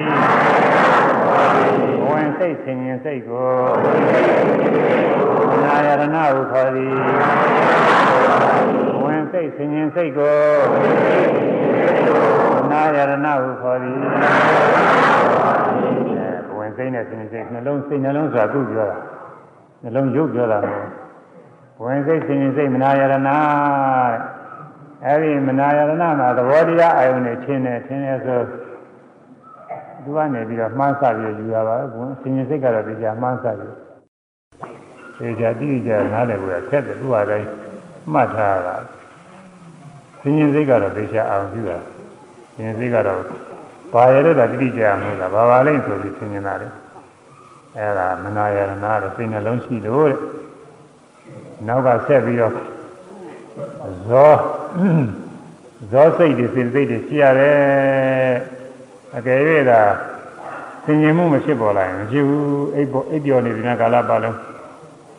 [2.02, 3.50] ဘဝင်စိတ်ဆင်ញင်စိတ်ကို
[5.52, 6.94] မနာယရဏဟုခေါ်သည်။
[9.32, 10.36] စိတ်ဆင်ញင်စိတ်ကို
[12.72, 13.14] နာယရဏ
[13.44, 13.98] ဟုခေါ်သည်
[16.48, 18.98] ဘဝင်စိတ်နဲ့ဆင်ញင်စိတ်နှလုံးစိတ်နှလုံးဆိုတာသူ့ပြောတာ
[19.84, 20.90] နှလုံးရုပ်ပြောတာမဟုတ်ဘ
[21.83, 23.15] ဝင်စိတ်စဉ်ရင်စိတ်မနာယရဏ
[25.05, 28.41] အဲဒီမနာယရဏမှာသဘောတရားအာယုန်နဲ့ချင်းတယ်ချင်းတယ်ဆို
[30.03, 33.75] သူကနေပြီးတော့မှန်းဆပြီးယူရပါဘူးစဉ်ရင်စိတ်ကတော့ဒီကြမှန်းဆပြီး
[35.19, 37.49] ဒီကြတိကြနားလည်ကိုဖြတ်တယ်သူ့ဟာတိုင်း
[38.13, 38.77] မှတ်ထားတာ
[40.21, 41.79] စဉ်ရင်စိတ်ကတော့ဒီကြအောင်ပြုတာ
[42.55, 43.21] စဉ်ရင်စိတ်ကတော့
[43.93, 46.69] ဘာရတဲ့တိတိကြမှုလားဘာပါလိမ့်ဆိုပြီးစဉ်ရင်တာလေ
[47.77, 48.73] အဲဒါမနာယရဏ
[49.03, 50.19] တဲ့စိတ်နှလုံးရှိလို့တဲ့
[51.67, 52.53] နောက်ကဆက်ပြီးတော့
[54.09, 54.33] ဇော
[55.91, 58.35] ဇောစိတ်တွေစိတ်စိတ်တွေရှိရတယ်
[59.17, 59.41] အကယ်၍
[59.71, 59.81] သာ
[60.85, 64.37] သင်ញင်မှုမဖြစ်ပေါ်လာရင်မရှိဘူးအိပ်ပေါ်အိပ်ပျော်နေပြီနာကာလပတ်လုံး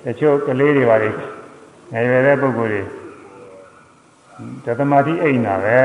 [0.04, 1.10] တချို့ကလေးတွေပါလေ
[1.92, 2.84] ငယ်ရွယ်တဲ့ပုဂ္ဂိုလ်တွေ
[4.66, 5.80] တသမာတိအိမ်နာပဲ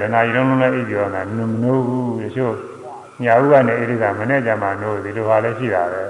[0.00, 2.54] ဒနာရီလုံးလုံးလည်းအိပ်ပြောတာမနိုးဘူးတချို့
[3.22, 6.02] ညာဥကနေအိရိကမနဲ့ကြမှာနိုးဒီလိုဟာလည်းရှိတာပဲ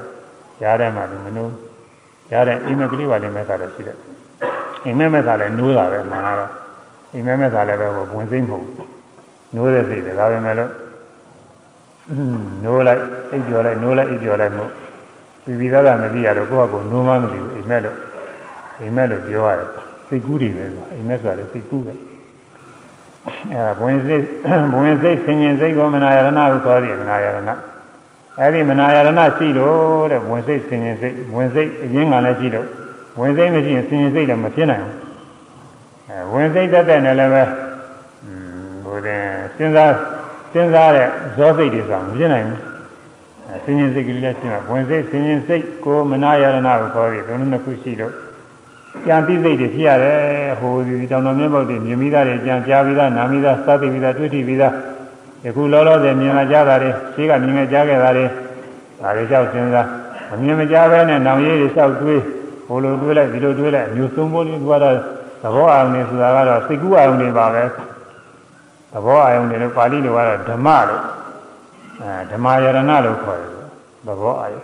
[0.62, 1.67] ရားထဲမှာလည်းမနိုး
[2.32, 3.98] ရားတဲ့အိမ်မကလေးပါလည်းမဲ့တာလည်းရှိတယ်
[4.84, 6.50] အိမ်မက်မဲ့တာလည်းနိုးတာပဲမှန်တော့
[7.14, 8.66] အိမ်မက်မဲ့တာလည်းပဲဝင်စိမ့်မဟုတ်
[9.54, 10.70] နိုးတဲ့စိတ်တွေဒါပဲမဲ့လို့
[12.64, 14.70] နိုးလိုက်အိပ်ပြောလိုက်နိုးလိုက်အိပ်ပြောလိုက်မို့
[15.44, 17.96] ပြီးပြီးသားကမသိရတော့ကိုယ့်ဟာကိုယ်နိုးမှမသိဘူးအိမ်မက်လို့
[18.80, 19.68] အိမ်မက်လို့ပြောရတယ်
[20.08, 21.94] စိတ်ကူးတွေပဲဆိုအိမ်မက်ဆိုတာလည်းစိတ်ကူးပဲ
[23.52, 24.22] အဲဘဝင်စိတ်
[24.72, 27.38] ဘဝင်စိတ်ဆင်ញင်စိတ်ကိုမနာယရဏဟုခေါ်တယ်မနာယရဏ
[28.40, 32.66] အဲ့ဒီမနာယရဏရှိလို့တဲ့ဝင်စိတ်ဆင်ရင်စိတ်ဝင်စိတ်အရင်းကလည်းရှိလို့
[33.18, 34.94] ဝင်စိတ်မရှိရင်ဆင်ရင်စိတ်လည်းမဖြစ်နိုင်ဘူး
[36.08, 37.42] အဲဝင်စိတ်တတ်တဲ့နဲ့လည်းပဲ
[38.84, 39.22] ဟိုတဲ့
[39.56, 39.92] စဉ်းစား
[40.52, 42.60] စဉ်းစားတဲ့ဇောစိတ်တွေဆိုတာမဖြစ်နိုင်ဘူး
[43.48, 48.14] အဲဆင်ရင်စိတ်ကလေးလည်းရှိမှာဝင်စိတ်ဆင်ရင်စိတ်ကိုမနာယရဏကိုခေါ်ပြီးဘုံနှစ်ခုရှိလို့
[49.06, 54.72] ကြံပြီးစိတ်တွေဖြစ်ရတယ်ဟိုဒီတောင်တော်မြတ်ဘုရားမြင်မိသားတွေကြံကြားပြီးသားနာမိသားစသဖြင့်ပြီးသားတွေ့ထိပြီးသား
[55.44, 58.24] ယခုလောလောဆယ်မြင်လာကြတာတွေရှိကမြင်ငယ်ကြားခဲ့တာတွေ
[59.00, 59.86] ဒါတွေလျှောက်စဉ်းစား
[60.30, 62.22] မမြင်မကြားပဲနဲ့နောင်ရည်တွေလျှောက်တွေး
[62.66, 64.94] ဟိုလိုတွေးလိုက်ဒီလိုတွေးလိုက်အမျိုးစုံပေါ်လေးကတော့
[65.42, 67.64] သဘောအာရုံတွေဆိုတာကတော့စိတ်ကူးအာရုံတွေပါပဲ
[68.92, 71.02] သဘောအာရုံတွေလို့ပါဠိလိုကတော့ဓမ္မလို့
[72.00, 73.52] အဲဓမ္မယရဏလို့ခေါ်တယ်
[74.06, 74.62] သဘောအာရုံ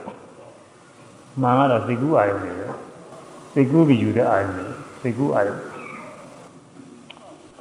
[1.41, 2.67] မှန်ကတော့စိတ်ကူးအာရုံတွေပဲ
[3.53, 4.67] စိတ်ကူးပြီးယူတဲ့အာယုံတွေ
[5.01, 5.57] စိတ်ကူးအာယုံ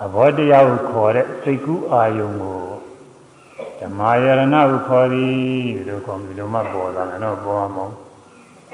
[0.04, 2.73] အဘောတရားကိုခေါ်တဲ့စိတ်ကူးအာယုံကို
[3.84, 7.86] ဓမ္မယရဏကိုခေါ်သည်လို့ခေါ်ပြီးလို့မှပေါ်လာတယ်တော့ပေါ်မှာ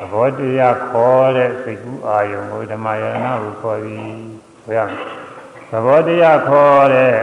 [0.04, 4.12] အဘောတရားခေါ်တဲ့စိတ်ကူးအာယုံကိုဓမ္မယရဏကိုခေါ်သည်
[4.64, 4.98] ဆိုရမယ်
[5.72, 7.16] သဘောတရားခေါ်တဲ့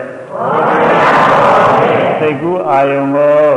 [2.19, 3.49] စိတ်ကူးအာယုံကို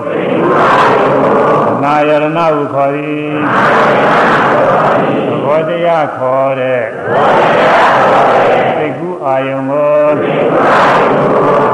[1.67, 3.31] ဓမ္မယရဏကိုခေါ်သည်
[5.45, 6.83] ဘောတရားခေါ်တဲ့
[8.75, 10.98] စိတ်ကူးအာယုံကို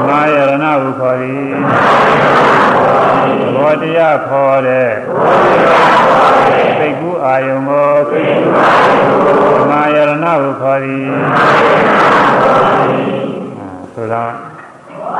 [0.06, 1.46] ဓမ္မယရဏဟုခေါ်သည်
[3.40, 4.90] သဘောတရားခေါ်တဲ့
[6.78, 7.90] စိတ်ကူးအာယုံကို
[9.58, 10.12] ဓမ္မယရဏ
[10.42, 11.06] ဟုခေါ်သည်
[13.94, 14.32] ဆိုတော့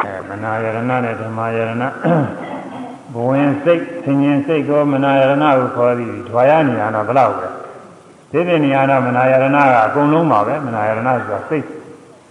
[0.05, 1.73] အဲမနာယရဏနဲ့ဓမ္မယရဏ
[3.13, 7.49] ဘဝင်စိတ်သင်ញင်စိတ်ကိုမနာယရဏဟုခေါ်သည်ဓဝါရနေရတော့ဘယ်လောက်လဲ
[8.31, 11.65] ဒီပြနေရတော့မနာယရဏကအကုန်လုံးပါပဲမနာယရဏဆိုတာစိတ်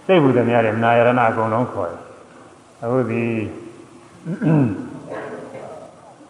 [0.06, 2.05] စိတ်ဟူသည်များတယ်မနာယရဏအကုန်လုံးခေါ်တယ်
[2.86, 3.24] အခုဒီ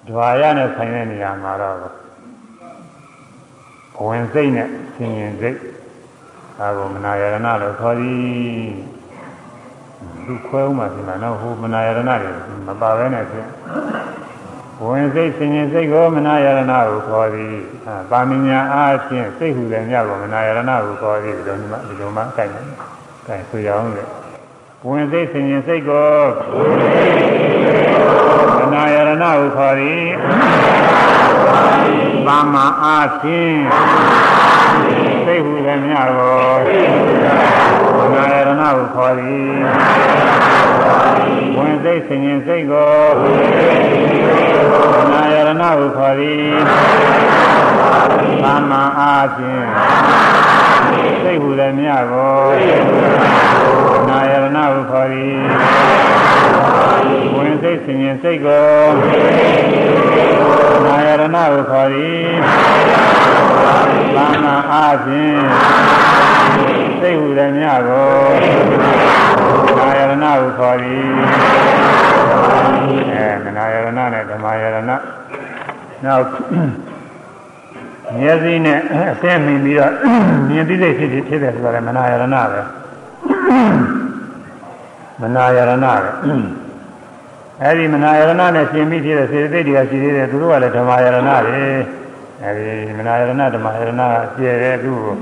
[0.07, 1.83] ဓဝါရနဲ့ဆိုင်တဲ့နေရာမှာတော့ဘ
[4.09, 5.59] ဝင်စိတ်နဲ့သင်ញင်စိတ်
[6.59, 8.19] ဒါကိုမနာယရဏလို့ခေါ်သည်
[10.27, 13.51] သူခွဲဦးမှဒီမှာတော့ဟိုမနာယရဏတွေမပါဘဲနဲ့ဖြင့်
[14.83, 17.55] ဝင်စိတ်ဆင်ញင်စိတ်ကိုမနာယရဏကိုခေါ်သည်။
[18.11, 22.67] ပါမညာအားဖြင့်စိတ်ဟူတဲ့မြတ်ကိုမနာယရဏကိုခေါ်သည်ဒီလိုမှဒီလိုမှကြိုက်တယ်။
[23.27, 24.05] ကြိုက်ဆိုရအောင်လေ။
[24.85, 26.11] ဝင်စိတ်ဆင်ញင်စိတ်ကို
[28.59, 30.03] မနာယရဏကိုခေါ်သည်။
[32.27, 33.57] ပါမအားဖြင့်
[35.25, 36.37] စိတ်ဟူတဲ့မြတ်ကို
[37.99, 39.47] မနာယရဏကိုခေါ်သည်။
[41.57, 42.93] ဝင်စိတ်ဆင်ញင်စိတ်ကို
[45.13, 46.43] နာယရဏဟုခေါ်သည်
[48.43, 49.67] သမ္မာအားဖြင့်
[51.23, 52.37] စိတ်ဟူသည်မြတ်ကို
[54.67, 55.35] နာယရဏဟုခေါ်သည်
[57.35, 58.67] ဝင်စိတ်ဆင်ញင်စိတ်ကို
[60.87, 62.27] နာယရဏဟုခေါ်သည်
[64.15, 65.41] သမ္မာအားဖြင့်
[67.01, 68.09] စိတ်ဟူသည်မြတ်ကို
[69.79, 71.07] နာယရဏဟုခေါ်သည်
[73.13, 75.05] အဲမနာယရဏနဲ့ဓမ္မယရဏနောက်
[78.19, 78.79] မျက်စိနဲ့
[79.13, 79.93] အစင်းမြင်ပြီးတော့
[80.49, 82.63] မြင်သိစိတ်ဖြစ်ဖြစ်တယ်ဆိုတာလည်းမနာယရဏပဲ
[85.21, 85.95] မနာယရဏပဲ
[87.63, 91.65] အဲဒီမနာယရဏနဲ့ရှင်ပြီးဖြစ်တဲ့စေတသိက်တွေကရှိသေးတယ်သူတို့ကလည်းဓမ္မယရဏတွေ
[92.43, 95.15] အဲဒီမနာယရဏဓမ္မယရဏကပြည့်တယ်သူ့ကို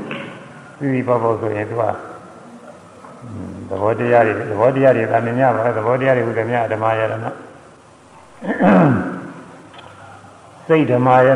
[0.78, 1.82] သိပြီးပေါ့ပေါ့ဆိုရင်သူက
[3.68, 7.14] သဘောတရားတွေသဘောတရားတွေသာမြင်ရပါသဘောတရားတွေဥဒ္ဓမြဓမ္မယရဏ
[10.66, 11.28] စိတ်ဓမ္မယ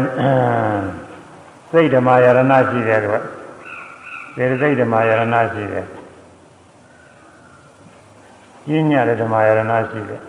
[1.71, 2.41] စိတ်ဓမ္မယရဏ
[2.71, 3.15] ရှိတယ်ကွ
[4.37, 5.87] စေတသိက်ဓမ္မယရဏရှိတယ်
[8.69, 10.23] ပြင်းညတဲ့ဓမ္မယရဏရှိတယ်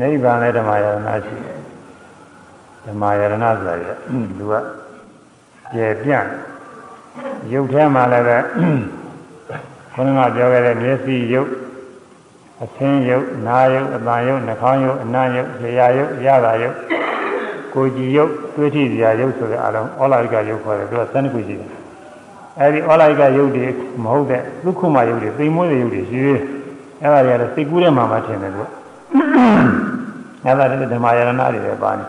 [0.00, 1.56] နိဗ္ဗာန်လည်းဓမ္မယရဏရှိတယ်
[2.86, 3.84] ဓမ္မယရဏဆိုတာက
[4.38, 4.54] လူက
[5.72, 6.28] ကျေပြန့်
[7.52, 8.38] ရုပ်ထဲမှာလည်းပဲ
[9.94, 11.50] ခေါင်းကပြောခဲ့တဲ့မျက်စိရုပ်
[12.62, 16.76] အသင်းရုပ်နာရုပ်အတန်ရုပ်နှာခေါင်းရုပ်အနံ့ရုပ်လျှာရုပ်ရတာရုပ်
[17.74, 21.70] ကိုကြည်ရုပ်တွေးထိစရာရုပ်ဆိုတဲ့အလုံးဩလာရိကရုပ်ခေါ်တယ်သူက12ခုရှိတယ်
[22.60, 23.66] အဲဒီဩလာရိကရုပ်တွေ
[24.04, 26.57] မဟုတ်တဲ့သုခုမရုပ်တွေသိမ်မွေးတဲ့ရုပ်တွေရှိသေးတယ်
[27.02, 28.68] အဲဒါတွေကလည်းစိတ်ကူးထဲမှာမှထင်တယ်သူက
[30.44, 32.04] အဲဒါတွေဓမ္မယရဏတွေပဲပါနေ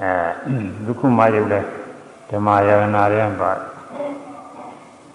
[0.00, 0.56] အဲ
[0.86, 1.66] သုခုမရုပ်လည်း
[2.30, 3.74] ဓမ္မယရဏတွေပါတယ်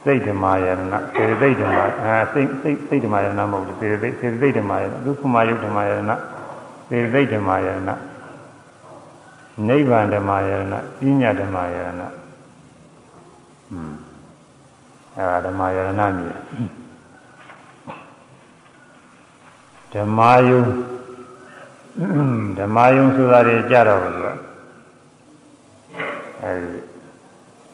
[0.04, 0.82] စိတ်ဓမ္မယရဏ
[1.16, 6.12] စေတသိက်ဓမ္မအဲစိတ်စိတ်စိတ်ဓမ္မယရဏမဟုတ်ဘူးစေတသိက်စေတသိက်ဓမ္မယရဏဒုက္ခမယုတ်ဓမ္မယရဏ
[6.90, 7.90] စေတသိက်ဓမ္မယရဏ
[9.68, 12.02] နိဗ္ဗာန်ဓမ္မယရဏပညာဓမ္မယရဏ
[13.72, 13.94] อืม
[15.20, 16.34] အဲဓမ္မယရဏမြည်
[19.94, 20.20] ဓမ္မ
[20.50, 20.64] ယုံ
[22.58, 24.34] ဓမ္မယုံဆိုတာတွေကြတော့ဘူးကွာ
[26.42, 26.80] အဲဒီ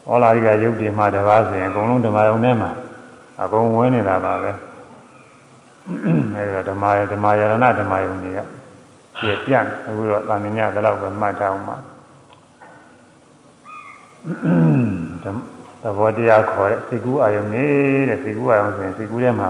[0.09, 2.71] ဩလာရိကယုတ်တိမှတပါးဆိုရင်အကုန်လုံးဓမ္မယုံထဲမှာ
[3.41, 4.51] အကုန်ဝင်နေတာပါပဲ
[6.35, 8.39] အဲဒီတော့ဓမ္မယဓမ္မယရဏဓမ္မယုံတွေက
[9.19, 11.75] ပြည့်ပြန့်အခုတော့သာမညဘယ်လောက်ပဲမှတ်ထားအောင်ပါ
[15.85, 17.65] သဘောတရားခေါ်တဲ့စိတ်ကူးအာယုံနေ
[18.09, 19.49] တဲ့စိတ်ကူးအာယုံဆိုရင်စိတ်ကူးထဲမှာ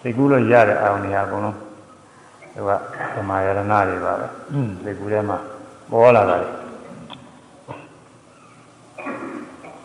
[0.00, 2.70] စိတ်ကူးလို့ရတဲ့အာယုံတွေအကုန်လုံးဒီက
[3.16, 4.26] ဓမ္မယရဏတွေပါပဲ
[4.82, 5.38] စိတ်ကူးထဲမှာ
[5.90, 6.48] ပေါ်လာတာလေ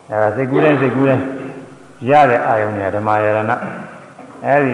[0.10, 1.20] အဲဒါစိတ်ကူးတဲ့စိတ်ကူးတဲ့
[2.10, 3.40] ရတဲ့အာယုံတွေဓမ္မယရဏ
[4.46, 4.74] အဲဒီ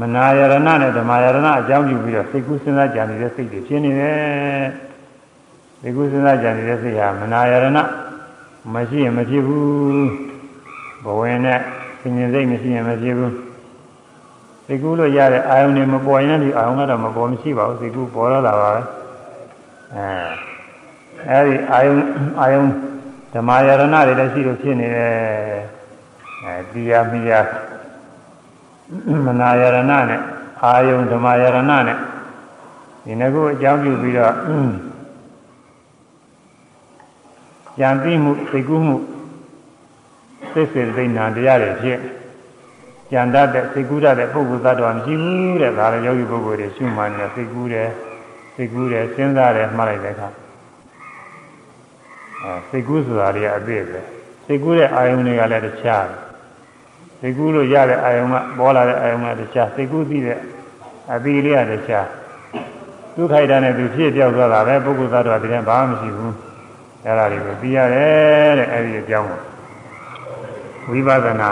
[0.00, 4.66] မနာယရဏနဲ့ဓမ္မယရဏအကြောင်းပြုပြီးတော့စိတ်ကူးစဉ်းစားကြံနေတဲ့စိတ်တွေဖြစ်နေတယ်
[5.80, 7.68] စိတ်ကူးစဉ်းစားကြံနေတဲ့စိတ်ဟာမနာယရဏ
[8.74, 10.10] မရှိရင်မဖြစ်ဘူး
[11.04, 11.60] ဘဝင်နဲ့
[12.00, 13.34] သင်္ញင်စိတ်မရှိရင်မဖြစ်ဘူး
[14.66, 18.80] စိတ်ကူးလို့ရတဲ့အာယုံတွေမပေါ်ရင်လည်းဒီအာယုံကတော့မပေါ်မရှိပါဘူးစိတ်ကူးပေါ်တော့လာပါပဲ
[19.94, 20.06] အဲ
[21.30, 21.96] အဲဒီအာယုံ
[22.40, 22.62] အာယုံ
[23.32, 25.12] ဓမ္မယရဏတွေလည်းရှိလို့ဖြစ်နေတယ်
[26.44, 27.40] အဲတရားမိယာ
[29.26, 30.20] မနာယရဏနဲ့
[30.62, 31.82] အာယုံဓမ္မယရဏနဲ့
[33.04, 34.34] ဒီနှစ်ခုအကြောင်းပြုပြီးတော့
[37.78, 38.96] ကြံပြီးမှုသိကူးမှု
[40.52, 42.00] စိတ်စေသိဏတရားတွေဖြစ်
[43.10, 47.88] ကြံတတ်တဲ့စိတ်ကူးတတ်တဲ့ပုဂ္ဂိုလ်သတ္တဝါမရှိဘူးတဲ့ဒါလည်းယောဂီပုဂ္ဂိုလ်တွေရှုမှန်နေစိတ်ကူးတယ်
[48.54, 50.28] စိတ်ကူးတယ်စဉ်းစားတယ်မှားလိုက်တဲ့အခါ
[52.42, 54.00] အဲစိတ်ကူးဆိုတာတွေကအပြည့်ပဲ
[54.44, 56.06] စိတ်ကူးတဲ့အာယုန်တွေကလည်းတခြား
[57.20, 60.38] စိတ်ကူးလို့ရတဲ့အာယုန်ကပေါ်လာတဲ့အာယုန်ကတခြားစိတ်ကူးသိတဲ့
[61.12, 62.06] အသီးလေးကတခြား
[63.16, 66.45] ဒုက္ခိုက်တာနဲ့သူဖြစ်ပြောက်သွားတာပဲပုဂ္ဂိုလ်သတ္တဝါတည်းဘာမှမရှိဘူး
[67.06, 69.40] အဲ့ဒါတွေကိုသိရတယ်တဲ့အဲ့ဒီအကြောင်းကို
[70.90, 71.50] ဝိပဿနာ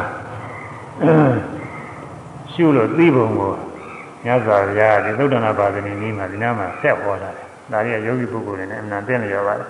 [2.52, 3.52] ရှုလို့သိပုံကို
[4.24, 9.68] မြတ်စွာဘုရားဒီသုဒ္ဓနာပါဒနီနည်းမှာဒီနားမှာဆက်ဟောတာတယ်ဒါရီကယောဂီပုဂ္ဂိုလ်တွေနဲ့အမှန်တင့်လျော်ပါတယ်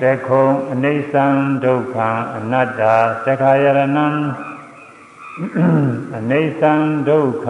[0.00, 1.26] သက္ခုံအနိစ္စံ
[1.64, 2.82] ဒုက္ခံအနတ္တ
[3.24, 3.86] သက္ခာယရဏံ
[6.16, 6.72] အနိစ္စံ
[7.08, 7.48] ဒုက္ခ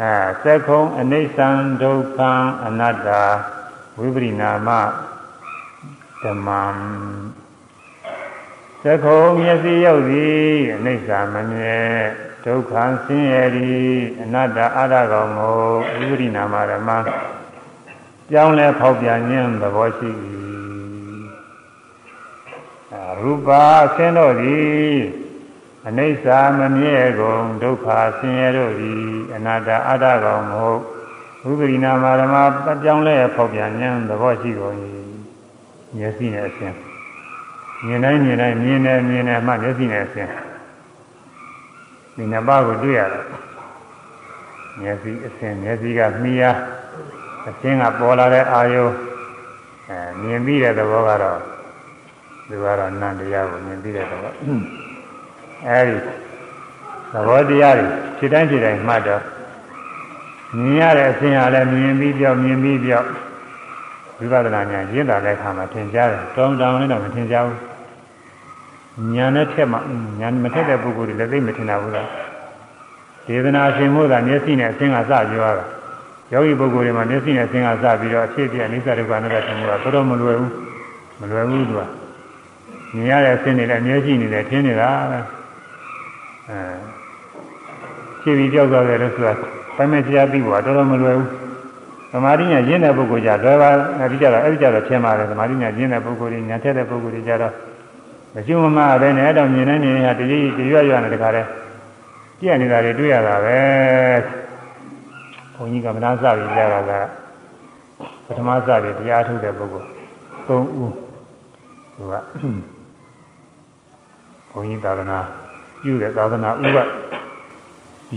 [0.00, 0.14] အဲ
[0.44, 1.48] သက္ခုံအနိစ္စံ
[1.82, 2.30] ဒုက္ခံ
[2.66, 3.08] အနတ္တ
[4.00, 4.68] ဝိပရိနာမ
[6.22, 6.62] ဓမ္မံ
[8.82, 10.44] သက္ခုံမျက်စိရောက်သည်
[10.74, 11.80] အနိစ္စမမြဲ
[12.44, 12.72] ဒုက္ခ
[13.04, 13.88] ဆင်းရဲသည်
[14.22, 15.58] အနတ္တအာရကောင်ကို
[15.98, 16.90] ဝိပရိနာမဓမ္မ
[18.28, 20.10] ပြောင်းလဲဖောက်ပြန်ခြင်းသဘောရှိ၏
[23.20, 23.64] ရူပါ
[23.94, 24.94] ဆင်းတို့သည်
[25.86, 26.26] အနိစ္စ
[26.58, 27.86] မမြဲကုန်ဒုက္ခ
[28.18, 29.04] ဆင်းရဲတို့သည်
[29.34, 30.82] အနတ္တအာရကောင်မဟုတ်
[31.44, 32.34] ဝိပရိနာမဓမ္မ
[32.82, 34.74] ပြောင်းလဲဖောက်ပြန်ခြင်းသဘောရှိကုန်၏
[35.96, 36.74] မျက်စိနဲ့အစဉ်
[37.84, 40.28] မြင်တိုင်းမြင်တိုင်းမြင်တယ်မြင်တယ်မှမျက်စိနဲ့အစဉ်
[42.16, 43.24] ဒီနှစ်ပါးကိုတွေ့ရတယ်
[44.80, 46.44] မျက်စိအစဉ်မျက်စိကမြည်ရ
[47.48, 48.84] အစဉ်ကပေါ်လာတဲ့အာယု
[49.88, 51.40] အဲမြင်ပြီးတဲ့သဘောကတော့
[52.48, 54.32] သူကတော့နန္တရားကိုမြင်ပြီးတဲ့သဘော
[55.68, 55.96] အဲဒီ
[57.12, 57.86] သဘောတရားတွေ
[58.18, 59.22] ဖြစ်တိုင်းဖြစ်တိုင်းမှတ်တော့
[60.56, 63.08] မြင်ရတဲ့အစဉ်ဟာလည်းမြင်ပြီးပြောက်မြင်ပြီးပြောက်
[64.18, 69.78] ဝိပဿနာဉာဏ်ရင်းတာတဲ့အခါမှာသင်ကြားတယ်တောင်းတောင်းလည်းတော့မသင်ကြားဘူးညာနဲ့ထက်မှ
[70.20, 72.08] ညာမထက်တဲ့ပုဂ္ဂိုလ်တွေလည်းသိမထင်တာဘူးလား
[73.26, 75.64] ဒေသနာရှင်မို့သာမျက်စိနဲ့အသင်ကစပြောရတာ
[76.32, 80.52] ယောဂီပုဂ္ဂိုလ်တွေမှာမျက်စိနဲ့အသင်ကစပြီးတော့အဖြစ်ပြအိစ္ဆဒုက္ခအနတ္တထင်မှုကတော်တော်မလွယ်ဘူး
[81.20, 81.82] မလွယ်ဘူးသူက
[82.94, 85.18] မြင်ရတဲ့အသင်တွေလည်းမျက်စိနဲ့ထင်နေတာပဲ
[86.48, 86.58] အဲ
[88.20, 89.34] ဖြစ်ပြီးကြောက်သွားတယ်လို့ဆိုတာ
[89.80, 91.28] ပိုင်းမဲ့တရားပြီးဖို့ကတော်တော်မလွယ်ဘူး
[92.12, 93.70] သမာဓိညာရင်းတဲ့ပုဂ္ဂိုလ်ကြလွယ်ပါ
[94.02, 97.52] အပြီးကြတော့အဲ့ဒီကြတော့ထင်ပါတယ်သမာဓိညာရင်းတဲ့ပုဂ္ဂိုလ်တွေညာထက်တဲ့ပုဂ္ဂိုလ်တွေကြတော့
[98.34, 101.48] မရှိမမပဲနဲ့အဲ့တော့မြင်နေမြင်နေတာတတိတရွရွနဲ့တခါတည်း
[102.40, 103.60] ကြည့်နေတာတွေတွေ့ရတာပဲ
[105.54, 106.92] ဘုန်းကြီးကမနာစပြီးကြားတာက
[108.26, 109.86] ပထမစပြီးတရားထုတ်တဲ့ပုဂ္ဂိုလ်
[110.46, 110.92] ၃ဦး
[111.94, 112.14] သူက
[114.50, 115.18] ဘုန်းကြီးသာသနာ
[115.82, 116.78] ပြုတဲ့သာသနာဥက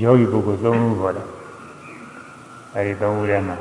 [0.04, 1.33] ယောဂီပုဂ္ဂိုလ်၃ဦးပေါ်တယ်
[2.76, 3.58] အဲဒီ၃ဦးထဲမှာ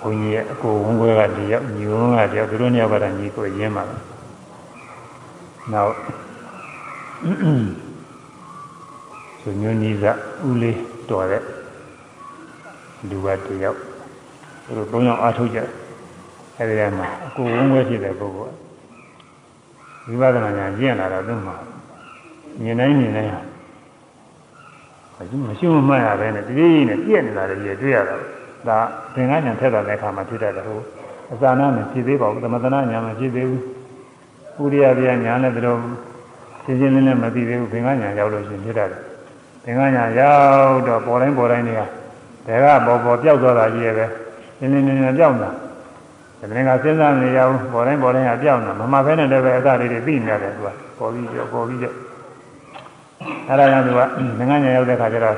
[0.00, 4.00] ဘုန်းကြီးရဲ့အကိုဝန်ခွဲကတယောက်ညီဝန်ကတယောက်သူတို့နှစ်ယောက်ကတည်းကညီကိုရင်းပါလား
[5.72, 5.94] နောက်
[9.40, 10.04] ဆိုညွနီးက
[10.46, 10.78] ဦးလေး
[11.10, 11.42] တော်တဲ့
[13.08, 13.78] လူကတယောက်
[14.64, 15.60] သူတို့သုံးယောက်အားထုတ်ကြ
[16.56, 18.54] အဲဒီထဲမှာအကိုဝန်ခွဲဖြစ်တဲ့ပုဂ္ဂိုလ်
[20.20, 21.56] ဝိပဿနာဉာဏ်ကျင့်လာတော့သူ့မှာ
[22.62, 23.51] မြင်တိုင်းမြင်တိုင်း
[25.16, 28.16] မရှိမရှိမမှတ်ရပဲနဲ့တတိယနဲ့ပြည့်နေတာတွေတွေ့ရတာ
[28.68, 28.78] ဒါ
[29.14, 30.80] သင်္ကညာထက်တဲ့အခါမှာဖြစ်တတ်တယ်ဟို
[31.32, 35.78] အစာနာနဲ့ဖြစ်သေးပါဘူးသမထနာညာမဖြစ်သေးဘူးဥရိယပြညာနဲ့တို့
[36.64, 39.00] ရှင်းရှင်းလင်းလင်းမသိသေးဘူးသင်္ကညာရောက်လို့ရှိရင်ဖြစ်တတ်တယ်
[39.64, 40.34] သင်္ကညာရော
[40.68, 41.80] က်တော့ပေါ်တိုင်းပေါ်တိုင်းတွေက
[42.46, 44.06] ဒါကပေါ်ပေါ်ပြောက်သွားတာကြီးရဲ့ပဲ
[44.60, 45.50] နင်းနင်းနင်းနင်းပြောက်တာ
[46.38, 50.68] ဒီနေ့ကစဉ်းစားနေရအောင်ပေါ်တိုင်းပေါ်တိုင်းကပြောက်တာမမှဘဲနဲ့လည်းပဲအစလေးတွေပြီးနေတယ်သူက
[50.98, 51.92] ပေါ်ပြီးကြောပေါ်ပြီးကြော
[53.48, 54.00] အဲ့ဒါကြောင့်သူက
[54.38, 55.36] သင်္ကညာရောက်တဲ့ခါကျတော့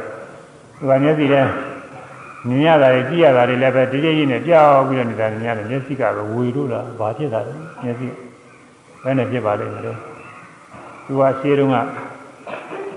[0.79, 1.41] သူကမျက်စိထဲ
[2.47, 8.07] မြင်ရတာတွေကြည့်ရတာတွေလည်းပဲဒီကြီးကြီးနဲ့ကြောက်ပြီးတော့နေတာမြင်ရတယ်မျက်စိကပဲဝေလို့လားဘာဖြစ်တာလဲမျက်စိ
[9.03, 9.99] ဘယ်နဲ့ဖြစ်ပါလိမ့်မလို့
[11.07, 11.77] သူကရှင်းတုန်းက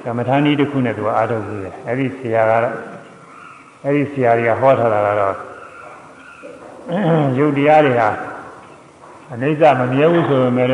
[0.04, 2.76] ကမ္မထာနည်းတစ်ခုနဲ့သူကအားထုတ်ပြီးတယ်အဲ့ဒီဆရာကတော့
[3.84, 5.36] အဲ့ဒီဆရာကြီးကဟောထားတာကတော့
[7.38, 8.10] ယုတ်တရားတွေဟာ
[9.34, 10.70] အနိစ္စမမြဲဘူးဆိုပေမဲ့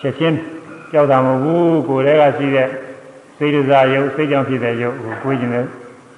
[0.00, 0.36] ချက်ချင်း
[0.92, 2.68] ကြောက်တာမဟုတ်ဘူးကိုယ်တည်းကရှိတဲ့
[3.38, 5.66] စိတ်ဒဇာယုတ်စိတ်ကြောင့်ဖြစ်တဲ့ယုတ်ကိုကိုယ်ကျင်တဲ့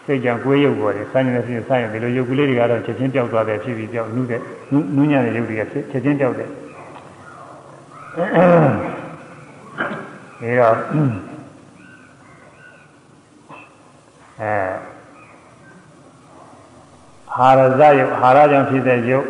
[0.04, 4.40] စိတ်ကြောင့်ကိုယ်ရုပ်ပေါ်တယ်ဆိုင်းနေတဲ့စိတ်ဆိုင်းရင်ဒီလိုရုပ်ကလေးတွေကတော့ချက်ချင်းပျောက်သွားတယ်ဖြစ်ပြီးပျောက်နုတဲ့
[4.96, 6.50] နုညံ့တဲ့ရုပ်တွေကချက်ချင်းပျောက်တယ်
[10.42, 10.74] အဲတော့
[14.40, 14.52] အဲ
[17.34, 19.26] ဟာရဇယုတ်ဟာရကြောင့်ဖြစ်တဲ့ယုတ်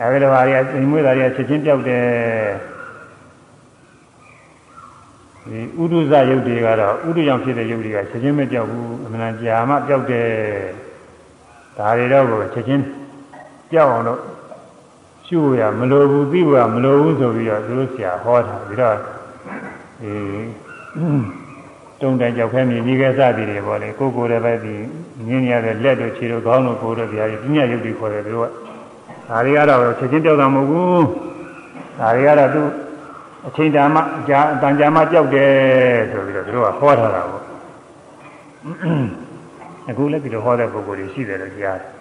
[0.00, 2.04] အဲဒီလိုပါရီအချိန်မွေးတာတွေကချက်ချင်းပျောက်တယ်
[5.48, 10.26] ဒီဥဒုဇယုတ်တွေကတော့ဥဒုကြောင့်ဖြစ်တဲ့ယုတ်တွေကချက်ချင်းမပြောက်ဘူးအမှန်ကြာမှပြောက်တယ်
[11.76, 12.84] ဒါတွေတော့ကိုချက်ချင်း
[13.70, 14.20] ပြောက်အောင်လို့
[15.26, 18.96] ရှုရမလိုဘူးသိဖို့မလိုဘူးဆိုပြီးတော့သူတို့ဆရာဟောတာပြီးတော့
[20.02, 20.14] အဲ
[22.00, 24.74] တုံတန်ကြောက်ခဲမြည်ကြီးကစသည်တွေပေါ့လေကိုကိုယ်လည်းပဲဒီ
[25.26, 28.50] မြင်ရတဲ့လက်တို့ခြေတို့ခေါင်းတို့ကိုယ်တို့ဗျာဒီညရုပ်တွေခေါ်တယ်သူတို့က
[29.28, 31.06] ဒါတွေကတော့ချက်ချင်းကြောက်တာမဟုတ်ဘူး
[31.98, 32.62] ဒါတွေကတော့သူ
[33.48, 35.52] အချိန်တန်မှအကြာအတန်ကြာမှကြောက်တယ်
[36.10, 37.44] ဆိုပြီးတော့သူတို့ကဟောထားတာပေါ့
[39.88, 41.92] အခုလည်းဒီလိုဟောတဲ့ပုဂ္ဂိုလ်တွေရှိတယ်လို့ကြားတယ်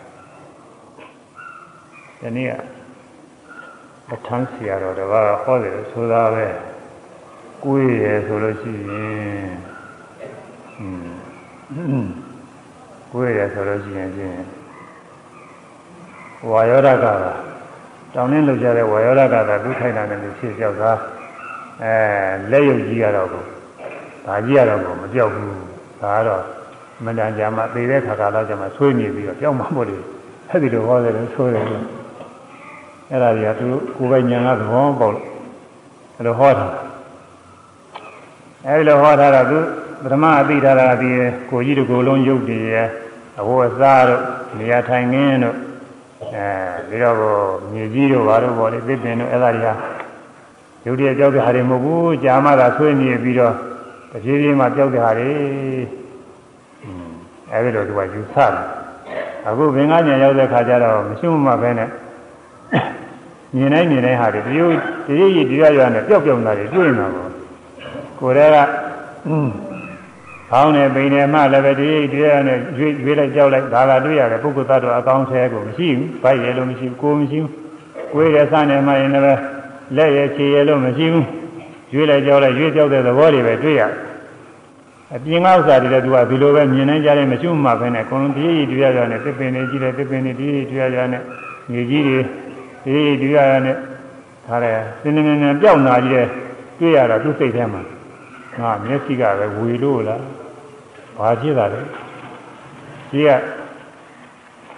[2.22, 2.52] ဒီနေ့က
[4.10, 6.48] ပဋ္ဌာန်းဆရာတော်တပါးဟောတယ်လို့ဆိုတာပဲ
[7.64, 9.52] ကိုယ်ရယ်ဆိုလို့ရှိရင်
[10.80, 10.88] อื
[12.04, 12.08] ม
[13.12, 14.36] ကိုယ်ရယ်ဆိုလို့ရှိရင်ဖြင့်
[16.50, 17.14] ဝါယောဓကတာ
[18.14, 20.92] တောင်းနှင်းလောက်ကြတဲ့ဝါယောဓကတာသူထိုင်တာနဲ့သူဖြစ်ကြောက်တာ
[21.84, 21.94] အဲ
[22.52, 23.44] လက်ရုပ်ကြီးကတော့ကို
[24.26, 25.52] ဒါကြီးကတော့ကိုမကြောက်ဘူး
[26.02, 26.44] ဒါကတော့
[27.04, 30.04] မတန်ကြမှာသေတဲ့ခါကာလကျမှဆွေးနေပြီးတော့ကြောက်မှမို့လို့
[30.50, 31.86] အဲ့ဒီလိုဟောတယ်လို့ဆိုတယ်လို့
[33.12, 33.68] အဲ့ဒါတွေကသူ
[33.98, 35.28] ကိုယ်ပိုင်ညာကသဘောပေါက်လို့
[36.16, 36.68] အဲ့လိုဟောတာ
[38.66, 39.58] အဲဒီလိုဟောထားတာသူ
[40.04, 41.10] ပထမအသိထားတာဒီ
[41.50, 42.88] ကိုကြီးတို့ကိုလုံးရုပ်တည်ရဲ့
[43.40, 44.22] အဝတ်အစားတို့
[44.58, 45.56] နေရာထိုင်ခင်းတို့
[46.34, 46.48] အဲ
[46.88, 47.18] ပြီးတော့
[47.72, 49.74] မြေကြီးတို့ဘာတို့ပေါ့လေသစ်ပင်တို့အဲ့ဒါတွေဟာ
[50.88, 53.54] ရုပ်တည်ကြောက်တဲ့ဟာတွေမဟုတ်ဘူးကြာမှသာဆွေးမြေပြီးတော့
[54.12, 55.32] တဖြည်းဖြည်းမှကြောက်တဲ့ဟာတွေ
[57.52, 58.54] အဲဒီလိုသူကယူဆတယ်
[59.48, 61.90] အခုဘင်္ဂညာရောက်တဲ့ခါကျတော့မရှိမှပဲနဲ့
[63.56, 64.76] မြင်တိုင်းမြင်တိုင်းဟာတွေတရုပ်
[65.08, 67.32] တရုပ်ရည်တရားရနဲ့ပျောက်ပျောက်နေတာတွေတွေ့နေတာပေါ့
[68.20, 68.58] ကိုယ်တည်းက
[70.50, 77.52] ခေါင်းနဲ့ပိန်နဲ့မှလည်းပဲဒီတရားနဲ့ရွေးရွေးလိုက်ကြောက်လိုက်ဒါကတွေ့ရတယ်ပုဂ္ဂိုလ်သတ္တဝါအကောင်းဆဲကိုမရှိဘူး။ဗိုက်ရလို့မရှိဘူးကိုမရှိဘူး။
[78.12, 79.57] ကိုယ်ရစနဲ့မှရင်လည်း
[79.96, 81.26] လက်ရခြေရလို့မရှိဘူး။
[81.94, 83.92] ရွေးလိုက်ကြောက်လိုက်ရွေးကြောက်တဲ့သဘောတွေပဲတွေ့ရတယ်။
[85.16, 91.08] အပြင်ကဥစ္စာတွေလည်းသူကဒီလိုပဲမြင်နိုင်ကြတယ်မရှိမှပဲနဲ့အကုန်လုံးဒီရည်တွေ့ရတဲ့သစ်ပင်တွေကြီးတယ်သစ်ပင်တွေဒီရည်တွေ့ရတဲ့
[91.72, 92.20] မြေကြီးတွေ
[92.84, 93.76] ဒီရည်တွေ့ရတဲ့
[94.48, 96.28] ဒါလည်းစင်းနေနေပြောက်နာကြီးတဲ့
[96.80, 97.82] တွေ့ရတာသူ့စိတ်ထဲမှာ
[98.60, 100.22] ငါမျက်စိကပဲဝေလို့လား
[101.18, 101.82] ဘာဖြစ်တာလဲ
[103.12, 103.30] ကြီးက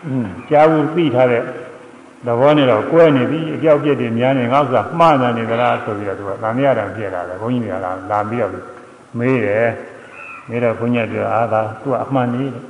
[0.06, 1.44] อืมကြားဘူးသိထားတဲ့
[2.26, 8.54] သဘောနဲ့တော့ကွဲနေပြီအပြောက်ပြက်တွေများနေငါ့ဥစ္စာမှားနေနေသလားဆိုပြီးတော့သူကတန်မြရတာပြက်လာတယ်ဘုန်းကြီးတွေကလာလာပြီးတော့
[9.18, 9.70] မေးတယ်
[10.50, 12.64] မေးတော့ဘုန်းကြီးကပြောအာသာသူကအမှန်ကြီးတယ်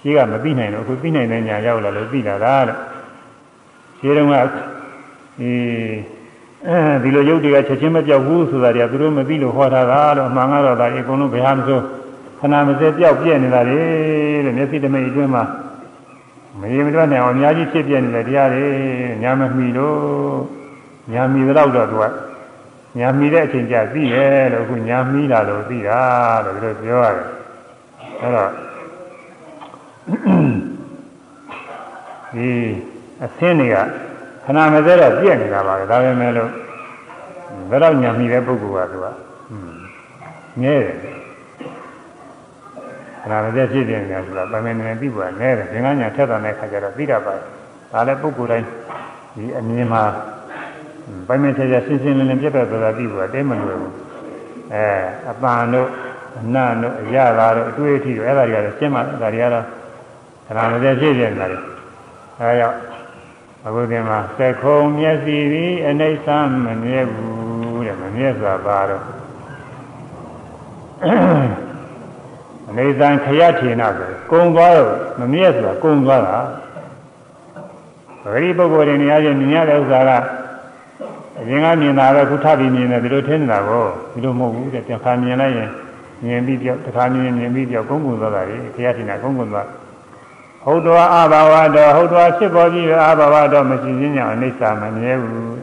[0.00, 2.76] ရှိကမသိနိုင်တော့အခုသိနိုင်တဲ့ညာရောက်လာလို့သိလာတာတဲ့
[3.98, 4.34] ရှိတော့က
[5.38, 5.50] ဒီ
[6.66, 11.78] အဲဒီလိုရုပ်တွေကချက်ချင်းမပြောက်ဘူးဆိုတာတွေကသူတို့မသိလို့ဟောထားတာလို့အမှန်ကတော့ဒါအကုန်လုံးဘယ်ဟာမဆို
[12.40, 13.78] ခဏမစဲပြောက်ပြက်နေတာလေ
[14.44, 15.42] တဲ့မျက်စိတမိတ်အတွင်းမှာ
[16.60, 18.66] မရေမတွက်နိုင်အောင်အများကြီးဖြစ်ပြနေတဲ့တရားတွေ
[19.22, 19.96] ညာမမီလို့
[21.12, 22.04] ညာမီတော့တော့သူက
[22.98, 26.00] ညာမီတဲ့အချိန်ကျသိရဲ့လို့အခုညာမီလာလို့သိတာ
[26.44, 27.26] လို့သူတို့ပြောရတယ်
[28.20, 28.50] အဲတော့
[32.34, 32.48] ဒီ
[33.22, 33.76] အသင်းတွေက
[34.44, 36.50] ခဏမစဲတော့ပြည့်နေတာပါပဲဒါပေမဲ့လို့
[37.70, 39.06] ဘယ်တော့ညာမိတဲ့ပုဂ္ဂိုလ်ကသူက
[40.62, 40.96] ငဲတယ်
[43.26, 48.66] ခဏမစဲဖြစ်ပြနေတာဆိုတာဗမေနေပြီးပေါ်ငဲတယ်သင်္ကညာထက်တဲ့ခါကျတော့သိတာပါဒါလည်းပုဂ္ဂိုလ်တိုင်း
[49.36, 50.02] ဒီအမြင်မှာ
[51.28, 53.94] ဗမေချက်ချက်ရှင်းရှင်းလင်းလင်းပြတ်ပြတ်သွားပြီးပေါ်တဲမလွယ်ဘူး
[54.72, 54.86] အဲ
[55.30, 55.88] အပန်တို့
[56.38, 59.64] အနတ်တို့အရသာတို့အတွေ့အထိတို့အဲ့ဒါတွေကတော့ရှင်းမှဒါတွေကတော့
[60.46, 61.58] ခဏမစဲဖြစ်ပြနေတာလေ
[62.38, 62.78] အဲကြောင့်
[63.66, 66.28] အခုဒီမှာသက္ခုံမျက်စိသည်အနိစ္စ
[66.64, 69.04] မမြဲဘူးတဲ့မမြဲစွာပါတော့
[72.68, 76.38] အနိစ္စခရထေနဆိုကုံသွားတော့မမြဲစွာကုံသွားတာ
[78.22, 80.10] ပဂရိပုဂ္ဂိုလ်တွေနေရာချင်းမြင်ရတဲ့ဥစ္စာက
[81.40, 85.70] အရင်ကမြင်တာပဲခုထပ်ပြီးမြင်တယ်ဒီလိုထင်နေတာကိုဒီလိုမဟုတ်ဘူးတဲ့တစ်ခါမြင်လိုက်ရင်
[86.24, 89.68] မြင်ပြီးပြောက်တစ်ခါမြင်မြင်ပြီးပြောက်ကုန်းကုန်းသွားတာလေခရထေနကုန်းကုန်းသွား
[90.64, 95.56] ဟုတ်တော်အဘာဝတော်ဟုတ်တော်ဖြစ်ပေါ်ပြီးအဘာဝတော်မရှိခြင်းကြောင့်အိဋ္ဌာမမြဲဘူး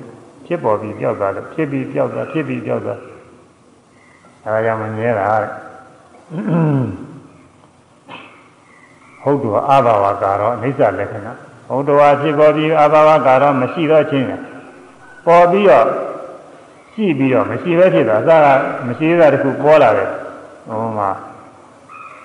[0.46, 3.00] ဖြစ်ပေါ်ပြီးပြောက်သွားလို့ဖြစ်ပြီးပြောက်သွားဖြစ်ပြီးပြောက်သွား
[4.46, 5.50] အဲဒါကြောင့်မမြဲတာတဲ့
[9.24, 11.32] ဟုတ်တော်အဘာဝကတော့အိဋ္ဌာလက္ခဏာ
[11.68, 14.28] ဟုတ်တော်ဖြစ်ပေါ်ပြီးအဘာဝကတော့မရှိတော့ခြင်း
[15.26, 15.88] ပေါ်ပြီးတော့
[16.94, 18.48] ရှိပြီးတော့မရှိပဲဖြစ်တာအစက
[18.88, 20.10] မရှိတာတခုပေါ်လာတယ်
[20.68, 21.10] ဟိုမှာ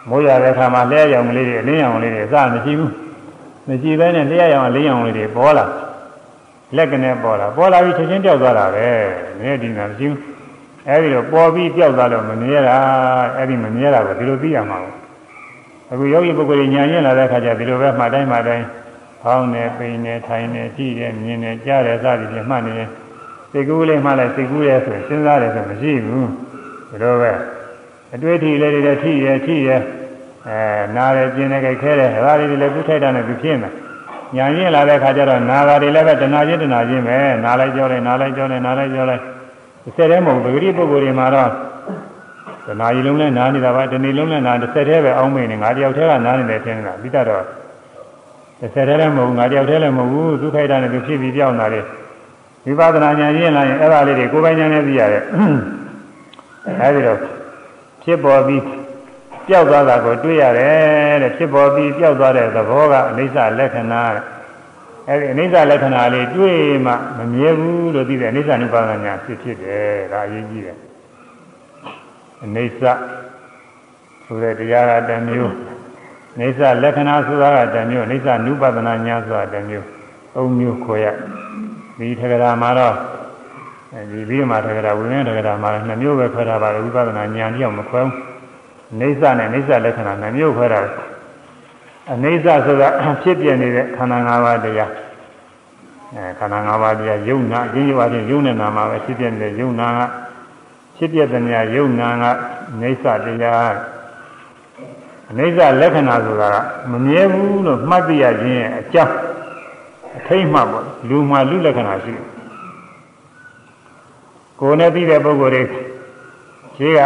[0.09, 2.93] မိုးရတဲ့အခါမှာလျှက်ရောင်လေးတွေအလင်းရောင်လေးတွေအစမရှိဘူး
[3.68, 5.64] မရှိဘဲနဲ့လျှက်ရောင်အလင်းရောင်လေးတွေပေါ်လာ
[6.76, 8.89] လက်ကနေပေါ်လာပေါ်လာပြီးချက်ချင်းပြောက်သွားတာပဲ
[9.39, 10.38] နည်းဒီနာမရှိဘူး
[10.89, 12.77] အဲဒီတော့ပေါ်ပြီးပြောက်သွားလို့မမြဲတာ
[13.39, 14.97] အဲဒီမမြဲတာကိုဒီလိုသိရမှာပေါ့
[15.93, 18.65] အခုယောဂီပုဂ္ဂိုလ်ညာရင်လာတဲ့အခါကျဒီလိုပဲမှတ်တိုင်းမှတိုင်း
[19.23, 22.89] ဖောင်းနေပိန်နေထိုင်နေကြည့်နေမြင်နေကြားတယ်စသည်ဖြင့်မှတ်နေတယ်
[23.51, 26.28] စိတ်ကူးလေးမှလည်းစိတ်ကူးရဲဆိုစဉ်းစားတယ်ဆိုမရှိဘူး
[26.90, 27.32] ဒီလိုပဲ
[28.15, 29.70] အတွေ့အထိလေးတွေထိရထိရ
[30.48, 30.59] အဲ
[30.97, 33.69] နားရကျင်နေကြခဲတယ်ဒါလေးတွေလည်းသူ့ထိုက်တာနဲ့သူဖြစ်နေ
[34.36, 39.23] ညာရင်းလာတဲ့ခါကျတော့နာဂါတွေလည်းပဲတဏှာချင်းတဏှာချင်းပဲနားလိုက်ကြောလိုက်နားလိုက်ကြောလိုက်နားလိုက်ကြောလိုက်
[39.84, 41.50] ၁၀တည်းမဟုတ်ဘူးပဂရိပုဂ္ဂိုလ်တွေမှာတော့
[42.66, 47.44] တဏှာကြီးလုံးနဲ့နားနေတာပါတဏှီလုံးနဲ့နားတစ်ဆက်တည်းပဲအောင်းမိနေငါတယောက်တည်းကနားနေတယ်ထင်တာပြီးတော့
[48.60, 51.84] တစ်ဆက်တည်းလည်းမဟုတ်ဘူးငါတယောက်တည်းလည်းမဟုတ်ဘူးဒုက္ခိတနဲ့သူဖြစ်ပြီးပြောင်းလာတယ်
[52.64, 55.24] ဝိပဿနာဉာဏ်ရင်းလာရင်အဲ့ဒါလေးတွေကိုယ်ပိုင်ဉာဏ်နဲ့သိရတယ်
[56.80, 57.18] အဲဒီတော့
[58.02, 58.62] ဖြစ်ပေါ်ပြီး
[59.46, 64.02] ပျောက်သွားတာကိုတွေ့ရတယ်တဲ့ဖြစ်ပေါ်ပြီးပျောက်သွားတဲ့သဘောကအနိစ္စလက္ခဏာ
[65.10, 70.78] အဲဒီအနိစ္စလက္ခဏာလေးတွေ့မှမမြဲဘူးလို့သိတဲ့အနိစ္စ ानु ပါဒညာဖြစ်ဖြစ်တယ်ဒါအရေးကြီးတယ်
[72.44, 72.82] အနိစ္စ
[74.24, 75.55] ဆိုတဲ့တရားကတမျိုး
[76.35, 79.86] အနိစ္စလက္ခဏာဆိုတာကတမျိုးအနိစ္စ ानु ပါဒနာညာဆိုတာတမျိုး
[80.36, 81.06] အုံမျိုးခွဲရ
[81.98, 82.94] ဒီထက္ကရာမှာတော့
[84.10, 88.14] ဒီပြီးမှထက္ကရာဝိနည်းထက္ကရာမှာနှစ်မျိုးပဲခွဲထားပါလေဝိပဿနာဉာဏ်ပြောင်းမခွဲဘူး
[88.90, 90.80] အိဋ္ဌနဲ့အိဋ္ဌလက္ခဏာနှစ်မျိုးခွဲတာ
[92.10, 92.89] အိဋ္ဌဆိုတာ
[93.22, 94.93] ဖြစ်ပြနေတဲ့ခန္ဓာ၅ပါးတရား
[96.14, 100.01] အဲခန္ဓာ၅ပါးတရားယုံနာအချင်းချင်းအချင်းယုံနဲ့နာမှာပဲဖြစ်ပြနေတဲ့ယုံနာက
[100.97, 102.24] ဖြစ်ပြတဲ့နေရာယုံနာက
[102.80, 103.72] အိဋ္ဌတရား
[105.28, 106.56] အိဋ္ဌလက္ခဏာဆိုတာက
[106.90, 109.16] မမြဲဘူးလို့မှတ်သိရခြင်းရဲ့အကြောင်း
[110.18, 112.26] အထိမ့်မှပေါ့လူမှလူလက္ခဏာရှိတယ်
[114.60, 115.62] ကိုယ်နဲ့သိတဲ့ပုဂ္ဂိုလ်တွေ
[116.76, 116.98] ရှိက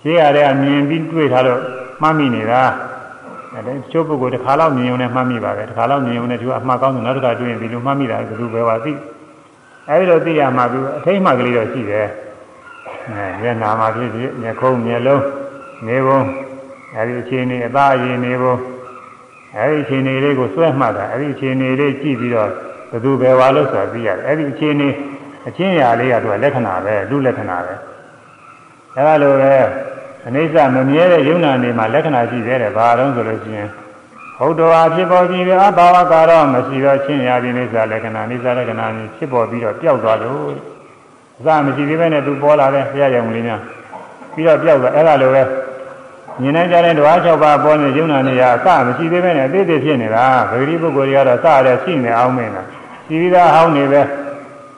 [0.00, 1.60] ရှင်းရတဲ့အမြင်ပြီးတွေ့ထားတော့
[2.02, 2.62] မှတ်မိနေတာ
[3.58, 8.92] အဲချိုးပုဂ္ဂိုလ်တစ်ခါလောက်မြင်ုံနဲ့မှတ်မိပါပဲတစ်ခါလောက်မြင်ုံနဲ့သူကအမှားကောင်းတယ်နောက်တစ်ခါတွေ့ရင်ဒီလိုမှတ်မိတာဘယ်လိုပဲပါသိ
[9.88, 12.06] အဲဒီလိုသိရမှာသူအထိတ်မှကလေးတော့ရှိတယ်
[13.08, 15.22] အဲမျက်နာမှာဖြစ်ဖြစ်မျက်ခုံးမျက်လုံး
[15.86, 16.20] နေပုံ
[16.96, 18.54] အဲဒီအခြေအနေအသားအရင်နေပုံ
[19.56, 22.50] အဲဒီအခြေအနေလေးကိုစွဲမှတ်တာအဲဒီအခြေအနေလေးကြည့်ပြီးတော့
[22.90, 24.88] ဘယ်သူပဲပါလို့ဆိုတာသိရတယ်အဲဒီအခြေအနေ
[25.48, 27.74] အချင်းရာလေးကသူကလက္ခဏာပဲလူလက္ခဏာပဲ
[28.96, 29.54] အဲလိုပဲ
[30.26, 33.68] အနိစ္စမမြဲတဲ့ယုံနာနေမှာလက္ခဏာရှိသေးတယ်ဘာတော့ဆိုလို့ရှိရင်
[34.38, 40.52] ဟုတ်တော်ဟာဖြစ်ပေါ်ပြီးအဘာဝကတော့မရှိတော့ချင်းရာဒီနိစ္စလက္ခဏာနိစ္စလက္ခဏာမျိုးဖြစ်ပေါ်ပြီးတော့ပျောက်သွားလို့
[41.38, 43.60] အစမရှိသေးပဲနဲ့သူပေါ်လာတဲ့ဘုရားရုံလေးများ
[44.34, 45.42] ပြီးတော့ပျောက်သွားအဲ့ဒါလိုပဲ
[46.40, 52.66] မြင်နိုင်ကြတဲ့ဓဝါ၆ပါးပေါ်နေယုံနာနေရအစမရှိသေးပဲနဲ့အသေးသေးဖြစ်နေတာဗဂရိပုဂ္ဂိုလ်တွေကတော့စရတဲ့ရှိနေအောင်မင်းလား
[53.06, 54.02] ရှိပြီးသားဟောင်းနေပဲ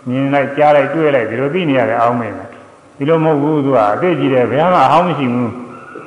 [0.08, 2.49] မြင်လိုက်ကြားလိုက်တွေ့လိုက်ဒီလိုသိနေရတယ်အောင်မင်းလား
[3.00, 5.50] ဒီလိုမဟုတ်ဘူးသူကအသိကြီးတယ်ဘယ်မှအဟောင်းမရှိဘူး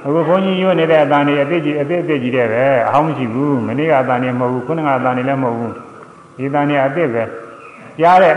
[0.06, 5.74] အခုဘုန်းကြီးရွတ်နေတဲ့အတန်တွေအသိကြီးအသိအသိကြီးတယ်ပဲအဟောင်းမရှိဘူးမနေ့ကအတန်တွေမဟုတ်ဘူးခုနကအတန်တွေလည်းမဟုတ်ဘူး
[6.38, 7.24] ဒီတန်တွေအသိပဲ
[8.00, 8.36] ကြားတဲ့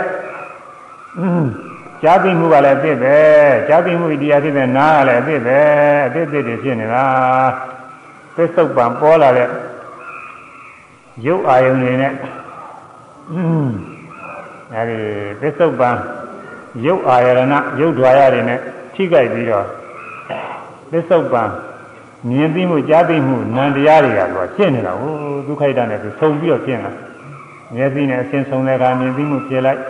[2.03, 3.17] ကြားသိမှုကလည်းအသိပဲ
[3.69, 5.59] ကြားသိမှုတရားဖြစ်တဲ့နားကလည်းအသိပဲ
[6.07, 7.05] အသိအသိတွေဖြစ်နေတာ
[8.37, 9.49] သစ္ဆုတ်ပံပေါ်လာတဲ့
[11.27, 12.13] ရုပ်အာယုန်တွေနဲ့
[14.75, 14.99] အဲဒီ
[15.41, 15.91] သစ္ဆုတ်ပံ
[16.85, 17.41] ရုပ်အာရဏ
[17.81, 18.61] ရုပ်ဓာရတွေနဲ့
[18.95, 19.67] ထိကြိုက်ပြီးတော့
[20.93, 21.43] သစ္ဆုတ်ပံ
[22.29, 25.13] မြင်သိမှုကြားသိမှုနံတရားတွေကတော့ဖြစ်နေတာဟို
[25.47, 26.93] ဒုက္ခိတနဲ့သူဆုံပြီးတော့ဖြစ်နေတာ
[27.75, 29.81] မျက်စိနဲ့အစဉ်ဆုံတဲ့အခါမြင်သိမှုဖြစ်လိုက်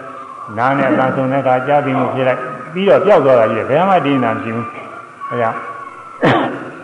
[0.59, 2.41] နားနဲ့အသံဆုံတဲ့အခါကြားသိမှုဖြစ်လိုက်
[2.73, 4.69] ပြီးတော့ပျောက်သွားတာကြီးဘယ်မှတည်နေတာမရှိဘူး
[5.31, 5.59] အဲကြောင့်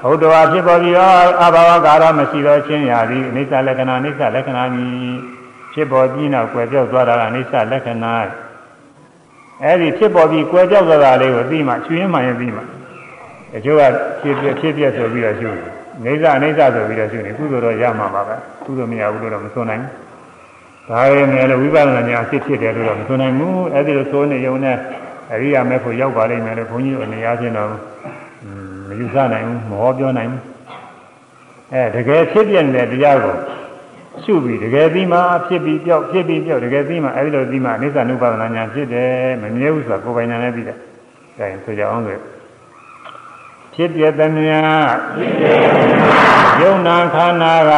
[0.02, 4.92] ဘုဒ္ဓဝါဖြစ်ပေါ်ပြီးတော့အဘာဝကာရမရှိတော့ချင်းရာသည်အိဋ္ဌလက္ခဏာအိဋ္ဌလက္ခဏာမည်
[5.72, 8.14] ဖြစ်ပေါ်ပြီးနောက်ကွယ်ပြောက်သွားတာကအိဋ္ဌလက္ခဏာ
[9.64, 12.62] အဲ့ဒီဖြစ်ပေါ်ပြီးကွယ်ပြောက်သွားတာလေးကိုသိမှချွေးမှရင်သိမှ
[13.56, 13.82] အကျိုးက
[14.20, 15.70] ဖြစ်ပြဖြစ်ပြဆိုပြီးတော့ရှုတယ်
[16.05, 24.76] နေစာနေစာဆိုပြီးတော့ရှုနေကုသိုလ်တော့ရမှာပါပဲကုသိုလ်မရဘူးလို့တော့မဆိုနိုင်ဘူးဒါရဲ့နဲ့လည်းဝိပဿနာဉာဏ်ဖြစ်ဖြစ်တယ်လို့တော့မဆိုနိုင်ဘူးအဲ့ဒီလိုဆိုနေုံနဲ့
[25.32, 27.68] အရိယာမေဖို့ရောက်ပါလိမ့်မယ်လို့ဘုန်းကြီးတို့အနေအားဖြင့်တော့
[28.89, 30.43] မယူဆနိုင်ဘူးမဟောပြောနိုင်ဘူး
[31.72, 33.36] အဲတကယ်ဖြစ်ပြနေတဲ့တရားကို
[34.24, 39.12] ရှုပြီးတကယ်ပြီးမှဖြစ်ပြီးပြောက်ဖြစ်ပြီးပြောက်တကယ်ပြီးမှအဲဒီလိုပြီးမှအိဋ္ဌနုပါဒနာညာဖြစ်တယ်
[39.43, 40.76] မမြဲဘူးဆိုတာကိုယ်ပိုင်ညာနဲ့ပြီးတယ်။
[41.39, 42.18] ဒါရင်ဆိုကြအောင်ဆို
[43.74, 44.56] ဖြစ်ပြသမျှ
[46.60, 47.72] ယုံနာခန္ဓာက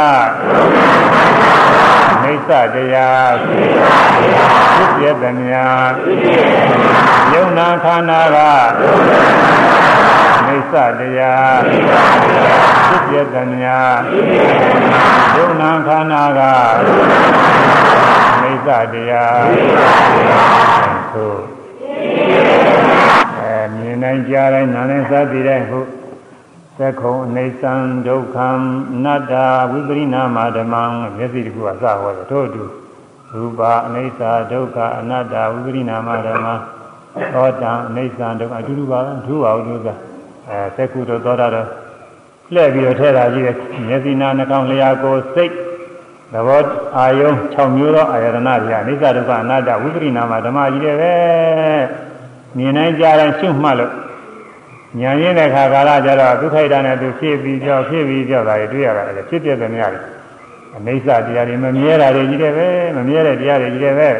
[2.24, 3.35] အိဋ္ဌတရား
[4.98, 5.59] ဖြစ်ပြသမျှ
[7.35, 8.39] ယုံနာခန္ဓာက
[10.55, 11.60] အိဋ္ဌတရား
[13.09, 13.72] ဖြစ်ပြသမျှ
[15.36, 16.40] ယုံနာခန္ဓာက
[18.43, 19.44] အိဋ္ဌတရား
[21.14, 21.40] သို့
[23.39, 25.89] အဲမြင်နိုင်ကြားတိုင်းနားနိုင်စားသိတိုင်းဟုတ်
[26.78, 27.74] သက္ခုံအိဋ္ဌံ
[28.06, 28.48] ဒုက္ခံ
[28.94, 29.35] အနတ္တ
[29.70, 30.82] ဝိပရိနာမဓမ္မံ
[31.16, 32.64] မျက်စိတကူကစဟောတယ်ထို့အတူ
[33.32, 34.22] ရူပအိဋ္ဌ
[34.52, 36.47] ဒုက္ခအနတ္တဝိပရိနာမဓမ္မ
[37.35, 39.89] သောတံအိဋ္ဌံဒုက္ခအတူတူပါပဲထူပါဦးလို့က
[40.49, 41.69] အဲသက္ကုတို့သောတာတော့
[42.53, 43.57] လှည့်ပြီးတော့ထဲတာကြီးတယ်
[43.89, 45.53] မျက်စိနာနှာခေါင်းလျှာကိုစိတ်
[46.33, 46.62] သဘော
[46.97, 51.15] အာယုံ6မျိုးသောအာယတနာတွေအိဋ္ဌဒုက္ခအနတ္တဝိပရိနာမဓမ္မကြီးတယ်ပဲ
[52.57, 53.93] မြင်နိုင်ကြတဲ့ရှုမှတ်လို့
[55.01, 60.01] ညာရင်းတဲ့ခါကာလကျတော့ဒုက္ခိတနဲ့သူဖြစ်ပြီးကြောက်ဖြစ်ပြီးကြောက်တာတွေတွေ့ရတာလေဖြစ်ပြတဲ့နေရာတွေ
[60.77, 64.11] အနိစ္စတရားတွေမမြဲတာတွေကြီးတယ်ပဲမမြဲတဲ့တရားတွေကြီးတယ်ပဲ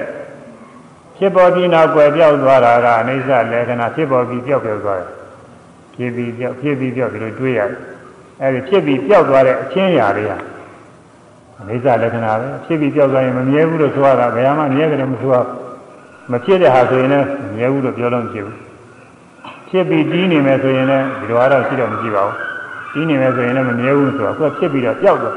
[1.17, 5.24] ဖြစ်ပေါ်ပြီးနောက်ကွယ်ပြောက်သွားတာကအနိစ္စလက္ခဏာဖြစ်ပေါ်ပြီးပြောက်ပြောက်သွားတယ်
[5.95, 7.79] ဖြစ်ပြီးပြောက်ဖြစ်ပြီးပြောက်ဒီလိုတွေးရတယ်
[8.43, 10.39] အဲဒီဖြစ်ပြီးပြောက်သွားတဲ့အချင်းရာတွေဟာ
[11.61, 15.37] အနိစ္စလက္ခဏာပဲဖြစ်ပြီးပြောက်သွားရင်မမြဲဘူးလို့ဆိုရတာဘယ်မှမြဲကြတယ်မဆိုရ
[16.31, 18.57] မဖြစ်တဲ့ဟာဆိုရင်လည်းမမြဲဘူးလို့ပြောလို့မရှိဘူး
[19.69, 22.37] ဖြစ်ပြီးတီးနေမယ်ဆိုရင်လည်းဒီလိုကတော့ရှိတော့မရှိပါဘူး
[22.93, 25.37] တီးနေမယ်ဆိုရင်လည်းမမြဲဘူးဆိုတော့အခုဖြစ်ပြီးတော့ပြောက်သွား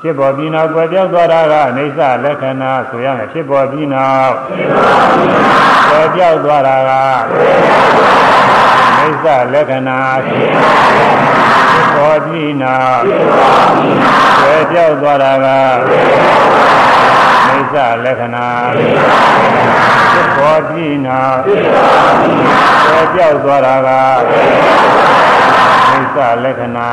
[0.00, 4.34] ဖြစ်ပေါ်ပြီးနောက်ကွယ်ပြောက်သွားတာကအနိစ္စလက္ခဏာဆိုရမယ်ဖြစ်ပေါ်ပြီးနောက်
[5.90, 6.90] ကွယ်ပြောက်သွားတာက
[7.30, 8.25] နိ
[9.12, 10.48] စ္စလက္ခဏာဖြစ်
[11.94, 13.02] ပေါ်ပြီးနောက်
[14.40, 15.46] ကွယ်ပြောက်သွားတာက
[17.46, 17.74] နိစ္စ
[18.04, 18.48] လက္ခဏာ
[20.12, 21.38] ဖြစ်ပေါ်ပြီးနောက်
[22.86, 23.88] ကွယ်ပြောက်သွားတာက
[25.90, 26.88] နိစ္စလက္ခဏာ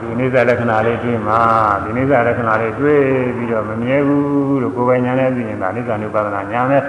[0.00, 1.40] ဒီနိစ္စလက္ခဏာလေးတွေ့မှာ
[1.82, 3.02] ဒီနိစ္စလက္ခဏာလေးတွေ့
[3.36, 6.82] ပြီးတော့မမြဲဘူးလို့ကိုယ်ပိုင်ညာနဲ့သိရင်ဒါနိစ္စ ानु ပါဒနာညာနဲ့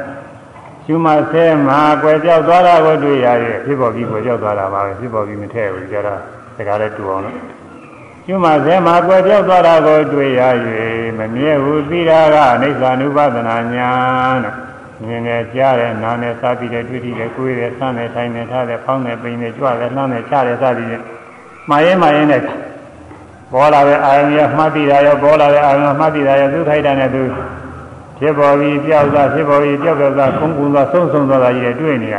[0.91, 6.20] ရှုမှဆဲမှာကွယ်ပြောက်သွားတာကိုတွေ့ရရဲ့ဖြစ်ပေါ်ပြီးကွယ်ပြောက်သွားတာပါပဲဖြစ်ပေါ်ပြီးမထည့်ဘူးကြတော့
[6.57, 7.36] တကားလည်းတူအောင်လို့
[8.26, 10.41] ရှုမှဆဲမှာကွယ်ပြောက်သွားတာကိုတွေ့ရ၍
[11.18, 13.90] မမြဲဘူးသိတာကအနိစ္စ ानु ပါဒနာညာ
[14.44, 14.53] နဲ့
[15.03, 21.03] မြင်တယ်ကြားတယ်နားတယ်စသည်တယ်တွေ့တယ်ကိုယ်တယ်ဆန်းတယ်ထိုင်တယ်ထားတယ်ဖောင်းတယ်ပိန်တယ်ကြွတယ်လှမ်းတယ်ချတယ်စသည်ဖြင့်
[21.70, 22.41] မှားရင်မှားရင်နဲ့
[23.52, 27.24] ပေါ်လာတဲ့အာယုံရမှတ်သိတာရောပေါ်လာတဲ့အာယုံမှတ်သိတာရောသူထိုက်တာနဲ့သူ
[28.20, 32.18] ဖြစ်ပေါ်ပြီးပြောက်သွားဖြစ်ပေါ်ပြီးပြောက်ပြောက်သွားခုန်ခုန်သွားဆုံးဆုံးသွားတာကြီးတွေ့နေရ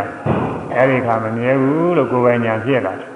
[0.75, 3.11] အဲ့ဒီခါမမြဲဘူးလို့ကိုယ်ပိုင်ညာဖြစ်လာတယ်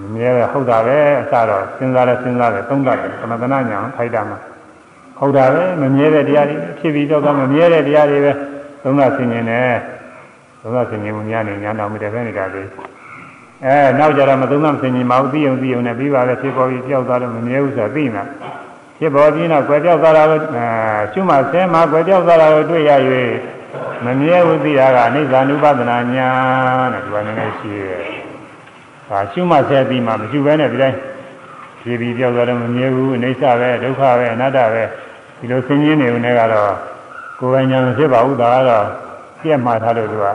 [0.00, 4.38] မမြဲပဲဟုတ်တာပဲအစတော့စဉ်းစားလဲစဉ်းစားလဲသုံးသပ်တယ်သမထနာညာထိုက်တာမှာ
[5.18, 8.32] ဟုတ်တာပဲမမြဲတဲ့တရားတွေဖြစ်ပြီးတော့ကမမြဲတဲ့တရားတွေပဲ
[8.82, 9.76] သုံးသပ်ဆင်ခြင်တယ်
[10.60, 12.62] သုံးသပ်ဆင်ခြင်မှုများနေညာတော်မူတယ်ပဲနေတာလေ
[13.64, 18.24] အဲနောက်ကြတော့မသုံးသပ်ဆင်ခြင်မအောင်သိုံသိုံနဲ့ပြီးပါလေဖြစ်ပေါ်ပြီးကြောက်သွားလို့မမြဲဘူးဆိုတာသိနေတာ
[19.00, 20.66] ဖြစ်ပေါ်ပြီးတော့ကွယ်ကြောက်သွားတာကိုအဲ
[21.12, 22.90] ရှုမှဆဲမှာကွယ်ကြောက်သွားတာကိုတွေ့ရ၍
[24.04, 26.28] မမြဲဘူးသိတာကအနိစ္စ ानु ပဒနာညာ
[26.92, 28.04] တဲ့ဒီကနေ့လည်းရှိရဲ့။
[29.08, 30.98] ဒါရှုမှဆဲပြီးမှမရှုဘဲနဲ့ဒီတိုင်း
[31.82, 34.82] ဖြစ်ပြီးကြောက်သွားတော့မမြဲဘူးအနိစ္စပဲဒုက္ခပဲအနတ္တပဲ
[35.38, 36.72] ဒီလိုဆင်းရဲနေုံနဲ့ကတော့
[37.40, 38.86] ကိုယ်ပိုင်ညာမဖြစ်ပါဘူးဒါကတော့
[39.42, 40.26] ပြက်မှထားလို့သူက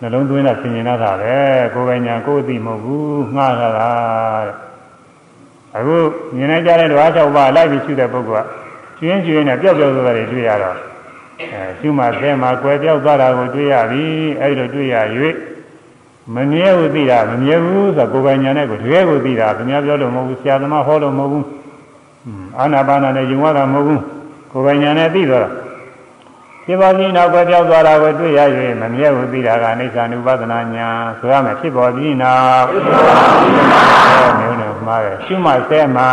[0.00, 1.36] နှလုံးသွင်းတာဆင်ញင်တာပဲ
[1.74, 4.63] ကိုယ်ပိုင်ညာကိုယ်အသိမဟုတ်ဘူးငှားတာတဲ့
[5.76, 5.96] အခု
[6.36, 8.48] မြင်နေကြတဲ့ဓဝါ၆ပါးလိုက်ပြီးရှုတဲ့ပုဂ္ဂိုလ်က
[8.98, 10.76] ကျွင်းကျွင်းနဲ့ပျောက်ပျောက်သွားတာတွေတွေ့ရတော့
[11.52, 14.04] အဲရှုမှသဲမှာကွယ်ပြောက်သွားတာကိုတွေ့ရပြီ
[14.40, 14.96] အဲဒီလိုတွေ့ရ၍
[16.34, 21.46] မမြဲဘူးသိတာမမြဲဘူးဆိုကိုယ်ပိုင်ညာနဲ့ကိုတကယ်ကိုသိတာခင်ဗျားပြောလို့မဟုတ်ဘူးဆရာသမားဟောလို့မဟုတ်ဘူး
[22.58, 24.00] အာနာပါနာနဲ့ယုံရတာမဟုတ်ဘူး
[24.52, 25.48] ကိုယ်ပိုင်ညာနဲ့သိတော့
[26.64, 28.40] ဖြစ်ပေါ်ပြီးနောက်ပဲပြောက်သွားတာကိုတွေ့ရ၍
[28.82, 30.88] မမြဲဘူးသိတာကအနိစ္စ ानु ပဒနာညာ
[31.18, 32.66] ဆိုရမယ်ဖြစ်ပေါ်ပြီးနောက်
[34.38, 36.08] မျိုးနဲ့ မှားတယ်ရှုမှဆဲမှာ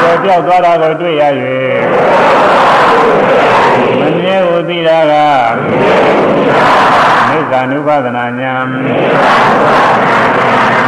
[0.00, 1.22] ပြောက်ပြောက်သွားတာကိုတွေ့ရ၍
[4.00, 5.14] မမြဲဘူးသိတာက
[7.28, 8.54] နိစ္စ ानु ပဒနာညာ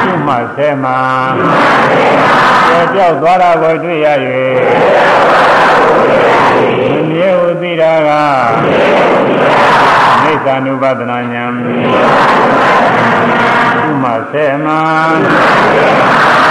[0.00, 0.98] ရှုမှဆဲမှာ
[2.68, 4.08] ပြောက်ပြောက်သွားတာကိုတွေ့ရ၍
[7.10, 8.10] မြဲဟုသိတာက
[10.22, 11.44] နိစ္စ ानु ပဒနာညာ
[13.90, 14.66] ဥမဆေမ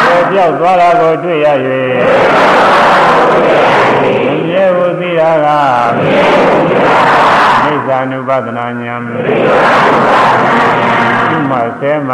[0.06, 1.48] ပြောပြောက်သွားတာကိုတွေ့ရ၍
[4.48, 5.48] မြဲဟုသိတာက
[7.64, 8.96] နိစ္စ ानु ပဒနာညာ
[11.36, 12.12] ဥမဆေမ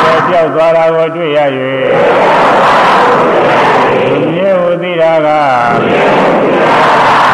[0.00, 1.38] ပြောပြောက်သွားတာကိုတွေ့ရ၍
[4.34, 5.28] မြဲဟုသိတာက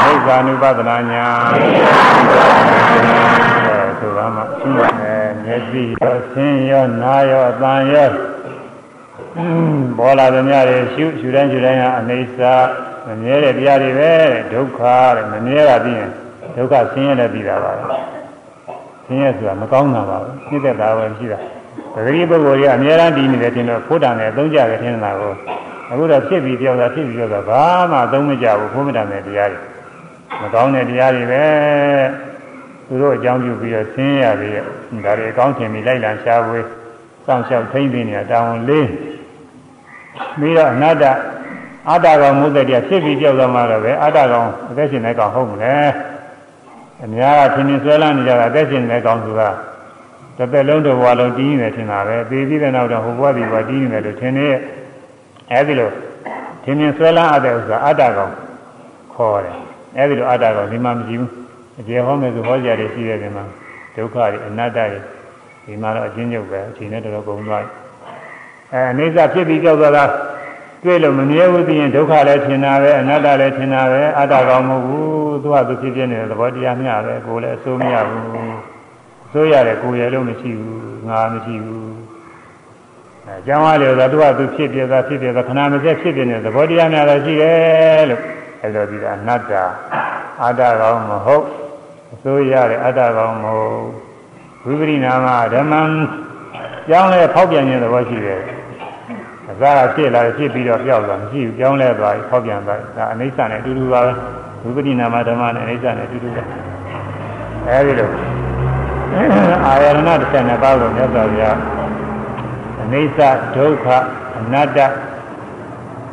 [0.05, 1.27] နိဗ္ဗာန်ဥပဒနာညာ
[3.99, 5.12] ဆိုတာမှရှိတယ်
[5.45, 8.11] မျက်စိရောဆင်းရောနားရောအသံရော
[9.99, 12.55] ပေါ်လာတဲ့များတွေရှုရှုတိုင်းရှုတိုင်းဟာအနေစာ
[13.07, 14.13] မမြဲတဲ့တရားတွေပဲ
[14.53, 14.81] ဒုက္ခ
[15.17, 16.11] တဲ့မမြဲတာပြီးရင်
[16.57, 17.83] ဒုက္ခဆင်းရဲတဲ့ပြီးတာပါပဲ
[19.07, 21.39] ဆင်းရဲဆိုတာမကောင်းတာပါပဲနှိမ့်သက်တာပဲရှိတာ
[21.95, 25.33] ပဂရိပုဂ္ဂိုလ်ကြီးအများအားဒီနေတယ်တင်တော့ဖို့တန်နဲ့အသုံးကြတယ်ထင်တာကို
[25.91, 29.61] အခုတော့ဖြစ်ပြီးပြောတာဖြစ်ပြီးပြောတာဘာမှအသုံးမကျဘူးဖို့မတန်တဲ့တရားတွေ
[30.41, 31.45] မကောင်းတဲ့တရားတွေပဲ
[32.87, 34.53] သူတို့အကြောင်းပြုပြီးတော့ဆင်းရပြီး
[35.05, 36.65] ဒါတွေအကောင်းထင်ပြီးလိုက်လံရှားပွေး
[37.27, 38.89] စောင့်ရှောက်ထိမ့်သိနေတာတောင်းလေး
[40.39, 41.05] ပြီးတော့အနတ္တ
[41.91, 45.75] အတ္တကောင်မှုတဲ့တရားဖြစ်ပြီးပြောက်သွားမှတော့ပဲအတ္တကောင်အသက်ရှင်တဲ့ကောင်ဟုတ်မလဲ
[47.05, 49.49] အများကထင်ထင်ဆွဲလန်းနေကြတာအသက်ရှင်တဲ့ကောင်ဆိုတာ
[50.37, 54.47] တစ်သက်လုံးတစ်ဘဝလုံးတီးနေတယ်ထင်တာပဲသိပြီးတဲ့နောက်တော့ဟိုဘဝဒီဘဝတီးနေတယ်လို့ထင်နေ
[55.53, 55.91] အဲဒီလို
[56.65, 58.33] ထင်ထင်ဆွဲလန်းအပ်တဲ့ဥစ္စာအတ္တကောင်
[59.15, 59.57] ခေါ်တယ်
[59.99, 61.42] အဲဒီလိုအတ္တကောင်ဒီမှာမရှိဘူး
[61.79, 63.45] အကျေဟောမယ်ဆိုဟောကြတယ်ရှိတဲ့ဒီမှာ
[63.95, 65.01] ဒုက္ခတွေအနတ္တတွေ
[65.67, 67.65] ဒီမှာတော့အချင်းချုပ်ပဲအချိန်နဲ့တော်တော်ကုန်သွား
[68.73, 70.05] အဲအနေစာဖြစ်ပြီးကြောက်သွားတာ
[70.85, 78.27] တွေ့လို့မမြဲဘူးသိရင်ဒုက္ခလည်းထင်တာပဲအနတ္တလည်းထင်တာပဲအတ္တကောင်းမဟုတ်ဘူးသူကသူဖြစ်ဖြစ်နေတဲ့သဘောတရားမျှပဲကိုယ်လည်းအစိုးမရဘူး
[79.33, 81.93] ဆိုရတယ်ကိုယ်ရလို့မရှိဘူးငါမရှိဘူး
[83.27, 88.23] အဲကျောင်းရလေဆိုတော့သူကသူဖြစ်ပြတာဖြစ်ပြတာခဏမစက်ဖြစ်ပြနေတဲ့သဘောတရားများလည်းရှိတယ်လို့
[88.63, 89.53] အဲလိုဒီကအနတ္တ
[90.43, 91.47] အတ္တကောင်းမဟုတ်
[92.13, 93.85] အစိုးရတဲ့အတ္တကောင်းမဟုတ်
[94.65, 95.81] ဝိပရိနာမဓမ္မံ
[96.89, 98.41] ကျောင်းလဲဖောက်ပြန်ခြင်းသဘောရှိတယ်
[99.51, 104.13] အစားကဖြစ်လာဖြစ်ပြီးတော့ပြောက်သွားမရှိဘူးကျောင်းလဲသွားဖောက်ပြန်သွားဒါအနိစ္စနဲ့အတူတူပါပဲ
[104.63, 106.43] ဝိပရိနာမဓမ္မနဲ့အနိစ္စနဲ့အတူတူပဲ
[107.69, 108.11] အဲဒီလို
[109.67, 109.99] အာရဏ
[110.33, 111.57] 12ပါးလို့မြတ်စွာဘုရား
[112.83, 113.19] အနိစ္စ
[113.57, 113.87] ဒုက္ခ
[114.39, 114.79] အနတ္တ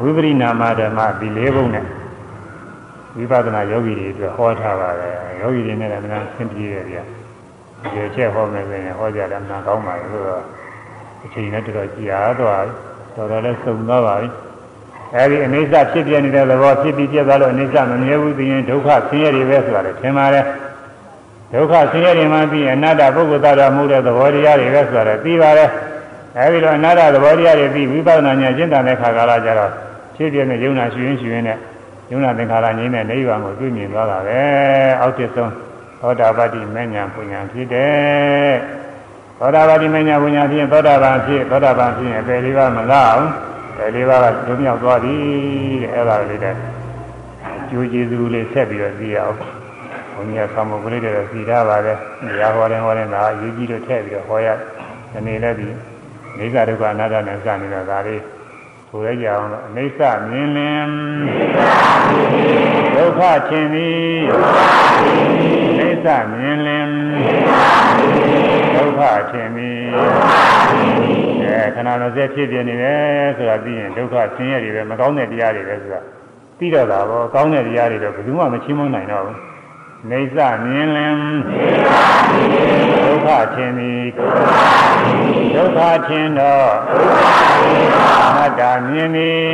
[0.02, 1.86] ဝိပရိနာမဓမ္မဒီလေးပုံနဲ့
[3.18, 7.04] ဝိပဿနာယောဂီတွေအတွက်ဟောထားပါတယ်ယောဂီတွေနဲ့လည်းမနာသင်ပြည့်ရတယ်ဗျာ
[7.82, 10.44] ဒီချက်ဟောမယ်ဆိုရင်ဟောကြတယ်မနာကောင်းပါဘူးဆိုတော့
[11.24, 12.66] အချိန်နဲ့တော်တော်ကြာသွား
[13.16, 14.30] တော်တော်လည်းစုံသွားပါပြီ
[15.16, 20.46] အဲဒီအနိစ္စဖြစ်ပြနေတဲ့သဘောဖြစ်ပြီးပြတ်သွားလို့အနိစ္စမမြဲဘူးသိရင်ဒုက္ခဆင်းရဲတွေပဲဆိုတာလည်းထင်ပါတယ်
[21.54, 25.70] ဒုက္ခဆင်းရဲတွေမှပြီးအနတ္တပုဂ္ဂိုလ်သားတော်မူတဲ့သဘောတရားတွေပဲဆိုတာလည်းသိပါတယ်
[26.38, 29.72] အဲဒီလိုအနတ္တသဘောတရားတွေပြီးဝိပဿနာဉာဏ်ကျင့်တတ်တဲ့ခါကာလကျတော့
[30.16, 31.58] ဖြစ်ပြနေယုံနာရှင်ရှင်ရှင်နဲ့
[32.10, 34.42] ယုံနာသင်္ခါရငြိမ်းတဲ့နိဗ္ဗာန်ကိုတွေ့မြင်သွားတာပဲ
[35.02, 35.54] အောက်တဆုံး
[36.02, 38.54] သောတာပတိမဉ္ဇဉ်ပုညာဖြစ်တယ်
[39.40, 43.28] သောတာပတိမဉ္ဇဉ်ပုညာဖြစ်ရင်သောတာပန်ဖြစ်သောတာပန်ဖြစ်ရင်အပေလေးပါမလားအောင်
[43.72, 45.16] အပေလေးပါကဒုမြောက်သွားပြီ
[45.82, 46.56] တဲ့အဲ့ဒါလေးတဲ့
[47.70, 49.38] ကျိုးကျေးဇူးလေးဆက်ပြီးတော့သိရအောင်
[50.14, 54.48] ဘုန်းကြီးကဆောင်းမကလေးတွေစီထားပါတယ်တရားဟောတယ်ဟောတယ်ဒါအရေးကြီးလို့ထည့်ပြီးတော့ဟောရ
[55.12, 55.68] ဒီနေ့လည်းဒီ
[56.38, 58.22] နေစာဒုက္ခအနာတ္တနဲ့စနေတာဒါလေး
[58.92, 60.88] ဆိုရကြအောင်လို့အိဋ္ဌမြင်လင်
[62.96, 64.20] ဒုက္ခချင်းသည်
[65.80, 66.90] အိဋ္ဌမြင်လင်
[68.76, 69.02] ဒုက္ခ
[69.32, 69.82] ချင်းသည်
[71.44, 76.02] အဲခဏတော်စက်ဖြစ်ပြနေတယ်ဆိုတာသိရင်ဒုက္ခဆင်းရဲတွေပဲမကောင်းတဲ့တရားတွေပဲဆိုတာ
[76.60, 79.38] သိတော့တာပေါ့ကောင်းတဲ့တရားတွေတော့ဘယ်သူမှမချင်းမနိုင်တော့ဘူး
[80.08, 81.18] နေစမြင်လင်
[83.04, 84.04] ဒုက္ခချင်းသည်
[85.54, 86.70] ဒုက္ခချင်းတော့
[88.26, 89.48] အနတ္တမြင်သည်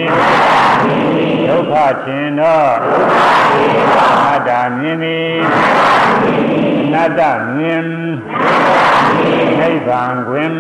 [1.48, 1.74] ဒုက္ခ
[2.06, 2.72] ချင်းတော့
[4.18, 5.32] အနတ္တမြင်သည်
[6.86, 7.22] အနတ္တ
[7.56, 7.86] မြင်
[9.60, 10.54] နိဗ္ဗာန်တွင်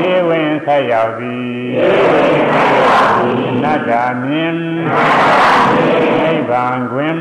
[0.00, 1.58] ပြေဝင်ဆက်ရောက်သည်
[2.77, 2.77] အ
[3.62, 3.92] နတ္တ
[4.22, 4.56] မြင်
[6.22, 7.18] နိဗ္ဗာန်တွင်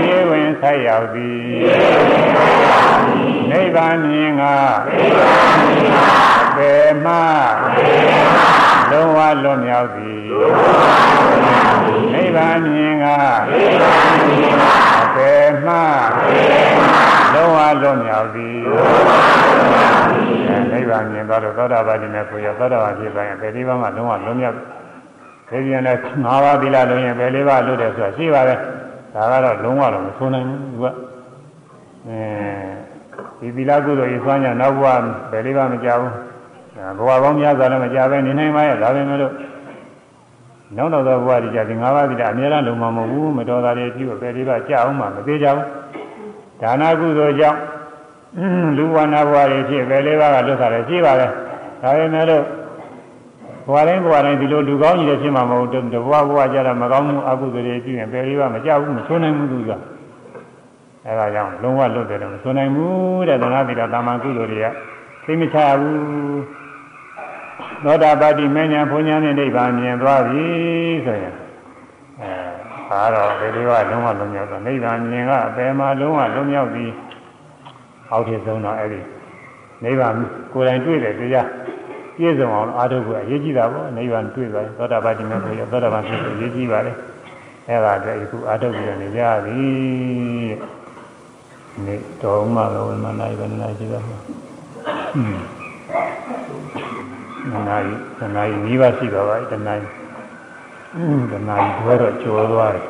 [0.00, 1.46] ပြေဝင်ဆက်ရောက်သည်
[3.50, 4.42] နိဗ္ဗာန်မြင်က
[6.44, 6.72] အပေ
[7.04, 7.14] မှ
[8.90, 10.24] လုံးဝလွတ်မြောက်သည်
[12.12, 13.06] နိဗ္ဗာန်မြင်က
[15.02, 15.32] အပေ
[15.64, 15.74] မှ
[17.34, 18.58] လုံးဝလွတ်မြောက်သည်
[20.78, 24.56] နိဗ္ဗာန်မြင်သွားတော့သောတာပတိနဲ့ကိုရသောတာပန်ဖြစ်တိုင်းပေလေးပါးမှလုံးဝလွတ်မြောက်
[25.48, 28.58] ဒီပြန်နဲ့၅ပါးသီလလုံးရင်ပေလေးပါးလွတ်တယ်ဆိုတာရှိပါတယ်
[29.14, 30.86] ဒါကတော့လုံးဝတော့မဆိုနိုင်ဘူးသူက
[32.06, 32.20] အဲ
[33.40, 34.86] ဒီသီလကုသိုလ်ရေးစွမ်းကြနောက်ဘဝ
[35.30, 36.12] ပေလေးပါးမကြဘူး
[36.98, 39.32] ဘဝပေါင်းများစွာလည်းမကြပဲနေနိုင်ပါရဲ့ဒါပဲမလို့
[40.76, 45.66] နောက်တော့သောဘဝဒီကြဒီ၅ပါးသီလအများအားလုံးမမဟုတ်ဘူးမတော်တာတွေပြုပေလေးပါးကြအောင်မှမသေးကြဘူး
[46.60, 47.58] ဒါနာကုသိုလ်ကြောင့်
[48.76, 51.26] လူဝနာဘဝတွေဖြစ်ပဲလေးပါးကလွတ်တာလည်းရှိပါပဲ
[51.82, 52.44] ဒါပေမဲ့လို့
[53.66, 59.70] ဘဝတိုင်းဘဝတိုင်းဒီလိုလူကောင်းကြီးတွေဖြစ်မှာမဟုတ်ဘူးတဘဝဘဝကြတော့မကောင်းမှုအကုသိုလ်တွေပြုရင်ပဲလေးပါးမကြဘူးမဆိုးနိုင်ဘူးသူက
[61.06, 64.66] အဲဒါကြောင့်လုံးဝလွတ်တယ်လို့မဆိုနိုင်ဘူးတဲ့သနာတိတာတာမန်ကုသိုလ်တွေက
[65.24, 65.98] သိမချဘူး
[67.84, 70.44] သောတာပတိမဉ္ဇဉ်ဘုံညာနဲ့နိဗ္ဗာန်မြင်သွားပြီ
[71.04, 71.34] ဆိုရင်
[72.20, 72.32] အဲ
[72.90, 76.92] ဒါတော့ဒီလိုကလုံးဝလုံးမြောက်တော့နိဗ္ဗာန်မြင်ကအပယ်မှာလုံးဝလုံးမြောက်ပြီး
[78.10, 79.00] အောက်ထည်ဆုံးတော့အဲ့ဒီ
[79.84, 80.14] နိဗ္ဗာန်
[80.52, 81.48] ကိုယ်တိုင်တွေ့တယ်တရား
[82.16, 86.92] ပြည့်စုံအောင်အားထုတ်ဖို့အရေးကြီးတာပေါ့နိဗ္ဗာန်တွေ့ပါသောတာပတိမေဖို့ရသောတာပန်ဖြစ်ဖို့အရေးကြီးပါလေ
[87.68, 89.60] အဲ့ဒါအတွက်အခုအားထုတ်ပြီးတော့နေကြပြီ
[91.84, 94.18] နေတော်မှလည်းဝိမာနာယဘယ်နာရှိပါ့မလဲ
[97.68, 97.94] နာရီ
[98.36, 99.86] နာရီနီးပါးရှိပါပါတနာရီ
[101.32, 102.84] တနာရီဘွဲတော့ကျော်သွားတယ်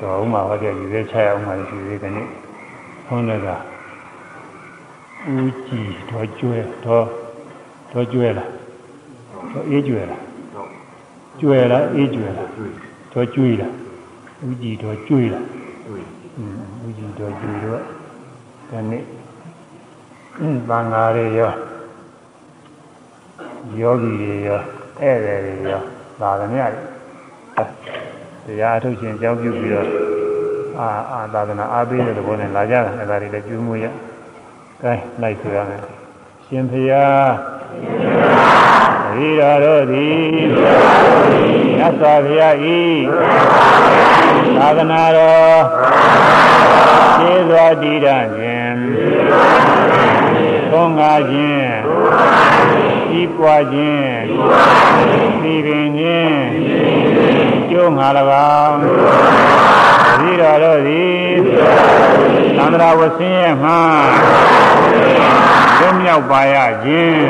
[0.00, 2.26] တော်မှဟောတဲ့ယူသေးချရအောင်ပါရှိသေးတယ်နေ့
[3.06, 3.48] ဟုတ်တယ်က
[5.26, 7.06] ဦးကြည်တော့ကျွဲတော့
[7.92, 8.50] တော့ကျွဲလား
[9.52, 10.22] တော့အေးကျွဲလား
[11.40, 12.48] ကျွဲလားအေးကျွဲလား
[13.12, 13.72] တော့ကျွေးလား
[14.46, 15.44] ဦးကြည်တော့ကျွေးလား
[16.36, 17.80] อืมဦးကြည်တော့ကျွေးတော့
[18.68, 19.02] ဒီနေ့
[20.68, 21.52] ဘင်္ဂါရီရော
[23.80, 24.60] ယောဂီတွေရော
[25.00, 25.82] ဧည့်သည်တွေရော
[26.20, 29.88] သာသနာ့တွေတရားအထုတ်ခြင်းကြောင်းပြုပြီးတော့
[30.78, 33.86] အာအာသာသနာအားပေးတဲ့သဘောနဲ့လာကြတာအဲဒါတွေလည်းကျွေးမွေးရ
[34.82, 35.80] gain လိုက်ဆိုရမယ်
[36.46, 37.30] ရှင်ဖျား
[39.26, 40.20] ဤတော်တို့သည်
[41.76, 42.80] မြတ်စွာဘုရားဤ
[44.56, 45.60] သာသနာတော်
[47.18, 48.78] ခြေစွာတည်ရခြင်း
[50.70, 51.70] သုံးငါခြင်း
[53.20, 54.16] ဤပွားခြင်း
[55.52, 56.40] ဤပင်ခြင်း
[57.70, 58.08] ကျိုးငါ၎
[58.64, 58.80] င်း
[60.28, 63.70] ဤတော်တို့သည် သန္တရာဝဆင်းရဲမှ
[65.78, 67.24] လွတ်မြောက်ပါရခြင်း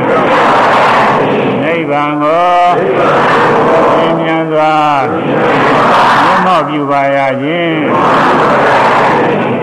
[1.62, 2.58] နိဗ္ဗာန်ကို
[3.98, 4.76] သင်မြန်စွာ
[6.24, 7.80] မျက်မှောက်ပြုပါရခြင်း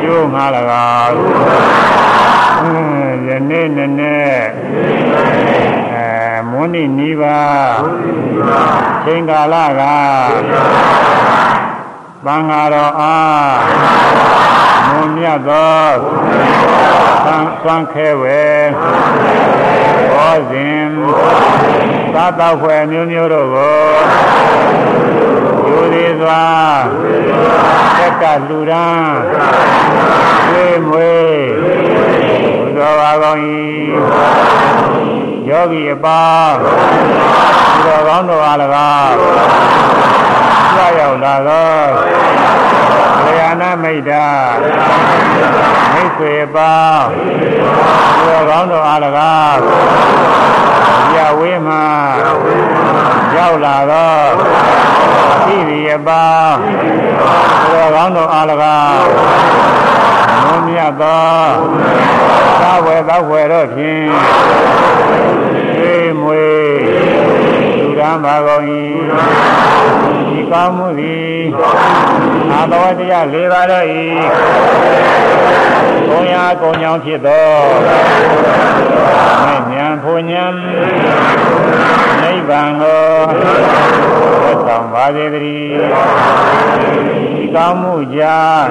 [0.02, 0.44] ကျိုးငါ၎
[1.04, 1.18] င်း
[3.28, 4.36] ယနေ့နဲ့နဲ့
[5.94, 6.08] အဲ
[6.50, 7.40] မွန်းနေ့နီးပါ
[9.06, 9.82] ချိန်ကာလက
[12.26, 13.60] ဘင်္ဂါတော်အား
[14.90, 15.84] မွန်မြတ်သော
[17.26, 18.42] သံသံခဲဝဲ
[20.12, 20.88] ဘောဇင်
[22.14, 23.78] သာတော်ဖွယ်မျိုးမျိုးတို့ကို
[25.68, 26.46] ယူသေးစွာ
[27.98, 29.06] သက်ကလူရန်
[30.50, 31.44] သွေးမွေး
[32.76, 33.42] ဘုရားပါကောင်း၏
[35.50, 36.22] ယောဂီအပါ
[37.84, 38.58] ဘုရားကောင်းတို့အား၎
[38.96, 40.25] င်း
[40.76, 41.74] ကြွရောက်လာသော
[43.26, 44.26] လျာဏမိတ်တာ
[45.94, 46.74] မိတ်ဆွေပါ
[48.18, 49.00] ဘုရားကောင်းတို့အား၎
[49.38, 49.62] င်း
[51.16, 51.86] ရဝေးမှာ
[53.38, 54.18] ရောက်လာသော
[55.46, 56.24] ဣရိယပါ
[57.70, 58.46] ဘုရားကောင်းတို့အား၎
[58.80, 59.06] င်း
[60.44, 61.26] မွန်မြတ်သော
[62.62, 66.46] သာဝေသောဝေတို့ဖြင့်ေမွေ
[67.80, 68.64] လူရန်ပါကုန်၏
[70.02, 71.40] ဒီ ကောင်းမှုသည်
[72.52, 73.86] အာတော်တရား၄ပါးတို့၏
[76.10, 77.48] ကိုရာကိုညောင်းဖြစ်သော
[79.46, 80.54] မဲ့ဉာဏ်ဖို့ဉာဏ်
[82.22, 83.04] နိဗ္ဗာန်ကို
[84.42, 88.70] သက်ဆောင်ပါစေတည်းဒီကောင်းမှုကြောင့်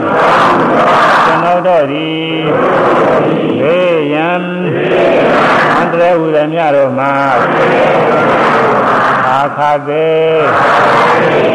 [1.26, 2.28] ကျွန်ုပ်တို့သည်
[3.60, 4.44] ဘေးရန်
[5.76, 7.12] အန္တရာယ်ဟူသည်များတို့မှာ
[9.34, 10.46] အာခါသေး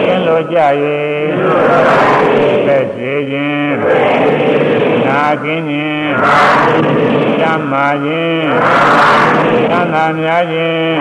[0.06, 0.57] ကျင်းလိုကြ၍
[2.68, 3.77] သက်စေခြင်း
[5.10, 6.11] နာကင်းခြင်း
[7.40, 8.49] ချမ်းသာခြင်း
[9.69, 10.99] ချမ်းသာများခြင်း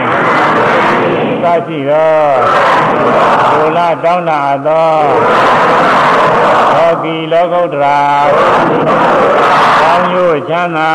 [1.43, 2.17] သရှိသော
[3.53, 4.91] ဘုလားတောင်းတာသော
[6.75, 8.01] သောကီလောကုတ္တရာ
[9.81, 10.93] ကောင်းကျိုးချမ်းသာ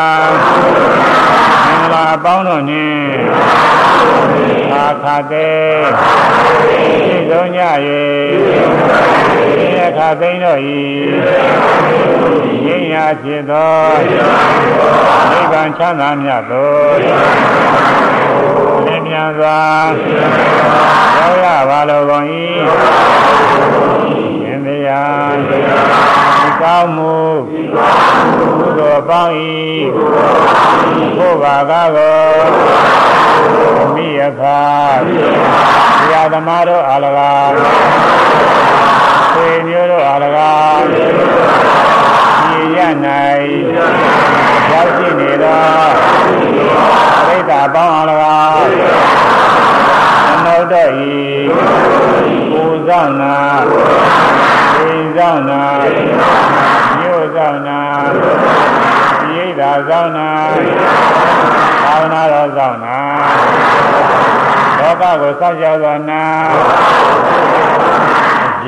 [1.68, 3.14] မင်္ဂလာအပေါင်းတို့နှင့်
[4.74, 5.52] အာခါတေ
[7.06, 7.62] သိဆုံးကြ၍
[9.56, 9.83] ဒီအခါ
[10.22, 10.60] သိမ့်တို့၏
[12.66, 13.74] ရင်းရဖြစ်သော
[15.32, 16.72] နိဗ္ဗာန်ချမ်းသာမြတ်သော
[18.86, 19.60] လင်းမြန်စွာ
[21.18, 22.26] ရောက်ရပါလိုကုန်၏
[24.42, 25.38] ရှင်တရား
[26.62, 27.16] ကောင်းမှု
[28.60, 29.34] ကုသိုလ်ပေါင်း၏
[31.18, 32.18] ဘုရားကားကို
[33.94, 34.60] မိယခာ
[35.08, 37.00] ဘုရားသမားတို့အား၎
[37.42, 37.56] င်း
[39.36, 40.20] သေမျိုးတို့အား၎
[40.70, 42.80] င်းဒီရ၌
[44.72, 45.64] ရောက်ရှိနေသော
[47.26, 48.06] ပရိသတ်ပေါင်းအား၎
[48.44, 48.72] င်း
[50.28, 50.86] သမုဒ္ဒဤ
[52.54, 53.38] ကိုယ်ဆောင်နာ
[54.76, 55.64] သိဆောင်နာ
[56.98, 57.80] မြို့ဆောင်နာ
[59.36, 60.30] ရိတ်သာဆောင်နာ
[61.84, 62.98] သာဝနာတော်ဆောင်နာ
[64.80, 66.24] လောကကိုစောင့်ရှောက်သောနာ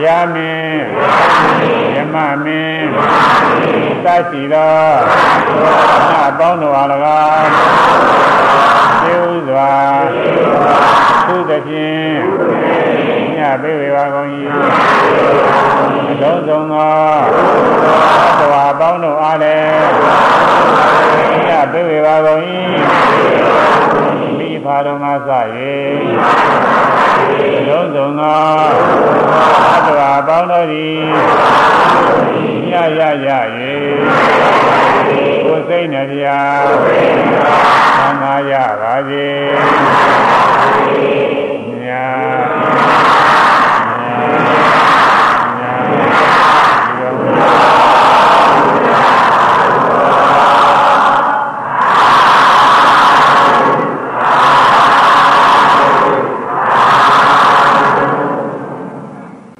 [0.03, 0.05] ရ
[0.35, 0.83] မင်း
[1.95, 2.89] ယမမင်း
[4.05, 4.75] သရှိသော
[6.11, 6.87] နာပေါင်းတော်အား၎
[7.23, 7.51] င်း
[9.03, 9.73] သေဥစွာ
[11.27, 12.15] သူသဖြင့်
[13.35, 14.29] ညပေဝေပါကုန်၏
[16.09, 16.93] အလုံးစုံသော
[18.39, 19.85] သဝါပေါင်းတို့အားလည်း
[21.47, 22.41] ညပေဝေပါကုန်၏
[23.93, 23.94] မိ
[24.65, 25.13] ဖာတော်မှစ၍
[27.67, 28.39] လုံးစုံသော
[29.85, 30.99] သဝါပေါင်းတို့သည်
[32.69, 33.27] ညရရ၍
[35.43, 36.25] ကိုယ်စိတ်နှပြ
[37.97, 39.29] သံဃာရပါစေ
[41.85, 42.05] ညာ